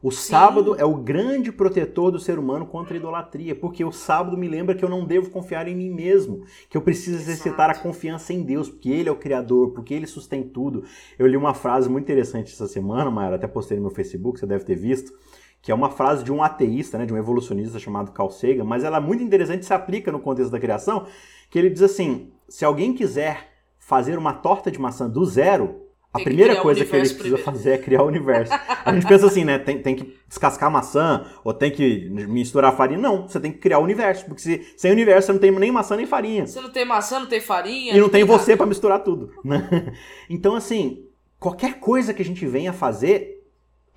O 0.00 0.12
Sim. 0.12 0.30
sábado 0.30 0.76
é 0.78 0.84
o 0.84 0.94
grande 0.94 1.50
protetor 1.50 2.12
do 2.12 2.20
ser 2.20 2.38
humano 2.38 2.64
contra 2.64 2.94
a 2.94 2.96
idolatria, 2.96 3.54
porque 3.54 3.84
o 3.84 3.90
sábado 3.90 4.36
me 4.36 4.46
lembra 4.46 4.74
que 4.74 4.84
eu 4.84 4.88
não 4.88 5.04
devo 5.04 5.28
confiar 5.28 5.66
em 5.66 5.74
mim 5.74 5.90
mesmo, 5.90 6.44
que 6.70 6.76
eu 6.76 6.82
preciso 6.82 7.16
exercitar 7.16 7.70
Exato. 7.70 7.80
a 7.80 7.82
confiança 7.82 8.32
em 8.32 8.42
Deus, 8.42 8.68
porque 8.68 8.90
Ele 8.90 9.08
é 9.08 9.12
o 9.12 9.16
Criador, 9.16 9.72
porque 9.72 9.92
Ele 9.92 10.06
sustém 10.06 10.44
tudo. 10.44 10.84
Eu 11.18 11.26
li 11.26 11.36
uma 11.36 11.52
frase 11.52 11.88
muito 11.88 12.04
interessante 12.04 12.52
essa 12.52 12.68
semana, 12.68 13.10
Mayara, 13.10 13.36
até 13.36 13.48
postei 13.48 13.76
no 13.76 13.84
meu 13.84 13.90
Facebook, 13.90 14.38
você 14.38 14.46
deve 14.46 14.64
ter 14.64 14.76
visto, 14.76 15.12
que 15.60 15.72
é 15.72 15.74
uma 15.74 15.90
frase 15.90 16.24
de 16.24 16.32
um 16.32 16.42
ateísta, 16.42 16.98
né, 16.98 17.06
de 17.06 17.12
um 17.12 17.16
evolucionista 17.16 17.78
chamado 17.78 18.12
Carl 18.12 18.30
Sagan, 18.30 18.64
mas 18.64 18.84
ela 18.84 18.98
é 18.98 19.00
muito 19.00 19.22
interessante, 19.22 19.66
se 19.66 19.74
aplica 19.74 20.12
no 20.12 20.20
contexto 20.20 20.50
da 20.50 20.60
criação, 20.60 21.06
que 21.50 21.58
ele 21.58 21.70
diz 21.70 21.82
assim: 21.82 22.32
se 22.48 22.64
alguém 22.64 22.92
quiser 22.92 23.48
fazer 23.78 24.18
uma 24.18 24.32
torta 24.32 24.70
de 24.70 24.78
maçã 24.78 25.08
do 25.08 25.24
zero, 25.24 25.88
a 26.12 26.20
primeira 26.20 26.56
coisa 26.60 26.84
que 26.84 26.90
ele 26.90 27.00
precisa 27.00 27.18
primeiro. 27.18 27.44
fazer 27.44 27.70
é 27.72 27.78
criar 27.78 28.02
o 28.02 28.06
universo. 28.06 28.52
A 28.84 28.94
gente 28.94 29.06
pensa 29.06 29.26
assim, 29.26 29.44
né? 29.44 29.58
Tem, 29.58 29.80
tem 29.80 29.94
que 29.94 30.16
descascar 30.26 30.70
maçã 30.70 31.26
ou 31.44 31.52
tem 31.52 31.70
que 31.70 32.08
misturar 32.10 32.74
farinha. 32.74 32.98
Não, 33.00 33.28
você 33.28 33.38
tem 33.38 33.52
que 33.52 33.58
criar 33.58 33.78
o 33.78 33.82
universo. 33.82 34.24
Porque 34.24 34.40
se, 34.40 34.66
sem 34.76 34.90
universo 34.90 35.26
você 35.26 35.32
não 35.32 35.38
tem 35.38 35.50
nem 35.50 35.70
maçã 35.70 35.96
nem 35.96 36.06
farinha. 36.06 36.46
Você 36.46 36.60
não 36.60 36.70
tem 36.70 36.84
maçã, 36.84 37.20
não 37.20 37.26
tem 37.26 37.40
farinha. 37.40 37.94
E 37.94 38.00
não, 38.00 38.08
tem, 38.08 38.24
tem 38.24 38.24
você 38.24 38.56
para 38.56 38.66
misturar 38.66 39.04
tudo. 39.04 39.32
Né? 39.44 39.92
Então, 40.30 40.54
assim, 40.54 41.04
qualquer 41.38 41.78
coisa 41.78 42.12
que 42.12 42.22
a 42.22 42.24
gente 42.24 42.44
venha 42.46 42.72
fazer, 42.72 43.37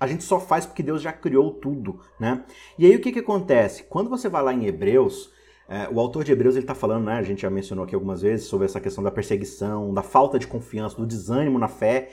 a 0.02 0.06
gente 0.08 0.24
só 0.24 0.40
faz 0.40 0.66
porque 0.66 0.82
Deus 0.82 1.00
já 1.00 1.12
criou 1.12 1.52
tudo, 1.52 2.00
né? 2.18 2.42
E 2.76 2.84
aí 2.84 2.96
o 2.96 3.00
que, 3.00 3.12
que 3.12 3.20
acontece? 3.20 3.84
Quando 3.84 4.10
você 4.10 4.28
vai 4.28 4.42
lá 4.42 4.52
em 4.52 4.66
Hebreus, 4.66 5.30
é, 5.68 5.88
o 5.88 6.00
autor 6.00 6.24
de 6.24 6.32
Hebreus 6.32 6.56
ele 6.56 6.64
está 6.64 6.74
falando, 6.74 7.04
né, 7.04 7.12
a 7.12 7.22
gente 7.22 7.42
já 7.42 7.50
mencionou 7.50 7.84
aqui 7.84 7.94
algumas 7.94 8.20
vezes, 8.20 8.46
sobre 8.46 8.64
essa 8.64 8.80
questão 8.80 9.04
da 9.04 9.12
perseguição, 9.12 9.94
da 9.94 10.02
falta 10.02 10.40
de 10.40 10.48
confiança, 10.48 10.96
do 10.96 11.06
desânimo 11.06 11.56
na 11.56 11.68
fé. 11.68 12.10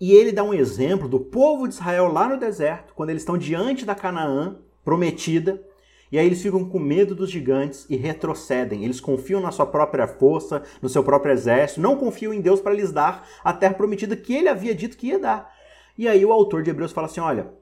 E 0.00 0.12
ele 0.12 0.32
dá 0.32 0.42
um 0.42 0.54
exemplo 0.54 1.06
do 1.06 1.20
povo 1.20 1.68
de 1.68 1.74
Israel 1.74 2.10
lá 2.10 2.26
no 2.26 2.38
deserto, 2.38 2.94
quando 2.94 3.10
eles 3.10 3.20
estão 3.20 3.36
diante 3.36 3.84
da 3.84 3.94
Canaã 3.94 4.56
prometida, 4.82 5.62
e 6.10 6.18
aí 6.18 6.24
eles 6.24 6.40
ficam 6.40 6.64
com 6.64 6.78
medo 6.78 7.14
dos 7.14 7.30
gigantes 7.30 7.84
e 7.90 7.96
retrocedem. 7.96 8.82
Eles 8.82 8.98
confiam 8.98 9.42
na 9.42 9.52
sua 9.52 9.66
própria 9.66 10.08
força, 10.08 10.62
no 10.80 10.88
seu 10.88 11.04
próprio 11.04 11.34
exército, 11.34 11.82
não 11.82 11.98
confiam 11.98 12.32
em 12.32 12.40
Deus 12.40 12.62
para 12.62 12.72
lhes 12.72 12.90
dar 12.90 13.28
a 13.44 13.52
terra 13.52 13.74
prometida 13.74 14.16
que 14.16 14.34
ele 14.34 14.48
havia 14.48 14.74
dito 14.74 14.96
que 14.96 15.08
ia 15.08 15.18
dar. 15.18 15.59
E 16.00 16.08
aí 16.08 16.24
o 16.24 16.32
autor 16.32 16.62
de 16.62 16.70
Hebreus 16.70 16.92
fala 16.92 17.08
assim: 17.08 17.20
olha, 17.20 17.52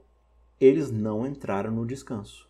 eles 0.61 0.89
não 0.89 1.27
entraram 1.27 1.73
no 1.73 1.85
descanso. 1.85 2.47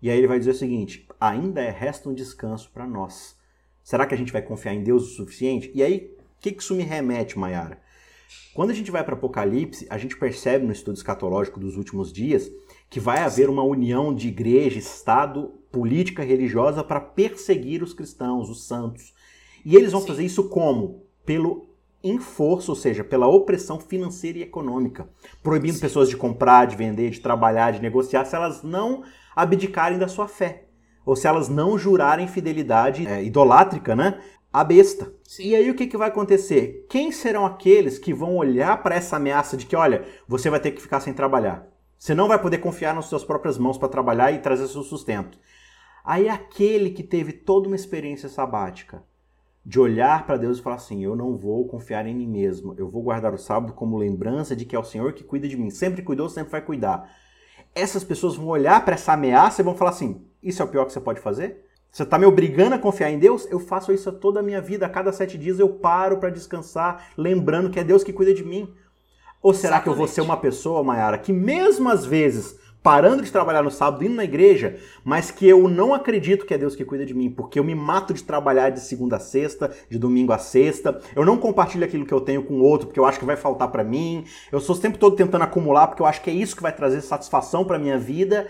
E 0.00 0.08
aí 0.08 0.16
ele 0.16 0.26
vai 0.26 0.38
dizer 0.38 0.52
o 0.52 0.54
seguinte: 0.54 1.06
ainda 1.20 1.60
é, 1.60 1.68
resta 1.68 2.08
um 2.08 2.14
descanso 2.14 2.70
para 2.72 2.86
nós. 2.86 3.36
Será 3.84 4.06
que 4.06 4.14
a 4.14 4.16
gente 4.16 4.32
vai 4.32 4.40
confiar 4.40 4.72
em 4.72 4.82
Deus 4.82 5.02
o 5.02 5.16
suficiente? 5.16 5.70
E 5.74 5.82
aí, 5.82 6.16
o 6.38 6.40
que, 6.40 6.50
que 6.50 6.62
isso 6.62 6.74
me 6.74 6.82
remete, 6.82 7.38
Mayara? 7.38 7.78
Quando 8.54 8.70
a 8.70 8.72
gente 8.72 8.90
vai 8.90 9.04
para 9.04 9.16
Apocalipse, 9.16 9.86
a 9.90 9.98
gente 9.98 10.16
percebe 10.16 10.64
no 10.64 10.72
estudo 10.72 10.96
escatológico 10.96 11.60
dos 11.60 11.76
últimos 11.76 12.10
dias 12.10 12.50
que 12.88 12.98
vai 12.98 13.18
haver 13.18 13.50
uma 13.50 13.62
união 13.62 14.14
de 14.14 14.28
igreja, 14.28 14.78
Estado, 14.78 15.52
política 15.70 16.24
religiosa 16.24 16.82
para 16.82 17.02
perseguir 17.02 17.82
os 17.82 17.92
cristãos, 17.92 18.48
os 18.48 18.66
santos. 18.66 19.12
E 19.62 19.76
eles 19.76 19.92
vão 19.92 20.00
Sim. 20.00 20.06
fazer 20.06 20.24
isso 20.24 20.48
como? 20.48 21.02
Pelo 21.26 21.67
enforço, 22.08 22.72
ou 22.72 22.76
seja, 22.76 23.04
pela 23.04 23.26
opressão 23.26 23.78
financeira 23.80 24.38
e 24.38 24.42
econômica, 24.42 25.08
proibindo 25.42 25.74
Sim. 25.74 25.80
pessoas 25.80 26.08
de 26.08 26.16
comprar, 26.16 26.66
de 26.66 26.76
vender, 26.76 27.10
de 27.10 27.20
trabalhar, 27.20 27.72
de 27.72 27.82
negociar, 27.82 28.24
se 28.24 28.34
elas 28.34 28.62
não 28.62 29.02
abdicarem 29.34 29.98
da 29.98 30.08
sua 30.08 30.28
fé. 30.28 30.64
Ou 31.04 31.16
se 31.16 31.26
elas 31.26 31.48
não 31.48 31.78
jurarem 31.78 32.28
fidelidade 32.28 33.06
é, 33.06 33.22
idolátrica, 33.24 33.96
né? 33.96 34.20
A 34.52 34.62
besta. 34.62 35.12
Sim. 35.24 35.48
E 35.48 35.56
aí 35.56 35.70
o 35.70 35.74
que, 35.74 35.86
que 35.86 35.96
vai 35.96 36.08
acontecer? 36.08 36.86
Quem 36.88 37.12
serão 37.12 37.46
aqueles 37.46 37.98
que 37.98 38.12
vão 38.12 38.36
olhar 38.36 38.82
para 38.82 38.94
essa 38.94 39.16
ameaça 39.16 39.56
de 39.56 39.66
que, 39.66 39.76
olha, 39.76 40.04
você 40.26 40.50
vai 40.50 40.60
ter 40.60 40.72
que 40.72 40.82
ficar 40.82 41.00
sem 41.00 41.14
trabalhar? 41.14 41.66
Você 41.98 42.14
não 42.14 42.28
vai 42.28 42.40
poder 42.40 42.58
confiar 42.58 42.94
nas 42.94 43.06
suas 43.06 43.24
próprias 43.24 43.58
mãos 43.58 43.76
para 43.76 43.88
trabalhar 43.88 44.32
e 44.32 44.38
trazer 44.38 44.68
seu 44.68 44.82
sustento. 44.82 45.38
Aí 46.04 46.28
aquele 46.28 46.90
que 46.90 47.02
teve 47.02 47.32
toda 47.32 47.66
uma 47.66 47.76
experiência 47.76 48.28
sabática, 48.28 49.02
de 49.68 49.78
olhar 49.78 50.26
para 50.26 50.36
Deus 50.36 50.58
e 50.58 50.62
falar 50.62 50.76
assim: 50.76 51.04
eu 51.04 51.14
não 51.14 51.36
vou 51.36 51.68
confiar 51.68 52.06
em 52.06 52.14
mim 52.14 52.26
mesmo, 52.26 52.74
eu 52.78 52.88
vou 52.88 53.02
guardar 53.02 53.34
o 53.34 53.38
sábado 53.38 53.72
como 53.72 53.98
lembrança 53.98 54.56
de 54.56 54.64
que 54.64 54.74
é 54.74 54.78
o 54.78 54.84
Senhor 54.84 55.12
que 55.12 55.22
cuida 55.22 55.46
de 55.46 55.56
mim. 55.56 55.70
Sempre 55.70 56.02
cuidou, 56.02 56.28
sempre 56.28 56.50
vai 56.50 56.62
cuidar 56.62 57.08
essas 57.74 58.04
pessoas 58.04 58.36
vão 58.36 58.46
olhar 58.46 58.84
para 58.84 58.94
essa 58.94 59.12
ameaça 59.12 59.60
e 59.60 59.64
vão 59.64 59.74
falar 59.74 59.90
assim: 59.90 60.22
isso 60.42 60.62
é 60.62 60.64
o 60.64 60.68
pior 60.68 60.84
que 60.84 60.92
você 60.92 61.00
pode 61.00 61.20
fazer? 61.20 61.64
Você 61.90 62.02
está 62.02 62.18
me 62.18 62.26
obrigando 62.26 62.74
a 62.74 62.78
confiar 62.78 63.10
em 63.10 63.18
Deus? 63.18 63.46
Eu 63.50 63.58
faço 63.58 63.92
isso 63.92 64.12
toda 64.12 64.40
a 64.40 64.42
minha 64.42 64.60
vida. 64.60 64.84
A 64.84 64.90
cada 64.90 65.10
sete 65.10 65.38
dias 65.38 65.58
eu 65.58 65.68
paro 65.68 66.18
para 66.18 66.30
descansar, 66.30 67.12
lembrando 67.16 67.70
que 67.70 67.80
é 67.80 67.84
Deus 67.84 68.04
que 68.04 68.12
cuida 68.12 68.34
de 68.34 68.44
mim. 68.44 68.72
Ou 69.40 69.54
será 69.54 69.76
Exatamente. 69.76 69.82
que 69.84 69.88
eu 69.88 69.94
vou 69.94 70.08
ser 70.08 70.20
uma 70.20 70.36
pessoa, 70.36 70.82
Mayara, 70.82 71.16
que 71.16 71.32
mesmo 71.32 71.88
às 71.88 72.04
vezes 72.04 72.58
parando 72.82 73.22
de 73.22 73.32
trabalhar 73.32 73.62
no 73.62 73.70
sábado, 73.70 74.04
indo 74.04 74.14
na 74.14 74.24
igreja, 74.24 74.78
mas 75.04 75.30
que 75.30 75.46
eu 75.46 75.68
não 75.68 75.92
acredito 75.92 76.46
que 76.46 76.54
é 76.54 76.58
Deus 76.58 76.76
que 76.76 76.84
cuida 76.84 77.04
de 77.04 77.14
mim, 77.14 77.30
porque 77.30 77.58
eu 77.58 77.64
me 77.64 77.74
mato 77.74 78.14
de 78.14 78.22
trabalhar 78.22 78.70
de 78.70 78.80
segunda 78.80 79.16
a 79.16 79.20
sexta, 79.20 79.74
de 79.90 79.98
domingo 79.98 80.32
a 80.32 80.38
sexta, 80.38 81.00
eu 81.14 81.24
não 81.24 81.36
compartilho 81.36 81.84
aquilo 81.84 82.06
que 82.06 82.14
eu 82.14 82.20
tenho 82.20 82.42
com 82.42 82.60
outro 82.60 82.86
porque 82.86 83.00
eu 83.00 83.04
acho 83.04 83.18
que 83.18 83.24
vai 83.24 83.36
faltar 83.36 83.70
para 83.70 83.84
mim, 83.84 84.24
eu 84.52 84.60
sou 84.60 84.76
tempo 84.76 84.98
todo 84.98 85.16
tentando 85.16 85.42
acumular 85.42 85.88
porque 85.88 86.02
eu 86.02 86.06
acho 86.06 86.22
que 86.22 86.30
é 86.30 86.32
isso 86.32 86.56
que 86.56 86.62
vai 86.62 86.72
trazer 86.74 87.00
satisfação 87.00 87.64
para 87.64 87.78
minha 87.78 87.98
vida. 87.98 88.48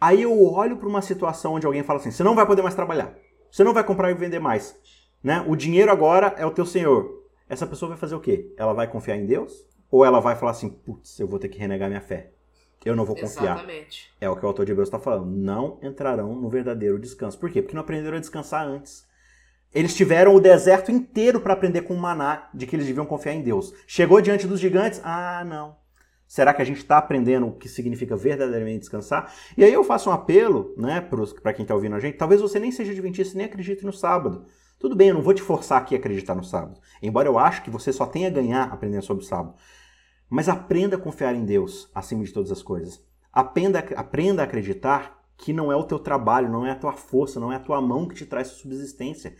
Aí 0.00 0.22
eu 0.22 0.42
olho 0.42 0.76
para 0.76 0.88
uma 0.88 1.02
situação 1.02 1.54
onde 1.54 1.66
alguém 1.66 1.82
fala 1.82 1.98
assim: 1.98 2.10
você 2.10 2.22
não 2.22 2.34
vai 2.34 2.46
poder 2.46 2.62
mais 2.62 2.74
trabalhar, 2.74 3.14
você 3.50 3.64
não 3.64 3.72
vai 3.72 3.84
comprar 3.84 4.10
e 4.10 4.14
vender 4.14 4.38
mais, 4.38 4.76
né? 5.22 5.44
O 5.48 5.56
dinheiro 5.56 5.90
agora 5.90 6.34
é 6.36 6.44
o 6.44 6.50
teu 6.50 6.66
senhor. 6.66 7.22
Essa 7.48 7.66
pessoa 7.66 7.90
vai 7.90 7.98
fazer 7.98 8.14
o 8.14 8.20
quê? 8.20 8.52
Ela 8.56 8.72
vai 8.72 8.86
confiar 8.86 9.16
em 9.16 9.26
Deus? 9.26 9.66
Ou 9.90 10.04
ela 10.04 10.20
vai 10.20 10.36
falar 10.36 10.52
assim: 10.52 10.68
putz, 10.68 11.18
eu 11.18 11.26
vou 11.26 11.38
ter 11.38 11.48
que 11.48 11.58
renegar 11.58 11.88
minha 11.88 12.00
fé? 12.00 12.33
Eu 12.84 12.94
não 12.94 13.04
vou 13.04 13.16
confiar. 13.16 13.56
Exatamente. 13.56 14.12
É 14.20 14.28
o 14.28 14.36
que 14.36 14.44
o 14.44 14.48
autor 14.48 14.66
de 14.66 14.72
Hebreus 14.72 14.88
está 14.88 14.98
falando. 14.98 15.26
Não 15.26 15.78
entrarão 15.82 16.34
no 16.34 16.48
verdadeiro 16.48 16.98
descanso. 16.98 17.38
Por 17.38 17.50
quê? 17.50 17.62
Porque 17.62 17.74
não 17.74 17.82
aprenderam 17.82 18.16
a 18.16 18.20
descansar 18.20 18.66
antes. 18.66 19.06
Eles 19.74 19.94
tiveram 19.94 20.34
o 20.34 20.40
deserto 20.40 20.92
inteiro 20.92 21.40
para 21.40 21.52
aprender 21.52 21.82
com 21.82 21.94
o 21.94 21.98
maná 21.98 22.48
de 22.54 22.66
que 22.66 22.76
eles 22.76 22.86
deviam 22.86 23.04
confiar 23.04 23.34
em 23.34 23.42
Deus. 23.42 23.74
Chegou 23.86 24.20
diante 24.20 24.46
dos 24.46 24.60
gigantes, 24.60 25.00
ah, 25.02 25.44
não. 25.44 25.76
Será 26.26 26.54
que 26.54 26.62
a 26.62 26.64
gente 26.64 26.78
está 26.78 26.98
aprendendo 26.98 27.48
o 27.48 27.52
que 27.52 27.68
significa 27.68 28.16
verdadeiramente 28.16 28.80
descansar? 28.80 29.32
E 29.56 29.64
aí 29.64 29.72
eu 29.72 29.84
faço 29.84 30.10
um 30.10 30.12
apelo, 30.12 30.74
né, 30.76 31.00
para 31.42 31.52
quem 31.52 31.64
está 31.64 31.74
ouvindo 31.74 31.96
a 31.96 32.00
gente. 32.00 32.16
Talvez 32.16 32.40
você 32.40 32.58
nem 32.58 32.70
seja 32.70 32.92
adventista 32.92 33.36
nem 33.36 33.46
acredite 33.46 33.84
no 33.84 33.92
sábado. 33.92 34.46
Tudo 34.78 34.96
bem, 34.96 35.08
eu 35.08 35.14
não 35.14 35.22
vou 35.22 35.34
te 35.34 35.42
forçar 35.42 35.80
aqui 35.80 35.94
a 35.94 35.98
acreditar 35.98 36.34
no 36.34 36.44
sábado. 36.44 36.80
Embora 37.02 37.28
eu 37.28 37.38
acho 37.38 37.62
que 37.62 37.70
você 37.70 37.92
só 37.92 38.06
tenha 38.06 38.28
a 38.28 38.30
ganhar 38.30 38.64
aprendendo 38.64 39.02
sobre 39.02 39.24
o 39.24 39.26
sábado. 39.26 39.54
Mas 40.28 40.48
aprenda 40.48 40.96
a 40.96 41.00
confiar 41.00 41.34
em 41.34 41.44
Deus 41.44 41.90
acima 41.94 42.24
de 42.24 42.32
todas 42.32 42.50
as 42.50 42.62
coisas. 42.62 43.04
Aprenda, 43.32 43.78
aprenda 43.96 44.42
a 44.42 44.44
acreditar 44.44 45.22
que 45.36 45.52
não 45.52 45.70
é 45.70 45.76
o 45.76 45.84
teu 45.84 45.98
trabalho, 45.98 46.48
não 46.48 46.66
é 46.66 46.70
a 46.70 46.76
tua 46.76 46.92
força, 46.92 47.40
não 47.40 47.52
é 47.52 47.56
a 47.56 47.60
tua 47.60 47.80
mão 47.80 48.06
que 48.06 48.14
te 48.14 48.24
traz 48.24 48.48
subsistência, 48.48 49.34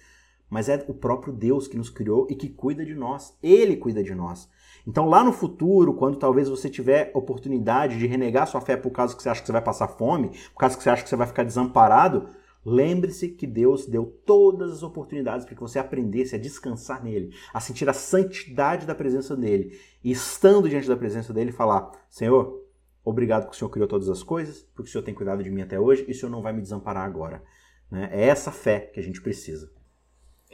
mas 0.50 0.68
é 0.68 0.84
o 0.88 0.94
próprio 0.94 1.32
Deus 1.32 1.66
que 1.66 1.76
nos 1.76 1.90
criou 1.90 2.26
e 2.30 2.34
que 2.34 2.48
cuida 2.48 2.84
de 2.84 2.94
nós. 2.94 3.36
Ele 3.42 3.76
cuida 3.76 4.02
de 4.02 4.14
nós. 4.14 4.48
Então, 4.86 5.08
lá 5.08 5.24
no 5.24 5.32
futuro, 5.32 5.94
quando 5.94 6.18
talvez 6.18 6.48
você 6.48 6.68
tiver 6.68 7.10
oportunidade 7.14 7.98
de 7.98 8.06
renegar 8.06 8.46
sua 8.46 8.60
fé 8.60 8.76
por 8.76 8.90
causa 8.90 9.16
que 9.16 9.22
você 9.22 9.28
acha 9.28 9.40
que 9.40 9.46
você 9.46 9.52
vai 9.52 9.62
passar 9.62 9.88
fome, 9.88 10.28
por 10.52 10.60
causa 10.60 10.76
que 10.76 10.82
você 10.82 10.90
acha 10.90 11.02
que 11.02 11.08
você 11.08 11.16
vai 11.16 11.26
ficar 11.26 11.44
desamparado, 11.44 12.28
Lembre-se 12.64 13.28
que 13.28 13.46
Deus 13.46 13.86
deu 13.86 14.06
todas 14.24 14.72
as 14.72 14.82
oportunidades 14.82 15.44
para 15.44 15.54
que 15.54 15.60
você 15.60 15.78
aprendesse 15.78 16.34
a 16.34 16.38
descansar 16.38 17.04
nele, 17.04 17.34
a 17.52 17.60
sentir 17.60 17.88
a 17.88 17.92
santidade 17.92 18.86
da 18.86 18.94
presença 18.94 19.36
dele 19.36 19.78
e 20.02 20.10
estando 20.10 20.68
diante 20.68 20.88
da 20.88 20.96
presença 20.96 21.32
dele 21.32 21.52
falar: 21.52 21.90
Senhor, 22.08 22.64
obrigado 23.04 23.42
porque 23.42 23.56
o 23.56 23.58
Senhor 23.58 23.70
criou 23.70 23.88
todas 23.88 24.08
as 24.08 24.22
coisas, 24.22 24.62
porque 24.74 24.88
o 24.88 24.92
Senhor 24.92 25.04
tem 25.04 25.14
cuidado 25.14 25.42
de 25.42 25.50
mim 25.50 25.60
até 25.60 25.78
hoje 25.78 26.04
e 26.08 26.12
o 26.12 26.14
Senhor 26.14 26.30
não 26.30 26.42
vai 26.42 26.52
me 26.52 26.62
desamparar 26.62 27.04
agora. 27.04 27.42
Né? 27.90 28.08
É 28.12 28.28
essa 28.28 28.50
fé 28.50 28.80
que 28.80 28.98
a 28.98 29.02
gente 29.02 29.20
precisa. 29.20 29.70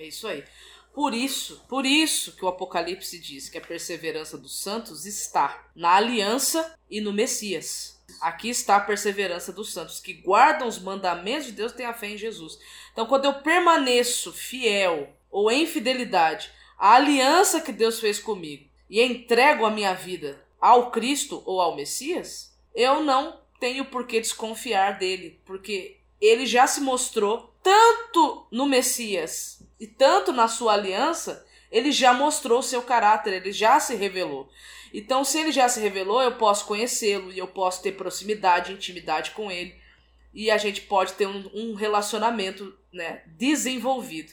É 0.00 0.06
isso 0.06 0.26
aí. 0.26 0.42
Por 0.94 1.12
isso, 1.12 1.62
por 1.68 1.84
isso 1.84 2.32
que 2.32 2.42
o 2.42 2.48
Apocalipse 2.48 3.18
diz 3.18 3.50
que 3.50 3.58
a 3.58 3.60
perseverança 3.60 4.38
dos 4.38 4.58
santos 4.58 5.04
está 5.04 5.68
na 5.76 5.94
aliança 5.94 6.74
e 6.90 7.02
no 7.02 7.12
Messias. 7.12 8.02
Aqui 8.18 8.48
está 8.48 8.76
a 8.76 8.80
perseverança 8.80 9.52
dos 9.52 9.74
santos, 9.74 10.00
que 10.00 10.14
guardam 10.14 10.66
os 10.66 10.78
mandamentos 10.78 11.46
de 11.46 11.52
Deus 11.52 11.72
e 11.72 11.76
têm 11.76 11.84
a 11.84 11.92
fé 11.92 12.08
em 12.08 12.16
Jesus. 12.16 12.58
Então, 12.92 13.04
quando 13.04 13.26
eu 13.26 13.34
permaneço 13.42 14.32
fiel 14.32 15.14
ou 15.30 15.50
em 15.50 15.66
fidelidade 15.66 16.50
à 16.78 16.94
aliança 16.94 17.60
que 17.60 17.72
Deus 17.72 18.00
fez 18.00 18.18
comigo 18.18 18.64
e 18.88 19.02
entrego 19.02 19.66
a 19.66 19.70
minha 19.70 19.92
vida 19.92 20.42
ao 20.58 20.90
Cristo 20.90 21.42
ou 21.44 21.60
ao 21.60 21.76
Messias, 21.76 22.56
eu 22.74 23.02
não 23.04 23.38
tenho 23.60 23.84
por 23.84 24.06
que 24.06 24.18
desconfiar 24.18 24.98
dele, 24.98 25.38
porque 25.44 25.98
ele 26.18 26.46
já 26.46 26.66
se 26.66 26.80
mostrou 26.80 27.54
tanto 27.62 28.46
no 28.50 28.64
Messias 28.64 29.60
e 29.80 29.86
tanto 29.86 30.30
na 30.30 30.46
sua 30.46 30.74
aliança, 30.74 31.44
ele 31.72 31.90
já 31.90 32.12
mostrou 32.12 32.62
seu 32.62 32.82
caráter, 32.82 33.32
ele 33.32 33.50
já 33.50 33.80
se 33.80 33.94
revelou. 33.94 34.50
Então, 34.92 35.24
se 35.24 35.38
ele 35.38 35.52
já 35.52 35.68
se 35.68 35.80
revelou, 35.80 36.20
eu 36.20 36.36
posso 36.36 36.66
conhecê-lo 36.66 37.32
e 37.32 37.38
eu 37.38 37.46
posso 37.48 37.82
ter 37.82 37.92
proximidade, 37.92 38.72
intimidade 38.72 39.30
com 39.30 39.50
ele. 39.50 39.74
E 40.34 40.50
a 40.50 40.58
gente 40.58 40.82
pode 40.82 41.14
ter 41.14 41.26
um, 41.26 41.50
um 41.54 41.74
relacionamento 41.74 42.76
né, 42.92 43.22
desenvolvido. 43.26 44.32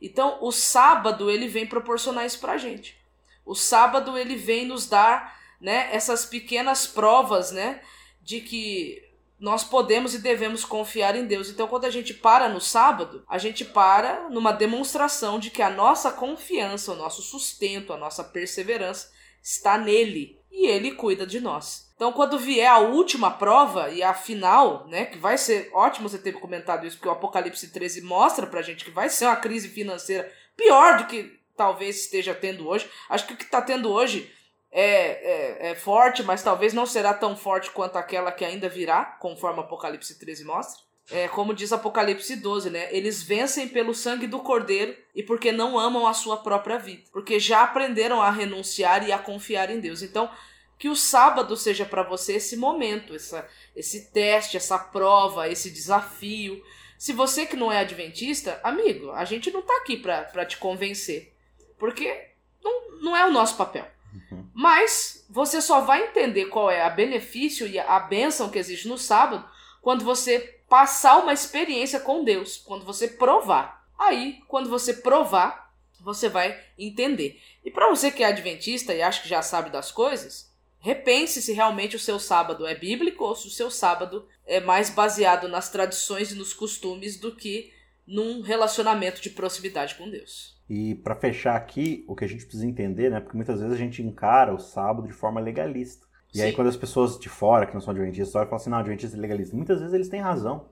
Então, 0.00 0.38
o 0.40 0.52
sábado 0.52 1.30
ele 1.30 1.48
vem 1.48 1.66
proporcionar 1.66 2.24
isso 2.24 2.38
pra 2.38 2.58
gente. 2.58 2.96
O 3.44 3.54
sábado 3.54 4.16
ele 4.16 4.36
vem 4.36 4.66
nos 4.66 4.86
dar 4.86 5.40
né, 5.60 5.88
essas 5.90 6.24
pequenas 6.24 6.86
provas 6.86 7.50
né, 7.50 7.80
de 8.22 8.40
que 8.40 9.02
nós 9.38 9.62
podemos 9.62 10.14
e 10.14 10.18
devemos 10.18 10.64
confiar 10.64 11.14
em 11.14 11.26
Deus. 11.26 11.48
Então, 11.48 11.68
quando 11.68 11.84
a 11.84 11.90
gente 11.90 12.12
para 12.12 12.48
no 12.48 12.60
sábado, 12.60 13.24
a 13.28 13.38
gente 13.38 13.64
para 13.64 14.28
numa 14.30 14.52
demonstração 14.52 15.38
de 15.38 15.50
que 15.50 15.62
a 15.62 15.70
nossa 15.70 16.10
confiança, 16.10 16.92
o 16.92 16.96
nosso 16.96 17.22
sustento, 17.22 17.92
a 17.92 17.96
nossa 17.96 18.24
perseverança 18.24 19.10
está 19.42 19.78
nele 19.78 20.38
e 20.50 20.66
ele 20.66 20.92
cuida 20.92 21.26
de 21.26 21.40
nós. 21.40 21.88
Então, 21.94 22.12
quando 22.12 22.38
vier 22.38 22.70
a 22.70 22.78
última 22.78 23.30
prova 23.30 23.90
e 23.90 24.02
a 24.02 24.14
final, 24.14 24.86
né, 24.86 25.04
que 25.04 25.18
vai 25.18 25.36
ser 25.36 25.70
ótimo 25.72 26.08
você 26.08 26.18
ter 26.18 26.32
comentado 26.32 26.86
isso, 26.86 26.96
porque 26.96 27.08
o 27.08 27.12
Apocalipse 27.12 27.72
13 27.72 28.02
mostra 28.02 28.46
pra 28.46 28.62
gente 28.62 28.84
que 28.84 28.90
vai 28.90 29.08
ser 29.08 29.26
uma 29.26 29.36
crise 29.36 29.68
financeira 29.68 30.30
pior 30.56 30.98
do 30.98 31.06
que 31.06 31.38
talvez 31.56 32.00
esteja 32.00 32.34
tendo 32.34 32.68
hoje. 32.68 32.88
Acho 33.08 33.26
que 33.26 33.32
o 33.32 33.36
que 33.36 33.44
está 33.44 33.60
tendo 33.60 33.90
hoje 33.90 34.32
é, 34.70 34.82
é, 34.82 35.70
é, 35.70 35.74
forte, 35.74 36.22
mas 36.22 36.42
talvez 36.42 36.74
não 36.74 36.86
será 36.86 37.14
tão 37.14 37.36
forte 37.36 37.70
quanto 37.70 37.96
aquela 37.96 38.30
que 38.30 38.44
ainda 38.44 38.68
virá, 38.68 39.04
conforme 39.04 39.60
Apocalipse 39.60 40.18
13 40.18 40.44
mostra. 40.44 40.88
É, 41.10 41.26
como 41.26 41.54
diz 41.54 41.72
Apocalipse 41.72 42.36
12, 42.36 42.68
né? 42.68 42.88
Eles 42.94 43.22
vencem 43.22 43.66
pelo 43.66 43.94
sangue 43.94 44.26
do 44.26 44.40
Cordeiro 44.40 44.94
e 45.14 45.22
porque 45.22 45.50
não 45.50 45.78
amam 45.78 46.06
a 46.06 46.12
sua 46.12 46.36
própria 46.36 46.76
vida. 46.76 47.04
Porque 47.10 47.40
já 47.40 47.62
aprenderam 47.62 48.20
a 48.20 48.30
renunciar 48.30 49.08
e 49.08 49.10
a 49.10 49.18
confiar 49.18 49.70
em 49.70 49.80
Deus. 49.80 50.02
Então, 50.02 50.30
que 50.78 50.88
o 50.88 50.94
sábado 50.94 51.56
seja 51.56 51.86
para 51.86 52.02
você 52.02 52.34
esse 52.34 52.58
momento, 52.58 53.14
essa, 53.14 53.48
esse 53.74 54.10
teste, 54.12 54.58
essa 54.58 54.78
prova, 54.78 55.48
esse 55.48 55.70
desafio. 55.70 56.62
Se 56.98 57.14
você 57.14 57.46
que 57.46 57.56
não 57.56 57.72
é 57.72 57.78
adventista, 57.78 58.60
amigo, 58.62 59.10
a 59.12 59.24
gente 59.24 59.50
não 59.50 59.62
tá 59.62 59.74
aqui 59.78 59.96
para 59.96 60.44
te 60.44 60.58
convencer. 60.58 61.34
Porque 61.78 62.32
não, 62.62 63.00
não 63.00 63.16
é 63.16 63.24
o 63.24 63.32
nosso 63.32 63.56
papel. 63.56 63.88
Uhum. 64.12 64.46
Mas 64.54 65.26
você 65.28 65.60
só 65.60 65.80
vai 65.80 66.04
entender 66.08 66.46
qual 66.46 66.70
é 66.70 66.82
a 66.82 66.90
benefício 66.90 67.66
e 67.66 67.78
a 67.78 68.00
bênção 68.00 68.48
que 68.48 68.58
existe 68.58 68.88
no 68.88 68.98
sábado 68.98 69.48
quando 69.80 70.04
você 70.04 70.60
passar 70.68 71.18
uma 71.18 71.32
experiência 71.32 72.00
com 72.00 72.24
Deus, 72.24 72.56
quando 72.58 72.84
você 72.84 73.08
provar. 73.08 73.88
Aí, 73.98 74.40
quando 74.46 74.68
você 74.68 74.94
provar, 74.94 75.72
você 76.00 76.28
vai 76.28 76.58
entender. 76.78 77.40
E 77.64 77.70
para 77.70 77.88
você 77.88 78.10
que 78.10 78.22
é 78.22 78.26
adventista 78.26 78.94
e 78.94 79.02
acha 79.02 79.22
que 79.22 79.28
já 79.28 79.42
sabe 79.42 79.70
das 79.70 79.90
coisas, 79.90 80.52
repense 80.78 81.42
se 81.42 81.52
realmente 81.52 81.96
o 81.96 82.00
seu 82.00 82.18
sábado 82.18 82.66
é 82.66 82.74
bíblico 82.74 83.24
ou 83.24 83.34
se 83.34 83.48
o 83.48 83.50
seu 83.50 83.70
sábado 83.70 84.28
é 84.46 84.60
mais 84.60 84.90
baseado 84.90 85.48
nas 85.48 85.70
tradições 85.70 86.30
e 86.32 86.34
nos 86.34 86.52
costumes 86.54 87.18
do 87.18 87.34
que 87.34 87.72
num 88.06 88.40
relacionamento 88.40 89.20
de 89.20 89.30
proximidade 89.30 89.94
com 89.96 90.08
Deus. 90.08 90.57
E 90.68 90.96
para 90.96 91.14
fechar 91.14 91.56
aqui, 91.56 92.04
o 92.06 92.14
que 92.14 92.24
a 92.24 92.28
gente 92.28 92.44
precisa 92.44 92.66
entender, 92.66 93.10
né? 93.10 93.20
Porque 93.20 93.36
muitas 93.36 93.60
vezes 93.60 93.74
a 93.74 93.78
gente 93.78 94.02
encara 94.02 94.54
o 94.54 94.58
sábado 94.58 95.06
de 95.06 95.14
forma 95.14 95.40
legalista. 95.40 96.06
E 96.32 96.38
Sim. 96.38 96.44
aí, 96.44 96.52
quando 96.52 96.68
as 96.68 96.76
pessoas 96.76 97.18
de 97.18 97.28
fora, 97.28 97.66
que 97.66 97.72
não 97.72 97.80
são 97.80 97.92
adventistas, 97.92 98.34
olham 98.34 98.46
e 98.46 98.50
falam 98.50 98.60
assim: 98.60 98.70
não, 98.70 98.78
adventista 98.78 99.16
é 99.16 99.20
legalista. 99.20 99.56
Muitas 99.56 99.78
vezes 99.78 99.94
eles 99.94 100.08
têm 100.08 100.20
razão. 100.20 100.66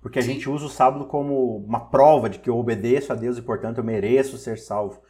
Porque 0.00 0.18
a 0.18 0.22
Sim. 0.22 0.34
gente 0.34 0.48
usa 0.48 0.66
o 0.66 0.70
sábado 0.70 1.06
como 1.06 1.56
uma 1.58 1.88
prova 1.88 2.28
de 2.28 2.38
que 2.38 2.48
eu 2.48 2.58
obedeço 2.58 3.12
a 3.12 3.16
Deus 3.16 3.36
e, 3.36 3.42
portanto, 3.42 3.78
eu 3.78 3.84
mereço 3.84 4.38
ser 4.38 4.58
salvo. 4.58 5.02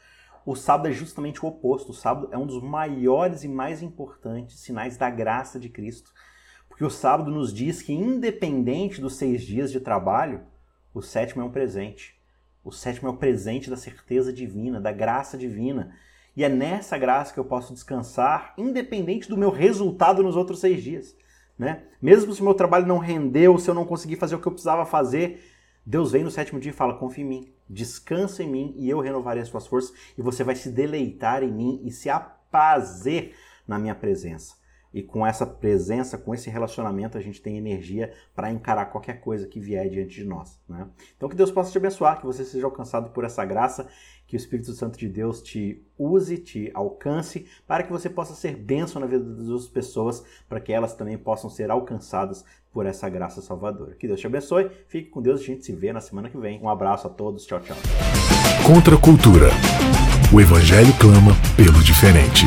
O 0.45 0.55
sábado 0.55 0.89
é 0.89 0.93
justamente 0.93 1.45
o 1.45 1.49
oposto. 1.49 1.91
O 1.91 1.95
sábado 1.95 2.29
é 2.31 2.39
um 2.39 2.47
dos 2.47 2.63
maiores 2.63 3.45
e 3.45 3.49
mais 3.49 3.83
importantes 3.83 4.61
sinais 4.61 4.97
da 4.97 5.09
graça 5.11 5.59
de 5.59 5.69
Cristo. 5.69 6.13
Porque 6.69 6.85
o 6.85 6.91
sábado 6.91 7.31
nos 7.31 7.53
diz 7.53 7.83
que, 7.83 7.93
independente 7.93 9.01
dos 9.01 9.17
seis 9.17 9.43
dias 9.43 9.71
de 9.71 9.81
trabalho, 9.81 10.43
o 10.93 11.01
sétimo 11.01 11.43
é 11.43 11.45
um 11.45 11.51
presente. 11.51 12.14
O 12.65 12.73
sétimo 12.73 13.09
é 13.09 13.11
o 13.11 13.17
presente 13.17 13.69
da 13.69 13.77
certeza 13.77 14.33
divina, 14.33 14.81
da 14.81 14.91
graça 14.91 15.37
divina. 15.37 15.95
E 16.35 16.43
é 16.43 16.49
nessa 16.49 16.97
graça 16.97 17.33
que 17.33 17.39
eu 17.39 17.45
posso 17.45 17.75
descansar, 17.75 18.55
independente 18.57 19.29
do 19.29 19.37
meu 19.37 19.51
resultado 19.51 20.23
nos 20.23 20.35
outros 20.35 20.61
seis 20.61 20.83
dias. 20.83 21.15
Né? 21.59 21.83
Mesmo 22.01 22.33
se 22.33 22.41
o 22.41 22.45
meu 22.45 22.55
trabalho 22.55 22.87
não 22.87 22.99
rendeu, 22.99 23.59
se 23.59 23.71
eu 23.71 23.75
não 23.75 23.85
conseguir 23.85 24.17
fazer 24.17 24.35
o 24.35 24.41
que 24.41 24.49
eu 24.49 24.53
precisava 24.53 24.87
fazer, 24.87 25.45
Deus 25.87 26.11
vem 26.11 26.25
no 26.25 26.31
sétimo 26.31 26.59
dia 26.59 26.71
e 26.71 26.75
fala: 26.75 26.99
confia 26.99 27.23
em 27.23 27.29
mim, 27.29 27.55
descansa 27.69 28.43
em 28.43 28.51
mim 28.51 28.75
e 28.77 28.89
eu 28.89 29.01
renovarei 29.01 29.43
as 29.43 29.49
suas 29.49 29.67
forças 29.67 29.95
e 30.17 30.23
você 30.23 30.43
vai 30.43 30.57
se 30.57 30.71
deleitar 30.71 31.43
em 31.43 31.53
mim 31.53 31.81
e 31.85 31.91
se 31.91 32.09
apazer 32.09 33.35
na 33.69 33.79
minha 33.79 33.95
presença. 33.95 34.55
E 34.95 35.03
com 35.03 35.27
essa 35.27 35.45
presença, 35.45 36.17
com 36.17 36.33
esse 36.33 36.49
relacionamento, 36.49 37.19
a 37.19 37.21
gente 37.21 37.43
tem 37.43 37.59
energia 37.59 38.13
para 38.33 38.53
encarar 38.53 38.87
qualquer 38.87 39.21
coisa 39.21 39.45
que 39.45 39.59
vier 39.59 39.91
diante 39.91 40.15
de 40.15 40.25
nós. 40.25 40.57
Né? 40.69 40.87
Então 41.17 41.29
que 41.29 41.35
Deus 41.35 41.51
possa 41.51 41.73
te 41.73 41.79
abençoar, 41.79 42.21
que 42.21 42.27
você 42.27 42.45
seja 42.45 42.65
alcançado 42.65 43.11
por 43.11 43.25
essa 43.25 43.45
graça 43.45 43.89
que 44.27 44.37
o 44.37 44.39
Espírito 44.39 44.73
Santo 44.73 44.97
de 44.97 45.09
Deus 45.09 45.43
te 45.43 45.85
use, 45.99 46.39
te 46.39 46.71
alcance, 46.75 47.47
para 47.67 47.83
que 47.83 47.93
você 47.93 48.09
possa 48.09 48.35
ser 48.35 48.57
bênção 48.57 49.01
na 49.01 49.07
vida 49.07 49.25
das 49.25 49.49
outras 49.49 49.69
pessoas, 49.69 50.25
para 50.49 50.61
que 50.61 50.73
elas 50.73 50.95
também 50.95 51.19
possam 51.19 51.51
ser 51.51 51.71
alcançadas 51.71 52.45
por 52.73 52.87
essa 52.87 53.09
graça 53.09 53.43
salvadora. 53.43 53.95
Que 53.95 54.07
Deus 54.07 54.21
te 54.21 54.27
abençoe, 54.27 54.71
fique 54.89 55.11
com 55.11 55.21
Deus, 55.21 55.41
a 55.41 55.45
gente 55.45 55.65
se 55.65 55.73
vê 55.73 55.93
na 55.93 56.01
semana 56.01 56.31
que 56.31 56.39
vem. 56.39 56.61
Um 56.61 56.69
abraço 56.69 57.07
a 57.07 57.11
todos, 57.11 57.45
tchau, 57.45 57.61
tchau. 57.61 57.77
Contra 58.67 58.95
a 58.95 59.01
cultura. 59.01 59.49
O 60.33 60.41
Evangelho 60.41 60.93
clama 60.99 61.33
pelo 61.57 61.83
diferente. 61.83 62.47